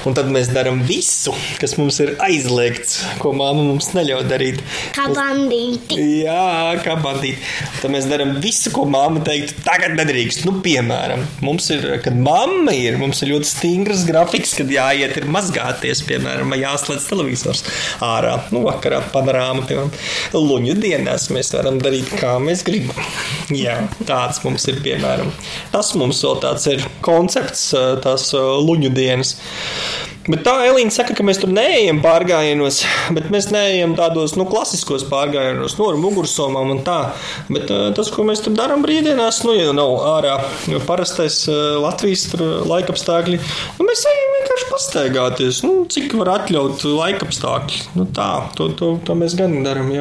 Un 0.07 0.15
tad 0.17 0.29
mēs 0.33 0.49
darām 0.53 0.81
visu, 0.87 1.33
kas 1.61 1.75
mums 1.79 1.99
ir 2.03 2.13
aizliegts, 2.23 2.99
ko 3.21 3.31
mamma 3.35 3.63
mums 3.65 3.91
neļauj 3.95 4.25
darīt. 4.29 4.61
Kā 4.95 5.07
bandīti. 5.13 5.97
Jā, 6.23 6.73
kā 6.83 6.97
bandīti. 7.01 7.39
Tad 7.81 7.93
mēs 7.93 8.07
darām 8.11 8.35
visu, 8.43 8.71
ko 8.75 8.85
mamma 8.89 9.23
teiktu, 9.25 9.57
tagad 9.65 9.95
nedrīkst. 9.99 10.43
Nu, 10.47 10.57
piemēram, 10.65 11.23
mums 11.45 11.69
ir, 11.73 11.87
kad 12.03 12.17
mamma 12.17 12.75
ir, 12.75 12.99
mums 13.01 13.23
ir 13.23 13.33
ļoti 13.33 13.49
stingrs 13.49 14.05
grafiks, 14.07 14.55
kad 14.59 14.71
jāiet 14.73 15.17
ir 15.19 15.29
mazgāties, 15.31 16.03
piemēram, 16.09 16.55
jāslēdz 16.59 17.09
televizors 17.09 17.63
ārā. 18.03 18.37
Nu, 18.53 18.63
vakarā 18.67 19.01
panorāma, 19.13 19.65
piemēram, 19.69 19.93
luņu 20.37 20.77
dienās 20.83 21.29
mēs 21.33 21.53
varam 21.55 21.79
darīt, 21.83 22.11
kā 22.19 22.35
mēs 22.43 22.65
gribam. 22.67 22.99
Jā, 23.53 23.79
tāds 24.07 24.43
mums 24.45 24.67
ir, 24.71 24.79
piemēram. 24.83 25.31
Tas 25.73 25.93
mums 25.99 26.21
vēl 26.25 26.39
tāds 26.43 26.67
ir 26.71 26.83
koncepts, 27.05 27.69
tās 28.03 28.29
luņu 28.63 28.93
dienas. 28.95 29.37
Bet 30.23 30.45
tā 30.45 30.53
Elīna 30.69 30.93
saka, 30.93 31.11
ka 31.17 31.23
mēs 31.27 31.41
tur 31.41 31.51
neejam 31.51 31.97
pārgājienos, 32.03 32.77
bet 33.15 33.27
mēs 33.33 33.49
neejam 33.51 33.95
tādos 33.97 34.37
nu, 34.39 34.45
klasiskos 34.47 35.03
pārgājienos, 35.09 35.75
no 35.79 35.89
nu, 35.91 35.99
mugursomām 36.05 36.71
un 36.77 36.79
tā. 36.85 36.99
Bet 37.49 37.67
uh, 37.73 37.89
tas, 37.95 38.11
ko 38.13 38.23
mēs 38.27 38.43
tur 38.45 38.55
darām 38.55 38.85
brīvdienās, 38.85 39.41
nu, 39.43 39.57
ja 39.57 39.75
nav 39.75 39.97
ārā 40.13 40.37
parastais 40.87 41.41
uh, 41.51 41.75
Latvijas 41.83 42.29
laikapstākļi, 42.71 43.41
nu, 43.81 43.89
mēs 43.89 44.05
ejam 44.13 44.33
vienkārši 44.37 44.71
pastaigāties, 44.71 45.61
nu, 45.67 45.75
cik 45.91 46.15
var 46.21 46.37
atļaut 46.37 46.87
laikapstākļi. 46.87 47.83
Nu, 47.99 48.07
tā, 48.15 48.31
to, 48.55 48.71
to, 48.79 48.95
to 49.03 49.19
mēs 49.19 49.35
gan 49.39 49.59
darām. 49.67 49.91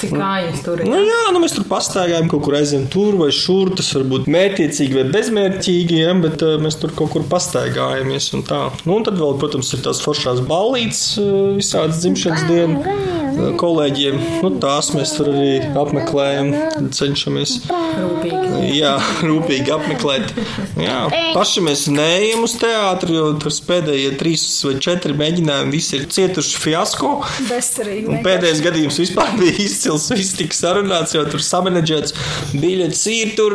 Cik 0.00 0.14
kājas 0.16 0.62
tur 0.64 0.80
ir? 0.80 0.88
Nu, 0.88 1.00
jā, 1.04 1.20
nu, 1.34 1.42
mēs 1.42 1.54
tur 1.56 1.66
pastaigājam, 1.68 2.28
kaut 2.32 2.44
kur 2.46 2.56
aizjām 2.60 2.86
tur 2.92 3.18
vai 3.20 3.30
šur. 3.34 3.72
Tas 3.78 3.90
var 3.96 4.06
būt 4.10 4.28
mērķiecīgi 4.32 4.96
vai 4.96 5.06
bezmērķīgi, 5.12 6.00
ja, 6.04 6.14
bet 6.22 6.44
uh, 6.46 6.56
mēs 6.62 6.78
tur 6.80 6.94
kaut 6.96 7.12
kur 7.14 7.26
pastaigājamies. 7.30 8.30
Un 8.38 8.44
tā. 8.48 8.62
nu, 8.86 8.96
un 8.96 9.06
tad 9.06 9.18
vēl, 9.20 9.36
protams, 9.40 9.72
ir 9.76 9.84
tās 9.84 10.02
foršās 10.04 10.42
ballītes, 10.48 11.02
uh, 11.20 11.50
visādas 11.58 12.00
dzimšanas 12.02 12.46
dienas 12.48 12.86
uh, 12.86 13.50
kolēģiem. 13.60 14.18
Nu, 14.44 14.52
tās 14.62 14.92
mēs 14.96 15.14
tur 15.16 15.30
arī 15.32 15.60
apmeklējam, 15.80 16.52
cenšamies 16.96 17.58
Rūpīgi. 17.70 18.72
jā, 18.78 18.94
rūpīgi 19.28 19.74
apmeklēt. 19.74 20.34
Jā, 20.80 20.98
paši 21.36 21.64
mēs 21.66 21.86
neejam 21.92 22.44
uz 22.46 22.56
teātri, 22.60 23.16
jo 23.18 23.30
tur 23.40 23.54
pēdējie 23.70 24.14
trīs 24.20 24.46
vai 24.66 24.76
četri 24.82 25.16
mēģinājumi 25.18 25.74
visi 25.74 25.98
ir 25.98 26.08
cietuši 26.12 26.60
fiasko. 26.64 27.12
Bezcerīgi. 27.50 28.20
Pēdējais 28.24 28.62
gadījums 28.64 29.00
vispār 29.02 29.34
bija 29.40 29.56
izcils. 29.66 29.89
Viss 29.98 30.34
tika 30.38 30.54
sarunāts, 30.56 31.14
jo 31.16 31.24
tur 31.30 31.42
samanģēts 31.42 32.14
biļets 32.60 33.02
ir 33.12 33.32
tur, 33.38 33.54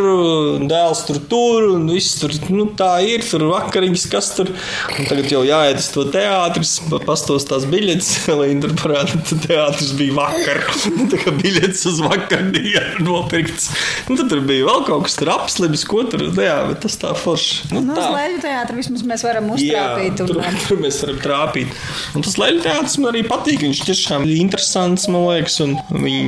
dēls 0.69 1.03
tur 1.07 1.19
tur, 1.31 1.67
un 1.75 1.87
viss 1.93 2.17
tur 2.21 2.33
nu, 2.53 2.67
tā 2.77 2.97
ir. 3.05 3.23
Tur 3.25 3.47
vakariņas, 3.51 4.05
kas 4.11 4.29
tur. 4.37 4.51
Un 4.99 5.07
tagad 5.09 5.31
jau 5.31 5.41
jāiet 5.47 5.79
uz 5.81 5.87
to 5.95 6.05
teātris, 6.13 6.75
pa- 6.89 6.99
pastos 7.05 7.45
tās 7.49 7.65
biļetes, 7.71 8.11
lai 8.39 8.49
viņi 8.51 8.63
tur 8.65 8.75
parāda, 8.83 9.19
ka 9.27 9.39
teātris 9.47 9.93
bija 9.97 10.15
vakar. 10.19 10.61
tā 11.11 11.21
kā 11.23 11.33
biļetes 11.39 11.85
uz 11.91 12.01
vakardienu 12.05 13.05
nopirkts. 13.07 13.69
Un 14.09 14.19
tad 14.19 14.29
tur 14.31 14.43
bija 14.47 14.67
vēl 14.69 14.85
kaut 14.87 15.07
kas 15.07 15.17
tur 15.19 15.31
apslims, 15.35 15.83
ko 15.89 16.03
tur, 16.09 16.27
nu 16.31 16.45
jā, 16.45 16.57
bet 16.69 16.81
tas 16.85 16.97
tā 17.01 17.13
forši. 17.17 17.71
Nu, 17.73 17.83
Nu, 17.85 17.93
uz 17.93 17.99
tā. 18.01 18.07
leļu 18.15 18.39
teātri 18.41 18.79
vismaz 18.79 19.03
mēs 19.05 19.21
varam 19.25 19.49
Jā, 19.61 19.83
uztrāpīt. 19.85 20.15
tur, 20.17 20.31
Un, 20.41 20.55
tur 20.67 20.79
mēs 20.81 20.97
varam 21.03 21.19
trāpīt. 21.21 21.75
Un 22.17 22.23
tas 22.25 22.37
leļu 22.41 22.63
teātris 22.65 22.95
man 23.01 23.11
arī 23.11 23.21
patīk. 23.27 23.61
Viņš 23.65 23.81
tiešām 23.89 24.25
ir 24.25 24.39
interesants, 24.41 25.05
man 25.13 25.27
liekas. 25.27 25.59
Un 25.65 25.75
viņi 25.91 26.24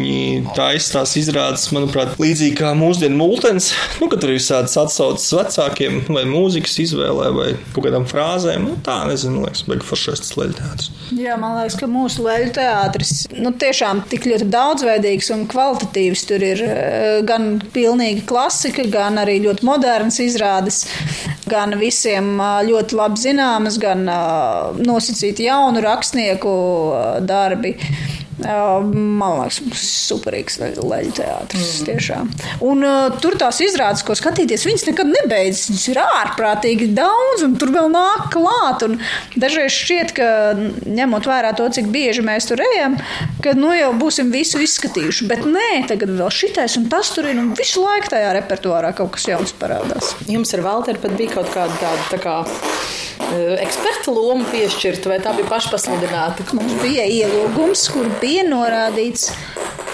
tā 0.58 0.72
izstāsta 0.78 1.22
izrādes, 1.22 1.68
manuprāt, 1.76 2.16
līdzīgi 2.22 2.58
kā 2.60 2.74
mūsdienu 2.78 3.20
multens. 3.20 3.72
Nu, 4.02 4.10
kad 4.12 4.22
tur 4.22 4.34
ir 4.34 4.39
visādas 4.39 4.78
atsauces 4.80 5.30
vecākiem 5.36 6.04
vai 6.12 6.26
mūzikas 6.30 6.78
izvēlē 6.84 7.32
vai 7.36 7.50
kaut 7.74 7.88
kādām 7.88 8.08
frāzēm. 8.10 8.68
Nu, 8.68 8.78
tā, 8.86 9.00
nezinu, 9.10 9.45
liekas, 9.45 9.66
beigas 9.68 9.89
foršais 9.89 10.24
tas 10.24 10.36
teātris. 10.36 10.91
jā, 11.18 11.38
man 11.39 11.58
liekas, 11.60 11.78
ka 11.80 11.89
mūsu 11.91 12.26
leļu 12.26 12.52
teātris 12.58 13.14
nu, 13.36 13.52
tiešām 13.60 14.04
tik 14.12 14.28
ļoti 14.30 14.48
daudzveidīgs 14.54 15.32
un 15.36 15.45
kvalitatīvs. 15.52 16.26
Tur 16.30 16.45
ir 16.45 16.64
eh, 16.66 17.20
gan 17.28 17.58
pilnīgi 17.74 18.26
klasika, 18.28 18.86
gan 18.91 19.22
arī 19.22 19.39
ļoti 19.45 19.68
modernas 19.68 20.20
izrādes, 20.24 20.84
gan 21.50 21.78
visiem 21.80 22.36
eh, 22.36 22.60
ļoti 22.72 23.00
labi 23.00 23.24
zināmas, 23.24 23.80
gan 23.82 24.06
eh, 24.12 24.84
nosacīti 24.88 25.48
jaunu 25.48 25.84
rakstnieku 25.86 26.54
darbi. 27.28 27.78
Man 28.38 29.40
liekas, 29.40 29.58
superīgs 30.08 30.60
le- 30.62 30.74
leļu 30.78 31.14
teātris. 31.18 31.72
Mm. 31.82 31.86
Tiešām. 31.88 32.28
Un 32.68 32.84
uh, 32.86 33.16
tur 33.24 33.34
tās 33.40 33.58
izrādes, 33.66 34.04
ko 34.06 34.14
skatīties, 34.18 34.66
viņas 34.68 34.86
nekad 34.92 35.10
nebeidzas. 35.10 35.72
Viņas 35.72 35.88
ir 35.94 36.00
ārprātīgi 36.04 36.90
daudz, 36.98 37.44
un 37.48 37.56
tur 37.58 37.72
vēl 37.74 37.90
nāk 37.94 38.28
klāt. 38.36 38.86
Un 38.86 39.00
Dažreiz 39.38 39.74
šķiet, 39.74 40.14
ka 40.18 40.28
ņemot 40.86 41.26
vērā 41.30 41.54
to, 41.58 41.66
cik 41.74 41.90
bieži 41.94 42.22
mēs 42.26 42.48
tur 42.50 42.62
ejam, 42.62 43.00
ka 43.44 43.56
nu 43.58 43.74
jau 43.74 43.90
būsim 43.98 44.30
visu 44.34 44.62
izskatījuši. 44.64 45.28
Bet 45.30 45.46
nē, 45.50 45.88
tagad 45.90 46.14
vēl 46.18 46.30
šitais 46.34 46.78
un 46.78 46.88
tas 46.94 47.10
tur 47.16 47.26
ir. 47.30 47.38
Un 47.42 47.52
visu 47.58 47.82
laiku 47.84 48.14
tajā 48.14 48.32
repertuārā 48.38 48.94
kaut 48.98 49.16
kas 49.18 49.28
jauns 49.30 49.54
parādās. 49.58 50.14
Jums 50.30 50.54
ar 50.58 50.66
Valteru 50.66 51.02
pat 51.04 51.18
bija 51.20 51.36
kaut 51.40 51.50
kāda 51.54 51.74
tāda 51.82 52.06
tā 52.14 52.22
kā, 52.22 52.38
eksperta 53.36 54.14
loma 54.14 54.48
piešķirta, 54.52 55.12
vai 55.12 55.20
tā 55.24 55.34
bija 55.38 55.50
pašpasludināta? 55.52 56.46
Mums 56.56 56.78
bija 56.84 57.06
ielūgums, 57.12 57.88
kur 57.94 58.08
bija 58.22 58.46
norādīts 58.48 59.32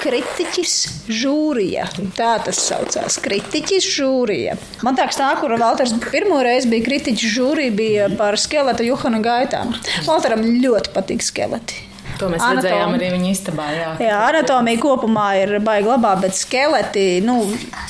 kritiķis 0.03 0.73
žūrija. 1.21 1.87
Tā 2.17 2.33
tas 2.43 2.59
saucās. 2.59 3.17
Kritiķis 3.23 3.87
žūrija. 3.95 4.57
Man 4.83 4.99
liekas, 4.99 5.19
tā, 5.21 5.31
kur 5.39 5.55
Valters 5.61 5.95
pirmo 6.09 6.41
reizi 6.43 6.71
bija 6.73 6.87
kritiķis 6.89 7.33
žūrija, 7.37 7.77
bija 7.77 8.11
par 8.19 8.37
skeleta 8.41 8.85
Johana 8.85 9.23
gaitām. 9.23 9.73
Valteram 10.09 10.43
ļoti 10.65 10.93
patīk 10.95 11.23
skeleti. 11.23 11.92
To 12.23 12.31
mēs 12.31 12.41
Anatomi- 12.43 12.63
redzējām 12.63 12.97
arī 12.97 13.11
viņa 13.13 13.31
istabā. 13.35 13.69
Jā, 13.75 13.87
Jā, 14.07 14.17
anatomija 14.31 14.79
kopumā 14.83 15.27
ir 15.43 15.55
baigta 15.59 15.93
labā, 15.93 16.13
bet 16.23 16.37
skeleti, 16.39 17.05
nu, 17.25 17.37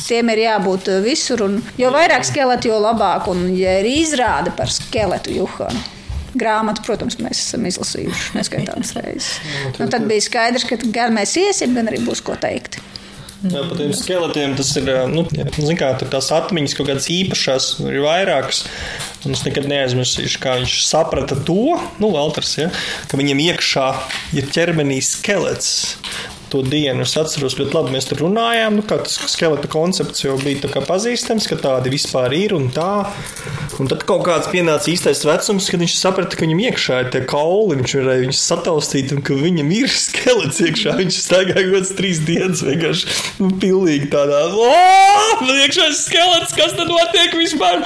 tiem 0.07 0.29
ir 0.33 0.43
jābūt 0.47 0.89
visur. 1.05 1.43
Un, 1.47 1.59
jo 1.77 1.91
vairāk 1.93 2.25
skeleti, 2.27 2.71
jo 2.73 2.79
labāk. 2.81 3.27
Un, 3.31 3.45
ja 3.57 3.77
ir 3.83 3.89
izrāde 3.93 4.53
par 4.57 4.71
skeletu 4.73 5.35
Juhanu. 5.37 5.83
Grāmatu, 6.33 6.81
protams, 6.87 7.19
mēs 7.21 7.43
esam 7.43 7.61
izlasījuši 7.69 8.31
neskaitāmas 8.39 8.95
reizes. 8.97 9.35
Nu, 9.77 9.85
tad 9.85 10.07
bija 10.09 10.23
skaidrs, 10.25 10.65
ka 10.65 10.79
gan 10.95 11.13
mēs 11.13 11.35
iesim, 11.37 11.75
gan 11.77 11.91
arī 11.91 11.99
būs 12.01 12.23
ko 12.25 12.33
teikt. 12.41 12.79
Jā, 13.43 13.59
par 13.67 13.75
tiem 13.75 13.91
skeletiem 13.91 14.53
tas 14.55 14.69
ir. 14.79 14.87
Nu, 15.11 15.25
jā, 15.35 15.43
zin 15.57 15.79
kā, 15.79 15.89
tās 15.99 16.29
atmiņas 16.31 16.75
kaut 16.77 16.87
kādas 16.87 17.09
īpašas, 17.11 17.69
ir 17.89 17.99
vairākas. 18.05 18.63
Un 19.27 19.35
es 19.35 19.43
nekad 19.43 19.67
neaizmirsīšu, 19.71 20.39
kā 20.43 20.57
viņš 20.61 20.77
saprata 20.87 21.35
to, 21.47 21.75
nu, 21.99 22.11
Valters, 22.15 22.55
ja, 22.59 22.69
ka 23.11 23.19
viņam 23.19 23.43
iekšā 23.43 23.87
ir 24.39 24.47
ķermenī 24.51 24.99
skelets. 25.03 25.97
To 26.53 26.61
dienu 26.61 27.01
es 27.01 27.15
atceros 27.17 27.55
ļoti 27.57 27.73
labi. 27.73 27.95
Mēs 27.95 28.05
tur 28.05 28.19
runājām, 28.27 28.77
nu, 28.77 28.83
kā 28.85 28.99
tas 29.01 29.15
skeleta 29.31 29.69
koncepts 29.71 30.21
jau 30.21 30.35
bija 30.37 30.83
pazīstams, 30.85 31.47
ka 31.49 31.57
tādi 31.57 31.89
vispār 31.93 32.35
ir 32.37 32.53
un 32.53 32.67
tā. 32.73 33.07
Un 33.81 33.89
tad 33.89 34.03
kaut 34.05 34.21
kāds 34.27 34.51
pienāca 34.51 34.91
īstais 34.91 35.23
vecums, 35.25 35.65
kad 35.71 35.81
viņš 35.81 35.95
saprata, 35.97 36.37
ka 36.37 36.45
viņam 36.45 36.61
iekšā 36.67 36.99
ir 37.01 37.09
tie 37.15 37.23
kauli, 37.25 37.79
viņš 37.79 37.95
varēja 37.97 38.23
viņus 38.27 38.41
sataustīt 38.51 39.15
un 39.15 39.23
ka 39.25 39.37
viņam 39.39 39.71
ir 39.73 39.89
skelets 39.89 40.61
iekšā. 40.61 40.93
Viņš 40.99 41.17
staigāja 41.23 41.63
kaut 41.63 41.73
kāds 41.79 41.93
trīs 41.97 42.21
dienas 42.27 42.61
vienkārši 42.67 43.09
nu, 43.41 43.49
pilnīgi 43.63 44.11
tādā, 44.13 44.43
oh, 44.53 45.41
iekšā 45.63 45.87
ir 45.89 45.97
skelets, 45.97 46.53
kas 46.53 46.77
tad 46.77 46.91
notiek 46.91 47.33
vispār? 47.39 47.81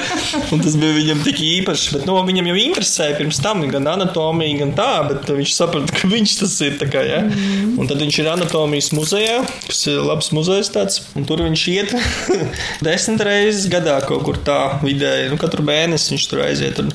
Un 0.51 0.63
tas 0.65 0.75
bija 0.79 0.97
viņam 0.99 1.23
tik 1.23 1.39
īpašs, 1.45 1.87
bet 1.95 2.05
no, 2.09 2.19
viņam 2.27 2.51
jau 2.51 2.57
interesēja 2.65 3.15
pirms 3.21 3.39
tam 3.43 3.63
gan 3.71 3.87
anatomija, 3.95 4.59
gan 4.65 4.75
tā, 4.77 4.91
bet 5.07 5.31
viņš 5.31 5.55
saprata, 5.55 5.95
ka 5.95 6.11
viņš 6.11 6.35
tas 6.43 6.59
ir. 6.67 6.75
Tā 6.77 6.89
kā, 6.91 7.01
ja? 7.07 7.23
Un 7.79 7.87
tad 7.89 8.01
viņš 8.03 8.19
ir 8.21 8.29
anatomijas 8.57 8.89
muzejā, 8.95 9.41
kas 9.67 9.83
ir 9.91 10.01
labs 10.01 10.31
muzejs 10.33 10.71
tāds, 10.73 11.01
un 11.15 11.25
tur 11.29 11.43
viņš 11.45 11.63
iet 11.69 11.93
desmit 12.85 13.21
reizes 13.21 13.69
gadā 13.69 13.99
kaut 14.05 14.23
kur 14.25 14.37
tā 14.41 14.79
vidēji, 14.81 15.29
nu 15.29 15.37
katru 15.37 15.65
mēnesi 15.67 16.15
viņš 16.15 16.25
tur 16.31 16.41
aiziet. 16.45 16.81
Un, 16.81 16.89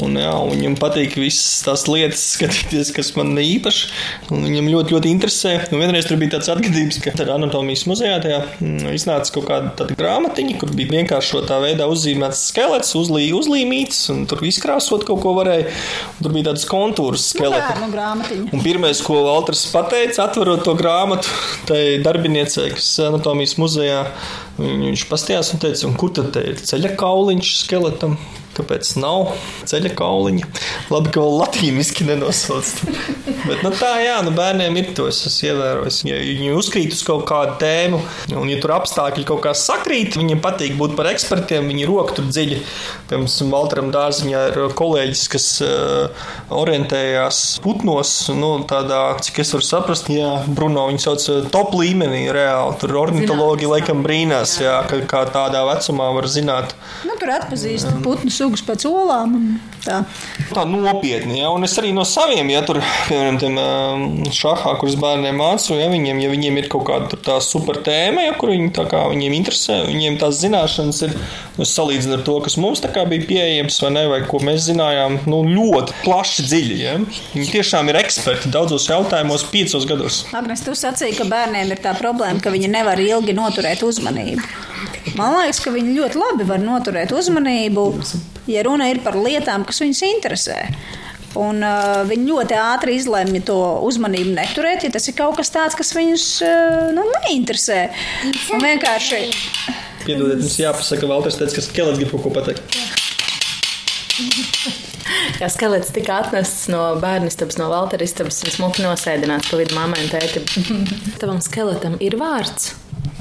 Un, 0.00 0.14
jā, 0.16 0.30
un 0.32 0.48
viņam 0.54 0.76
patīk 0.80 1.12
visas 1.20 1.60
tās 1.66 1.82
lietas, 1.90 2.22
skatīties, 2.38 2.88
kas 2.96 3.10
man 3.18 3.34
īpaši. 3.36 3.90
Viņam 4.30 4.68
ļoti, 4.72 4.94
ļoti 4.96 5.10
interesē. 5.12 5.52
Un 5.74 5.82
vienreiz 5.82 6.06
tur 6.08 6.16
bija 6.20 6.38
tāds 6.38 6.48
atgadījums, 6.54 6.96
ka 7.04 7.12
tur 7.18 7.28
anatomijas 7.34 7.82
muzejā 7.90 8.16
tajā, 8.24 8.38
mm, 8.62 8.86
iznāca 8.96 9.34
kaut 9.34 9.48
kāda 9.50 9.88
grāmatiņa, 9.98 10.56
kur 10.62 10.72
bija 10.78 10.94
vienkāršotā 10.94 11.58
veidā 11.66 11.88
uzzīmēts 11.92 12.46
skelets, 12.48 12.94
uzlī, 12.96 13.26
uzlīmīts, 13.36 14.00
un 14.14 14.24
tur 14.30 14.40
izkrāsot 14.48 15.04
kaut 15.08 15.20
ko 15.26 15.34
varēja. 15.36 15.68
Un 15.68 16.24
tur 16.24 16.32
bija 16.38 16.48
tādas 16.48 16.64
kontūras 16.70 17.28
skeleta. 17.34 17.74
Bērnu 17.74 17.92
grāmatiņa. 17.92 18.48
Un 18.56 18.64
pirmais, 18.64 19.04
ko 19.04 19.20
Valters 19.28 19.66
pateica, 19.74 20.24
atverot 20.30 20.64
to 20.64 20.74
grāmatu, 20.80 21.28
tai 21.68 21.82
darbiniecei, 22.04 22.70
kas 22.78 22.88
anatomijas 23.04 23.58
muzejā, 23.60 24.06
viņ- 24.56 24.86
viņš 24.88 25.04
pastījās 25.12 25.52
un 25.52 25.60
teica, 25.66 25.84
un 25.90 25.96
kur 26.00 26.14
tad 26.16 26.36
ir 26.40 26.56
ceļa 26.56 26.96
kauliņš 26.96 27.56
skeletam? 27.66 28.16
Kāpēc 28.60 28.94
nav 29.00 29.32
ceļa 29.70 29.94
kauliņa. 29.98 30.48
Labi, 30.92 31.12
ka 31.14 31.24
vēl 31.24 31.38
latīniski 31.42 32.06
nenosauc. 32.08 32.70
Bet 33.46 33.62
nu, 33.64 33.72
tā, 33.74 33.94
jā, 34.04 34.18
nu, 34.26 34.32
bērniem 34.36 34.76
ir 34.80 34.90
to 34.96 35.08
es 35.10 35.22
esmu 35.28 35.50
ievērojis. 35.50 36.00
Ja 36.08 36.18
viņi 36.20 36.52
uzkrīt 36.56 36.94
uz 36.94 37.02
kaut 37.06 37.26
kādu 37.28 37.56
tēmu, 37.62 38.00
un 38.36 38.50
ja 38.50 38.58
tur 38.62 38.74
apstākļi 38.76 39.26
kaut 39.28 39.42
kā 39.46 39.54
sakrīt, 39.56 40.18
viņiem 40.20 40.42
patīk 40.44 40.76
būt 40.80 40.96
par 40.98 41.10
ekspertiem, 41.10 41.70
viņi 41.70 41.88
roka 41.88 42.18
tur 42.18 42.28
dziļi. 42.30 42.60
Piemēram, 43.10 43.50
Valteram 43.50 43.90
Dārziņā 43.94 44.42
ir 44.50 44.60
kolēģis, 44.78 45.24
kas 45.32 45.46
uh, 45.64 46.26
orientējās 46.54 47.40
putnos, 47.64 48.12
nu, 48.36 48.52
tādā, 48.70 49.00
cik 49.24 49.42
es 49.42 49.54
varu 49.56 49.66
saprast, 49.66 50.10
jā, 50.12 50.30
Bruno 50.48 50.86
viņu 50.90 51.02
sauc 51.02 51.26
uh, 51.32 51.40
top 51.52 51.74
līmenī 51.78 52.26
reāli. 52.34 52.76
Tur 52.82 52.96
ornitologi 53.02 53.68
laikam 53.70 54.04
brīnās, 54.06 54.58
jā, 54.62 54.78
ka 54.90 55.00
kā 55.10 55.24
tādā 55.32 55.64
vecumā 55.68 56.10
var 56.16 56.28
zināt. 56.30 56.76
Nu, 57.08 57.16
tur 57.20 57.34
atpazīst 57.38 57.90
putnu 58.04 58.32
sugas 58.50 58.64
pēc 58.66 58.86
olām. 58.90 59.36
Tā. 59.80 60.02
Tā 60.52 60.64
nopietni, 60.68 61.38
ja, 61.40 61.48
un 61.54 61.64
es 61.64 61.76
arī 61.80 61.92
no 61.96 62.02
saviem, 62.04 62.50
ja 62.52 62.60
tur, 62.66 62.82
piemēram, 63.08 63.38
tiem 63.40 63.56
um, 63.60 64.02
šahā, 64.34 64.74
kurus 64.80 64.98
bērniem 65.00 65.38
mācu, 65.40 65.76
ja 65.78 65.86
viņiem, 65.88 66.20
ja 66.20 66.28
viņiem 66.32 66.58
ir 66.60 66.68
kaut 66.72 66.84
kāda 66.90 67.16
tā 67.16 67.38
super 67.44 67.78
tēma, 67.80 68.26
ja, 68.26 68.34
kur 68.36 68.52
viņi 68.52 68.72
tā 68.76 68.84
kā 68.90 69.06
viņiem 69.08 69.36
interesē, 69.38 69.78
viņiem 69.88 70.18
tās 70.20 70.42
zināšanas 70.42 71.00
ir, 71.06 71.14
nu, 71.56 71.68
salīdzinot 71.68 72.18
ar 72.18 72.26
to, 72.26 72.36
kas 72.44 72.58
mums 72.60 72.82
tā 72.84 72.90
kā 72.92 73.06
bija 73.08 73.24
pieejams, 73.30 73.80
vai 73.86 73.92
ne, 73.94 74.04
vai 74.10 74.20
ko 74.28 74.42
mēs 74.44 74.66
zinājām, 74.68 75.22
nu, 75.30 75.40
ļoti 75.48 75.96
plaši 76.04 76.46
dziļi, 76.50 76.80
ja. 76.82 76.96
Viņi 77.36 77.52
tiešām 77.54 77.88
ir 77.88 78.00
eksperti 78.02 78.52
daudzos 78.52 78.90
jautājumos 78.90 79.46
piecos 79.54 79.88
gados. 79.88 80.24
Agnes, 80.36 80.66
tu 80.66 80.76
sacīji, 80.76 81.16
ka 81.22 81.28
bērniem 81.30 81.72
ir 81.72 81.80
tā 81.80 81.94
problēma, 81.96 82.42
ka 82.42 82.52
viņi 82.52 82.68
nevar 82.74 83.00
ilgi 83.00 83.36
noturēt 83.38 83.86
uzmanību. 83.86 84.44
Man 85.16 85.38
liekas, 85.38 85.62
ka 85.64 85.72
viņi 85.72 85.96
ļoti 85.96 86.20
labi 86.20 86.46
var 86.48 86.60
noturēt 86.62 87.14
uzmanību, 87.16 87.86
ja 88.50 88.64
runa 88.66 88.90
ir 88.90 89.02
par 89.04 89.18
lietām, 89.18 89.64
kas 89.68 89.82
viņus 89.82 90.02
interesē. 90.10 90.58
Un, 91.38 91.60
uh, 91.62 92.00
viņi 92.10 92.26
ļoti 92.26 92.56
ātri 92.58 92.96
izlemj 92.98 93.44
to 93.46 93.58
uzmanību 93.86 94.32
neturēt, 94.34 94.82
ja 94.82 94.90
tas 94.90 95.06
ir 95.06 95.14
kaut 95.18 95.36
kas 95.38 95.52
tāds, 95.54 95.78
kas 95.78 95.94
viņus 95.94 96.24
uh, 96.42 96.88
nu, 96.96 97.06
neinteresē. 97.20 97.84
Un 98.56 98.66
vienkārši 98.66 99.22
Piedodiet, 100.00 100.40
mums 100.40 100.56
jāpasaka, 100.56 101.08
Valters 101.10 101.36
teica, 101.38 101.58
ka 101.58 101.64
skelets 101.64 102.00
grib 102.00 102.12
kaut 102.14 102.24
ko 102.24 102.32
pateikt. 102.34 102.78
Jā, 105.40 105.48
skelets 105.52 105.92
tika 105.94 106.20
atnests 106.24 106.68
no 106.72 106.80
bērnistabas, 107.00 107.58
no 107.60 107.68
Valtera 107.72 108.06
istabas, 108.06 108.40
un 108.44 108.54
smuki 108.54 108.84
nosēdināts 108.84 109.50
pa 109.52 109.60
vidu 109.60 109.76
mammai 109.76 110.00
un 110.04 110.10
tētim. 110.12 110.48
Tavam 111.20 111.42
skeletam 111.44 111.98
ir 112.04 112.16
vārds. 112.20 112.72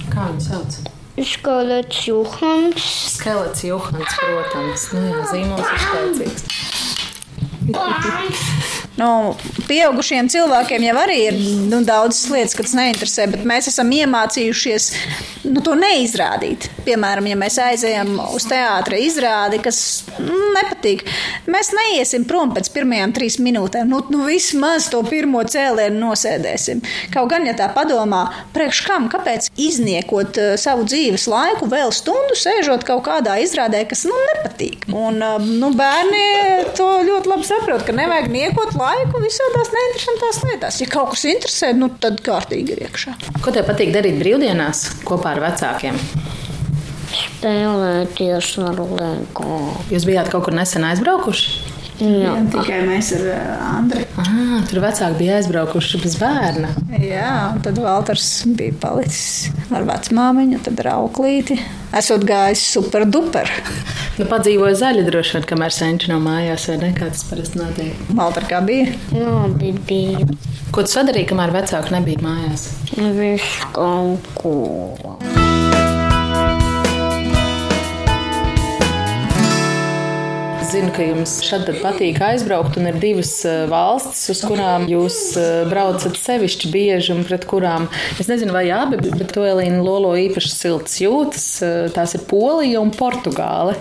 Kā 0.10 0.32
viņu 0.32 0.48
sauc? 0.48 0.80
Skolets 1.24 2.08
Johans. 2.08 2.84
Skelets 3.18 3.64
Johans, 3.64 4.14
protams. 4.20 4.92
Nu 4.96 5.02
jā, 5.04 5.24
zīmols 5.32 5.68
ir 5.68 5.80
spēcīgs. 5.86 6.44
Nu, 9.00 9.10
pieaugušiem 9.70 10.30
cilvēkiem 10.32 10.86
jau 10.90 10.96
arī 11.02 11.20
ir 11.30 11.40
nu, 11.70 11.82
daudzas 11.88 12.28
lietas, 12.34 12.56
kas 12.58 12.76
neinteresē, 12.78 13.30
bet 13.34 13.46
mēs 13.48 13.70
esam 13.72 13.92
iemācījušies 13.96 14.90
nu, 15.48 15.64
to 15.64 15.76
neizrādīt. 15.80 16.68
Piemēram, 16.86 17.30
ja 17.30 17.38
mēs 17.40 17.60
aizejam 17.64 18.16
uz 18.34 18.46
teātra 18.50 19.00
izrādi, 19.00 19.62
kas 19.64 19.80
mm, 20.18 20.50
nepatīk, 20.58 21.06
mēs 21.52 21.72
neiesim 21.76 22.26
prom 22.30 22.54
pēc 22.56 22.72
pirmajām 22.76 23.14
trīs 23.16 23.40
minūtēm. 23.44 23.90
Nu, 23.92 24.02
nu, 24.12 24.24
vismaz 24.28 24.90
to 24.92 25.02
pirmo 25.08 25.44
cēlienu 25.48 26.00
nosēdēsim. 26.02 26.84
Kaut 27.14 27.32
gan, 27.32 27.48
ja 27.48 27.56
tā 27.58 27.70
padomā, 27.76 28.26
priekš 28.56 28.84
kam, 28.88 29.08
kāpēc 29.12 29.52
izniekot 29.60 30.42
uh, 30.42 30.54
savu 30.60 30.88
dzīves 30.90 31.28
laiku 31.32 31.70
vēl 31.72 31.94
stundu 31.96 32.38
sēžot 32.40 32.86
kaut 32.88 33.06
kādā 33.08 33.40
izrādē, 33.44 33.86
kas 33.90 34.06
nu, 34.10 34.18
nepatīk. 34.34 34.90
Un, 34.92 35.22
uh, 35.24 35.40
nu, 35.40 35.72
bērni 35.78 36.26
to 36.78 36.90
ļoti 37.08 37.32
labi 37.32 37.48
saprot, 37.48 37.86
ka 37.88 37.96
nevajag 37.96 38.32
niekot 38.34 38.76
laiku 38.76 38.89
visādās 39.24 39.72
neinteresantās 39.74 40.42
lietās. 40.48 40.82
Ja 40.82 40.88
kaut 40.92 41.14
kas 41.14 41.26
interesē, 41.30 41.72
nu, 41.78 41.90
tad 42.02 42.22
kārtīgi 42.26 42.76
ir 42.76 42.84
iekšā. 42.88 43.16
Ko 43.44 43.54
tev 43.56 43.68
patīk 43.70 43.94
darīt 43.96 44.20
brīvdienās 44.22 44.86
kopā 45.08 45.36
ar 45.36 45.44
vecākiem? 45.48 46.00
Spēlēties 47.10 48.54
ar 48.62 48.80
Lego. 48.86 49.60
Jūs 49.94 50.06
bijāt 50.10 50.30
kaut 50.34 50.48
kur 50.48 50.56
nesen 50.58 50.86
aizbraukuši? 50.88 51.79
Jā. 52.00 52.34
Tikai 52.54 52.80
mēs 52.88 53.12
ar 53.18 53.26
Andriu. 53.74 54.06
Ah, 54.20 54.60
tur 54.70 54.82
vecāki 54.84 55.20
bija 55.20 55.40
aizbraukuši 55.40 56.00
bez 56.04 56.16
bērna. 56.20 56.72
Jā, 57.00 57.32
un 57.54 57.64
tad 57.66 57.80
Valters 57.84 58.28
bija 58.48 58.76
palicis 58.82 59.50
ar 59.76 59.88
vecmāmiņu, 59.88 60.62
tad 60.68 60.80
ar 60.86 60.94
auklīti. 60.98 61.60
Esot 62.00 62.24
gājis 62.28 62.64
super 62.76 63.08
duper. 63.10 63.52
Nu, 64.20 64.26
padzīvoja 64.28 64.76
zaļi 64.76 65.06
droši 65.08 65.38
vien, 65.38 65.46
kamēr 65.48 65.72
senči 65.72 66.10
nav 66.12 66.20
mājās, 66.26 66.66
vai 66.68 66.76
ne? 66.82 66.90
Kā 66.98 67.08
tas 67.08 67.24
parasti 67.30 67.62
notiek. 67.62 68.02
Valter 68.18 68.50
kā 68.52 68.60
bija? 68.68 68.92
Labi 69.16 69.72
bija. 69.88 70.28
Ko 70.76 70.84
tu 70.84 70.92
sadarīji, 70.92 71.30
kamēr 71.32 71.56
vecāki 71.56 71.96
nebija 71.96 72.26
mājās? 72.28 72.68
Viss 73.16 73.64
kaut 73.72 74.28
ko. 74.36 74.58
Es 80.70 80.76
zinu, 80.76 80.92
ka 80.94 81.02
jums 81.02 81.32
tad 81.50 81.66
patīk 81.82 82.20
aizbraukt, 82.22 82.76
un 82.78 82.86
ir 82.92 82.98
divas 83.02 83.32
eh, 83.50 83.64
valstis, 83.72 84.20
uz 84.30 84.44
kurām 84.46 84.84
jūs 84.86 85.16
eh, 85.42 85.64
braucat 85.66 86.14
sevišķi 86.14 86.70
bieži 86.70 87.16
un 87.16 87.24
pret 87.26 87.48
kurām. 87.50 87.88
Es 88.22 88.28
nezinu, 88.30 88.54
vai 88.54 88.68
abi, 88.70 89.00
bet 89.02 89.32
to 89.34 89.48
Elīna 89.50 89.80
Lolo 89.82 90.12
īpaši 90.14 90.52
silts 90.54 91.00
jūtas. 91.02 91.48
Eh, 91.66 91.88
Tās 91.96 92.14
ir 92.14 92.22
Polija 92.30 92.84
un 92.84 92.92
Portugāle. 92.94 93.74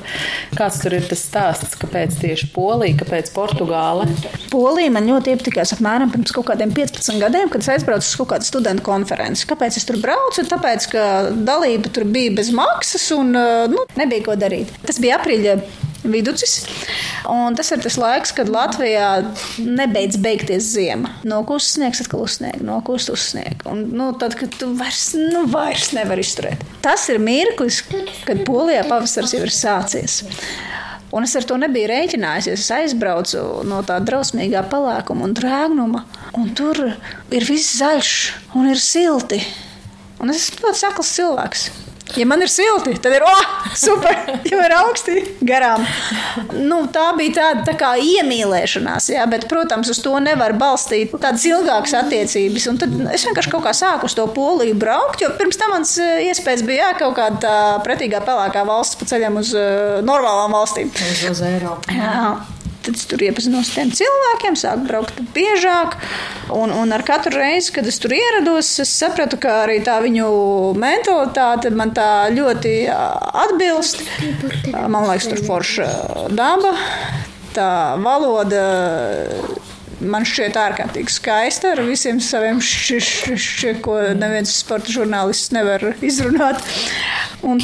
Kāds 0.56 0.78
tur 0.80 0.96
ir 0.96 1.04
tas 1.10 1.26
stāsts, 1.28 1.76
kāpēc 1.76 2.16
tieši 2.22 2.48
Polija, 2.54 2.96
kāpēc 3.02 3.28
Portugāle? 3.36 4.06
Polija 4.48 4.94
man 4.94 5.10
ļoti 5.10 5.34
iepatikās 5.34 5.74
apmēram 5.76 6.14
pirms 6.14 6.32
kaut 6.38 6.48
kādiem 6.54 6.72
15 6.72 7.20
gadiem, 7.20 7.52
kad 7.52 7.66
es 7.66 7.68
aizbraucu 7.74 8.08
uz 8.08 8.14
kaut 8.22 8.30
kādu 8.32 8.48
studentu 8.48 8.86
konferenci. 8.88 9.44
Kāpēc 9.52 9.76
es 9.76 9.84
tur 9.84 10.00
braucu? 10.00 10.46
Tāpēc, 10.54 10.88
ka 10.96 11.04
dalība 11.36 11.92
tur 11.92 12.08
bija 12.08 12.32
bez 12.40 12.48
maksas 12.56 13.10
un 13.18 13.36
nu, 13.36 13.84
nebija 14.00 14.30
ko 14.30 14.38
darīt. 14.40 14.72
Tas 14.88 15.02
bija 15.04 15.20
aprīļa 15.20 15.58
viducis. 16.04 16.62
Un 17.28 17.56
tas 17.58 17.70
ir 17.74 17.82
tas 17.82 17.98
laiks, 18.00 18.32
kad 18.36 18.50
Latvijā 18.52 19.08
nebeidz 19.58 20.18
beigties 20.22 20.70
ziema. 20.74 21.10
No 21.28 21.40
kuras 21.48 21.72
sniegs 21.74 22.02
atkal 22.04 22.24
uzsnieg, 22.26 22.62
no 22.64 22.78
kuras 22.86 23.08
uzsnieg. 23.12 23.64
Un, 23.68 23.86
nu, 23.98 24.10
tad, 24.20 24.36
kad 24.38 24.54
tu 24.60 24.70
vairs, 24.78 25.10
nu, 25.18 25.44
vairs 25.50 25.92
nevari 25.96 26.24
izturēt. 26.26 26.64
Tas 26.84 27.08
ir 27.12 27.20
mirklis, 27.22 27.82
kad 28.28 28.44
Polijā 28.48 28.86
pavasaris 28.88 29.36
jau 29.36 29.44
ir 29.44 29.54
sācies. 29.54 30.22
Un 31.08 31.24
es 31.24 31.32
ar 31.38 31.46
to 31.48 31.56
nebiju 31.56 31.88
rēķinājusies. 31.88 32.60
Es 32.60 32.74
aizbraucu 32.74 33.40
no 33.68 33.80
tā 33.86 33.96
drausmīgā 34.04 34.66
palākuma 34.68 35.24
un 35.24 35.32
drēgnuma. 35.36 36.04
Un 36.36 36.52
tur 36.56 36.82
ir 36.84 37.48
viss 37.48 37.78
zaļš 37.80 38.12
un 38.58 38.68
ir 38.68 38.82
silti. 38.82 39.40
Un 40.20 40.32
es 40.32 40.48
esmu 40.48 40.66
ļoti 40.66 40.82
sakls 40.82 41.14
cilvēks. 41.16 41.68
Ja 42.16 42.24
man 42.26 42.42
ir 42.42 42.50
silti, 42.50 42.94
tad 43.02 43.12
ir 43.14 43.24
oh, 43.26 43.42
super, 43.76 44.14
jau 44.48 44.60
ir 44.64 44.74
augsti 44.78 45.20
garām. 45.44 45.84
Nu, 46.56 46.80
tā 46.92 47.10
bija 47.18 47.34
tāda 47.38 47.64
tā 47.68 47.74
kā 47.78 47.92
iemīlēšanās, 48.00 49.10
jā, 49.12 49.26
bet, 49.30 49.48
protams, 49.50 49.90
uz 49.92 50.00
to 50.04 50.14
nevar 50.22 50.54
balstīt 50.58 51.12
tādas 51.20 51.44
ilgākas 51.48 51.96
attiecības. 52.00 52.68
Un 52.72 52.80
tad 52.80 52.96
es 53.12 53.26
vienkārši 53.28 53.52
kaut 53.52 53.66
kā 53.66 53.74
sāku 53.76 54.08
uz 54.08 54.16
to 54.16 54.26
poliju 54.34 54.78
braukt, 54.78 55.22
jo 55.24 55.32
pirms 55.38 55.60
tam 55.60 55.74
mans 55.76 55.96
eh, 56.02 56.28
iespējas 56.30 56.64
bija 56.66 56.88
jā, 56.88 56.92
kaut 57.04 57.18
kāda 57.18 57.54
pretīgā 57.84 58.22
pelēkā 58.24 58.64
valsts 58.68 58.98
pa 58.98 59.08
ceļam 59.08 59.40
uz 59.42 59.52
uh, 59.56 59.98
normālām 60.06 60.56
valstīm. 60.56 60.92
Uz, 60.92 61.26
uz 61.32 61.44
Eiropu. 61.44 61.92
Jā. 61.92 62.38
Tad 62.88 62.96
es 62.96 63.04
tur 63.04 63.20
iepazinos 63.20 63.68
ar 63.68 63.74
tiem 63.82 63.90
cilvēkiem, 63.92 64.54
sāku 64.56 64.86
braukt 64.88 65.18
biežāk. 65.34 65.98
Un, 66.56 66.70
un 66.72 66.94
ar 66.96 67.02
katru 67.04 67.34
reizi, 67.36 67.74
kad 67.76 67.84
es 67.84 67.98
tur 68.00 68.14
ierados, 68.16 68.70
es 68.80 68.94
sapratu, 68.96 69.36
ka 69.42 69.58
arī 69.66 69.82
tā 69.84 69.98
viņu 70.00 70.28
mentalitāte 70.80 71.68
man 71.76 71.92
tā 71.92 72.30
ļoti 72.32 72.72
atbilst. 72.88 74.00
Man 74.72 75.04
liekas, 75.04 75.28
tur 75.28 75.44
forša 75.50 75.90
daba, 76.32 76.72
tā 77.52 77.68
valoda. 78.00 78.64
Man 80.00 80.24
šķiet 80.24 80.56
ārkārtīgi 80.56 81.12
skaista 81.12 81.74
ar 81.74 81.84
visiem 81.84 82.24
saviem 82.24 82.64
šķiešiem, 82.64 83.82
ko 83.84 84.00
neviens 84.16 84.56
sporta 84.62 84.96
žurnālists 84.96 85.52
nevar 85.52 85.90
izrunāt. 86.00 86.64
Un 87.44 87.60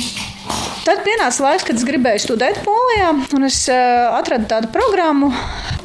Tad 0.84 1.00
pienāca 1.06 1.46
laiks, 1.46 1.64
kad 1.64 1.78
es 1.78 1.84
gribēju 1.88 2.22
studēt 2.26 2.58
Polijā, 2.64 3.12
un 3.36 3.46
es 3.46 3.62
uh, 3.72 4.16
atradu 4.18 4.48
tādu 4.50 4.68
programmu. 4.74 5.30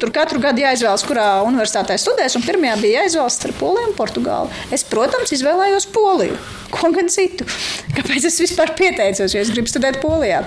Tur 0.00 0.12
katru 0.16 0.40
gadu 0.40 0.62
jāizvēlas, 0.62 1.04
kurā 1.08 1.26
universitātē 1.44 1.96
studēs, 2.00 2.36
un 2.36 2.44
pirmajā 2.44 2.76
bija 2.80 3.02
jāizvēlas 3.04 3.38
starp 3.40 3.58
Poliju 3.60 3.90
un 3.90 3.96
Portugāli. 3.96 4.60
Es, 4.72 4.84
protams, 4.88 5.32
izvēlējos 5.36 5.88
Poliju. 5.94 6.38
Ko 6.72 6.92
gan 6.94 7.08
citu? 7.12 7.48
Kāpēc 7.96 8.28
es 8.30 8.40
vispār 8.40 8.74
pieteicos, 8.78 9.34
jo 9.34 9.42
es 9.42 9.52
gribu 9.52 9.72
studēt 9.72 10.00
Polijā? 10.04 10.44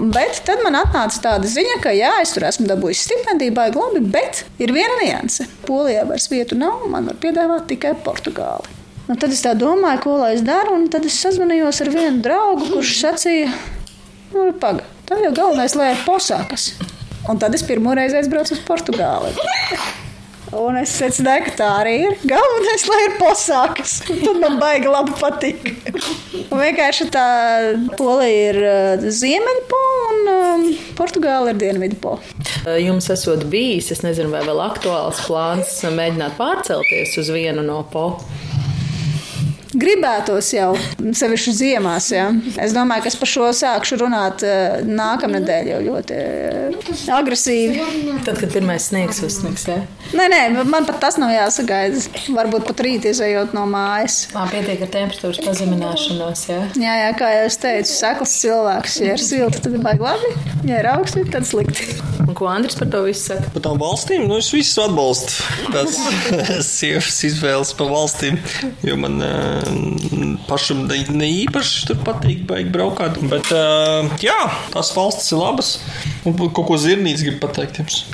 Bet 0.00 0.40
tad 0.44 0.60
man 0.64 0.74
atnāca 0.74 1.20
tāda 1.22 1.48
ziņa, 1.48 1.76
ka 1.84 1.92
jā, 1.94 2.10
es 2.24 2.32
tur 2.34 2.48
esmu 2.48 2.66
dabūjis 2.66 3.04
stipendiju, 3.06 3.54
baigi 3.54 3.78
labi, 3.78 4.02
bet 4.16 4.42
ir 4.58 4.74
viena 4.74 4.96
nianse. 5.00 5.46
Polijā 5.68 6.02
vairs 6.08 6.26
vietu 6.32 6.58
nav, 6.58 6.88
man 6.90 7.12
var 7.12 7.20
piedāvāt 7.22 7.68
tikai 7.70 7.94
Portugāli. 8.04 8.83
Nu, 9.04 9.18
tad 9.20 9.34
es 9.34 9.42
tā 9.44 9.52
domāju, 9.58 10.00
ko 10.00 10.16
lai 10.22 10.32
es 10.38 10.42
daru, 10.46 10.78
un 10.78 10.86
tad 10.92 11.04
es 11.04 11.18
sazvanījos 11.20 11.82
ar 11.84 11.90
vienu 11.92 12.22
draugu, 12.24 12.70
kurš 12.72 12.94
sacīja, 13.02 13.50
nu, 14.32 14.48
pagaidi. 14.60 14.88
Tā 15.04 15.18
jau 15.20 15.34
galvenais, 15.36 15.74
lai 15.76 15.90
ir 15.92 16.00
posākas. 16.06 16.70
Un 17.28 17.36
tad 17.40 17.52
es 17.56 17.64
pirmo 17.64 17.92
reizi 17.96 18.16
aizbraucu 18.16 18.56
uz 18.56 18.62
Portugāli. 18.64 19.34
Un 20.54 20.76
es 20.78 20.92
secināju, 20.96 21.48
ka 21.48 21.52
tā 21.58 21.68
arī 21.82 21.94
ir. 22.06 22.16
Galvenais, 22.30 22.84
lai 22.88 22.98
ir 23.02 23.14
posākas. 23.18 23.94
Tad 24.08 24.40
man 24.40 24.56
baigi 24.62 24.88
labi 24.88 25.16
patīk. 25.18 25.68
Un 26.46 26.62
vienkārši 26.62 27.08
tā 27.12 27.26
polija 27.98 28.52
ir 28.52 28.60
uh, 28.62 29.06
ziemeļpola 29.20 30.08
un 30.14 30.32
um, 30.34 30.66
Portugāla 30.96 31.52
ir 31.52 31.60
dienvidpola. 31.60 32.20
Jums 32.80 33.10
esot 33.12 33.44
bijis, 33.52 33.90
es 33.92 34.04
nezinu, 34.06 34.30
vai 34.32 34.44
vēl 34.46 34.64
aktuāls 34.64 35.24
plāns 35.26 35.80
mēģināt 35.84 36.38
pārcelties 36.40 37.18
uz 37.20 37.32
vienu 37.34 37.66
no 37.66 37.82
po. 37.92 38.12
Gribētos 39.74 40.52
jau, 40.54 40.70
sevišķi 41.02 41.52
ziemās. 41.58 42.08
Ja. 42.14 42.28
Es 42.62 42.74
domāju, 42.76 43.04
ka 43.04 43.10
es 43.10 43.16
par 43.18 43.30
šo 43.30 43.48
sākšu 43.56 43.98
runāt 44.04 44.44
eh, 44.46 44.84
nākamnedēļ 44.86 45.70
jau 45.72 45.80
ļoti 45.88 46.18
eh, 46.18 46.92
agresīvi. 47.14 47.82
Tad, 48.26 48.38
kad 48.38 48.54
pirmais 48.54 48.86
sniegs 48.90 49.18
uzsniegs, 49.26 49.66
ja? 49.70 49.80
Nē, 50.14 50.28
nē, 50.30 50.40
man 50.70 50.86
pat 50.86 51.00
tas 51.02 51.18
nav 51.18 51.34
jāsagaida. 51.34 52.04
Varbūt 52.36 52.68
pat 52.68 52.84
rīt 52.86 53.08
izējot 53.10 53.56
no 53.56 53.66
mājas. 53.70 54.28
Lā, 54.36 54.46
pietiek 54.52 54.86
ar 54.86 54.92
temperatūras 54.94 55.42
pazemināšanos, 55.42 56.46
ja? 56.52 56.60
Jā, 56.78 56.96
jā, 57.02 57.12
kā 57.18 57.34
jau 57.34 57.44
es 57.50 57.58
teicu, 57.62 57.90
sekls 57.90 58.38
cilvēks. 58.44 59.00
Ja 59.02 59.18
ir 59.18 59.26
silti, 59.26 59.62
tad 59.64 59.74
ir 59.74 59.82
baigi 59.82 60.06
labi. 60.06 60.34
Ja 60.70 60.84
ir 60.84 60.90
augsti, 60.94 61.26
tad 61.34 61.48
slikti. 61.50 61.98
Un 62.24 62.32
ko 62.38 62.46
Andris 62.48 62.78
par 62.78 62.88
to 62.92 63.02
visu 63.04 63.28
saka? 63.28 63.50
Par 63.52 63.64
tām 63.66 63.80
valstīm, 63.82 64.24
nu 64.30 64.38
es 64.40 64.48
visus 64.54 64.78
atbalstu. 64.80 65.44
Tās 65.74 65.98
sievas 66.66 67.18
izvēles 67.28 67.74
pa 67.76 67.88
valstīm, 67.90 68.38
jo 68.86 68.96
man 69.00 69.20
uh, 69.22 69.63
pašam 70.48 70.84
ne, 70.88 71.00
ne 71.14 71.30
īpaši 71.44 71.88
tur 71.90 72.00
patīk 72.06 72.44
baigi 72.50 72.72
braukāt. 72.74 73.18
Bet 73.30 73.50
uh, 73.54 74.10
jā, 74.24 74.38
tās 74.74 74.94
valstis 74.96 75.32
ir 75.34 75.42
labas. 75.42 75.74
Un 76.24 76.38
kaut 76.40 76.64
ko 76.68 76.80
zirnīts 76.80 77.24
grib 77.26 77.40
pateikt 77.44 77.82
jums. 77.82 78.04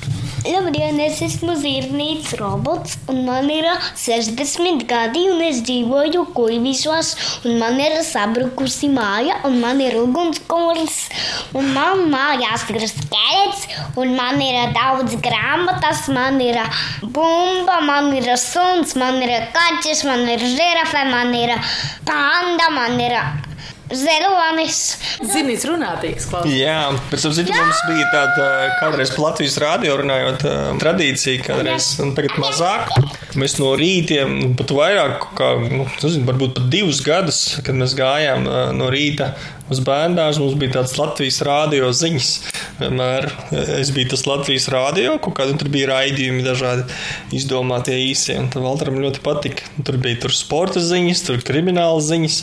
Labdien, 0.41 0.97
es 1.05 1.19
esmu 1.21 1.53
Zirnīts 1.61 2.31
robots, 2.41 2.95
un 3.13 3.27
man 3.27 3.51
ir 3.53 3.67
60 4.01 4.87
gadi, 4.89 5.27
un 5.29 5.43
es 5.45 5.59
dzīvoju 5.67 6.23
Kuivīšos, 6.33 7.11
un 7.45 7.59
man 7.61 7.77
ir 7.83 7.99
sabrukusi 8.07 8.89
māja, 8.89 9.37
un 9.45 9.59
man 9.61 9.83
ir 9.85 9.99
ugunskolis, 10.01 10.97
un 11.53 11.69
man 11.75 12.07
mājās 12.13 12.65
ir 12.73 12.87
skelets, 12.89 13.67
un 14.01 14.15
man 14.17 14.41
ir 14.41 14.73
daudz 14.73 15.19
grāmatas, 15.21 16.07
man 16.09 16.41
ir 16.41 16.57
bumba, 17.03 17.83
man 17.85 18.09
ir 18.17 18.33
suns, 18.41 18.97
man 18.97 19.21
ir 19.21 19.51
kaķis, 19.53 20.07
man 20.09 20.25
ir 20.25 20.41
žirafe, 20.41 21.05
man 21.11 21.37
ir 21.37 21.40
panda, 22.09 22.69
man 22.75 23.01
ir 23.01 23.17
Zelonis. 23.91 24.79
Zinīs, 25.27 25.65
runātīgs 25.67 26.29
klausās. 26.31 26.53
Jā, 26.55 26.93
pēc 27.11 27.25
tam 27.27 27.33
citu 27.35 27.55
mums 27.57 27.81
bija 27.89 28.07
tāda 28.13 28.47
kādreiz 28.79 29.11
pa 29.17 29.25
Latvijas 29.25 29.57
rādio 29.63 29.97
runājot 29.99 30.45
ā, 30.47 30.53
tradīcija, 30.79 31.43
kādreiz, 31.49 31.89
un 32.05 32.15
tagad 32.15 32.39
mazāk. 32.39 32.93
Mēs 33.41 33.59
no 33.59 33.73
rītiem, 33.79 34.55
pat 34.59 34.71
vairāk, 34.75 35.27
kā, 35.39 35.53
nu, 35.65 35.89
nezinu, 35.91 36.27
varbūt 36.29 36.55
pat 36.61 36.71
divus 36.71 37.03
gadus, 37.07 37.41
kad 37.67 37.79
mēs 37.79 37.97
gājām 37.99 38.47
ā, 38.47 38.63
no 38.79 38.93
rīta 38.95 39.33
uz 39.71 39.81
bērndāžu, 39.87 40.45
mums 40.45 40.57
bija 40.61 40.79
tāds 40.79 40.97
Latvijas 40.99 41.41
rādio 41.47 41.91
ziņas. 41.95 42.31
Vienmēr 42.81 43.29
es 43.79 43.93
biju 43.95 44.13
tas 44.15 44.27
Latvijas 44.29 44.69
rādio, 44.73 45.17
kaut 45.23 45.37
kādi 45.39 45.59
tur 45.61 45.71
bija 45.73 45.91
raidījumi 45.93 46.47
dažādi 46.47 46.87
izdomātie 47.37 47.99
īsie, 48.09 48.39
un 48.41 48.51
tad 48.53 48.65
Valteram 48.67 49.01
ļoti 49.03 49.23
patika. 49.25 49.69
Tur 49.87 50.01
bija 50.03 50.23
tur 50.25 50.35
sporta 50.37 50.83
ziņas, 50.85 51.27
tur 51.29 51.45
krimināla 51.47 52.01
ziņas, 52.05 52.41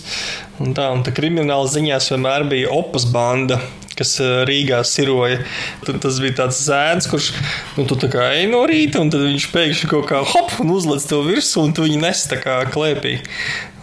un 0.63 0.77
tā, 0.77 0.91
un 0.95 1.03
tā 1.05 1.15
krimināla 1.15 1.67
ziņās 1.73 2.13
vienmēr 2.13 2.47
bija 2.51 2.71
opas 2.75 3.09
banda 3.11 3.61
kas 3.97 4.17
eh, 4.21 4.43
Rīgā 4.47 4.81
siroja. 4.85 5.41
Tad 5.85 6.01
tas 6.05 6.19
bija 6.21 6.37
tāds 6.43 6.61
zēns, 6.67 7.09
kurš 7.09 7.31
nu, 7.77 7.87
tu 7.89 7.97
tā 7.99 8.09
kā 8.13 8.29
ej 8.37 8.47
no 8.51 8.63
rīta, 8.69 9.01
un 9.01 9.11
viņš 9.11 9.49
pēkšņi 9.53 9.91
kaut 9.91 10.09
kā 10.11 10.21
hop 10.33 10.53
un 10.63 10.75
uzlec 10.75 11.05
to 11.09 11.23
virsmu, 11.25 11.67
un 11.67 11.75
tu 11.77 11.87
viņu 11.87 12.01
nes 12.03 12.25
tā 12.29 12.39
kā 12.43 12.59
klēpī. 12.73 13.17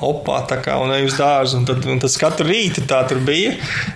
Opā, 0.03 0.41
tā 0.51 0.59
kā 0.59 0.75
un 0.83 0.91
ej 0.91 1.07
uz 1.07 1.17
dārzu. 1.19 1.61
Un 1.61 1.67
tad, 1.69 1.85
un 1.87 2.01
tas 2.03 2.17
katru 2.19 2.49
rītu 2.49 2.83
tā 2.91 3.03
tur 3.09 3.21
bija. 3.25 3.53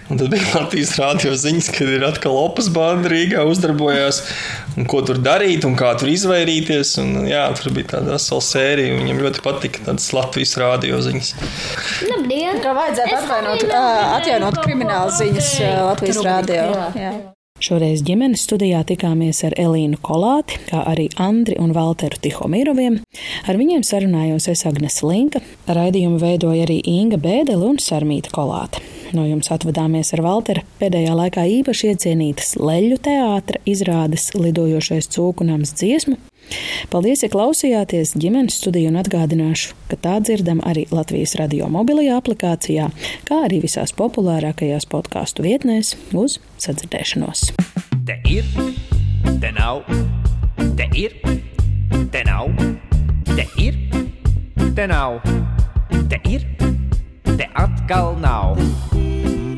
Un 0.09 0.21
tad 0.21 0.31
bija 0.33 0.53
Latvijas 0.55 0.95
rādio 1.01 1.33
ziņas, 1.39 1.71
kad 1.75 1.91
ir 1.91 2.07
atkal 2.07 2.37
opas 2.39 2.71
banda 2.75 3.11
Rīgā 3.11 3.43
uzdarbojās. 3.49 4.21
Un 4.79 4.87
ko 4.91 5.03
tur 5.07 5.19
darīt 5.23 5.67
un 5.69 5.75
kā 5.79 5.91
tur 5.99 6.13
izvairīties. 6.13 6.95
Un, 7.03 7.17
jā, 7.31 7.47
tur 7.59 7.75
bija 7.77 7.97
tāda 7.97 8.15
vesela 8.15 8.45
sērija. 8.49 9.01
Viņam 9.01 9.25
ļoti 9.27 9.43
patika 9.47 9.89
tādas 9.91 10.11
Latvijas 10.15 10.55
rādio 10.63 11.01
ziņas. 11.05 11.33
Labdien! 12.13 12.63
Kā 12.63 12.77
vajadzētu 12.79 13.19
atvainot, 13.23 13.67
atjaunot 14.21 14.63
kriminālu 14.63 15.19
ziņas 15.19 15.53
Latvijas 15.91 16.23
rādio. 16.27 16.71
Jā. 16.99 17.13
Šoreiz 17.59 18.05
ģimenes 18.07 18.45
studijā 18.47 18.85
tikāmies 18.87 19.41
ar 19.49 19.57
Elīnu 19.59 19.99
Kolāti, 20.05 20.61
kā 20.69 20.85
arī 20.87 21.09
Andri 21.19 21.57
un 21.59 21.73
Valteru 21.75 22.21
Tihomīroviem. 22.23 23.01
Ar 23.51 23.59
viņiem 23.59 23.83
sarunājos 23.83 24.47
es 24.53 24.63
Agnes 24.69 25.01
Linka, 25.03 25.43
raidījumu 25.67 26.21
veidoja 26.23 26.69
arī 26.69 26.79
Inga 26.87 27.19
Bēdele 27.19 27.67
un 27.67 27.81
Sarmīta 27.83 28.31
Kolāte. 28.31 28.79
No 29.11 29.25
jums 29.27 29.51
atvadāmies 29.51 30.15
ar 30.15 30.23
Valtera 30.23 30.63
pēdējā 30.79 31.17
laikā 31.19 31.49
īpaši 31.59 31.91
iecienītas 31.97 32.55
leļu 32.63 33.01
teātra 33.03 33.59
izrādes 33.67 34.31
lidojošais 34.39 35.11
cūkunams 35.17 35.75
dziesmu. 35.81 36.15
Paldies, 36.93 37.23
ja 37.25 37.31
klausījāties 37.33 38.15
ģimenes 38.19 38.59
studiju 38.61 38.93
un 38.93 38.99
atgādināšu, 39.01 39.75
ka 39.91 39.99
tā 40.01 40.17
dzirdam 40.25 40.63
arī 40.67 40.87
Latvijas 40.93 41.37
radio 41.41 41.69
mobilajā 41.73 42.19
aplikācijā, 42.21 42.89
kā 43.29 43.41
arī 43.47 43.61
visās 43.65 43.93
populārākajās 43.99 44.89
podkāstu 44.91 45.45
vietnēs 45.47 45.95
uz 46.17 46.39
sadzirdēšanos. 46.65 47.51
Te 48.09 48.17
ir, 48.31 48.49
te 49.43 49.53
nav, 49.57 49.85
te 50.79 50.89
ir, 50.97 51.19
te 52.15 52.25
nav, 52.29 52.49
te 53.35 53.45
ir, 53.61 53.77
te 54.75 54.89
nav, 54.89 55.21
te 56.09 56.23
ir, 56.31 56.49
te 57.35 57.51
atkal 57.53 58.17
nav. 58.23 58.57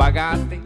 Bagāti 0.00 0.58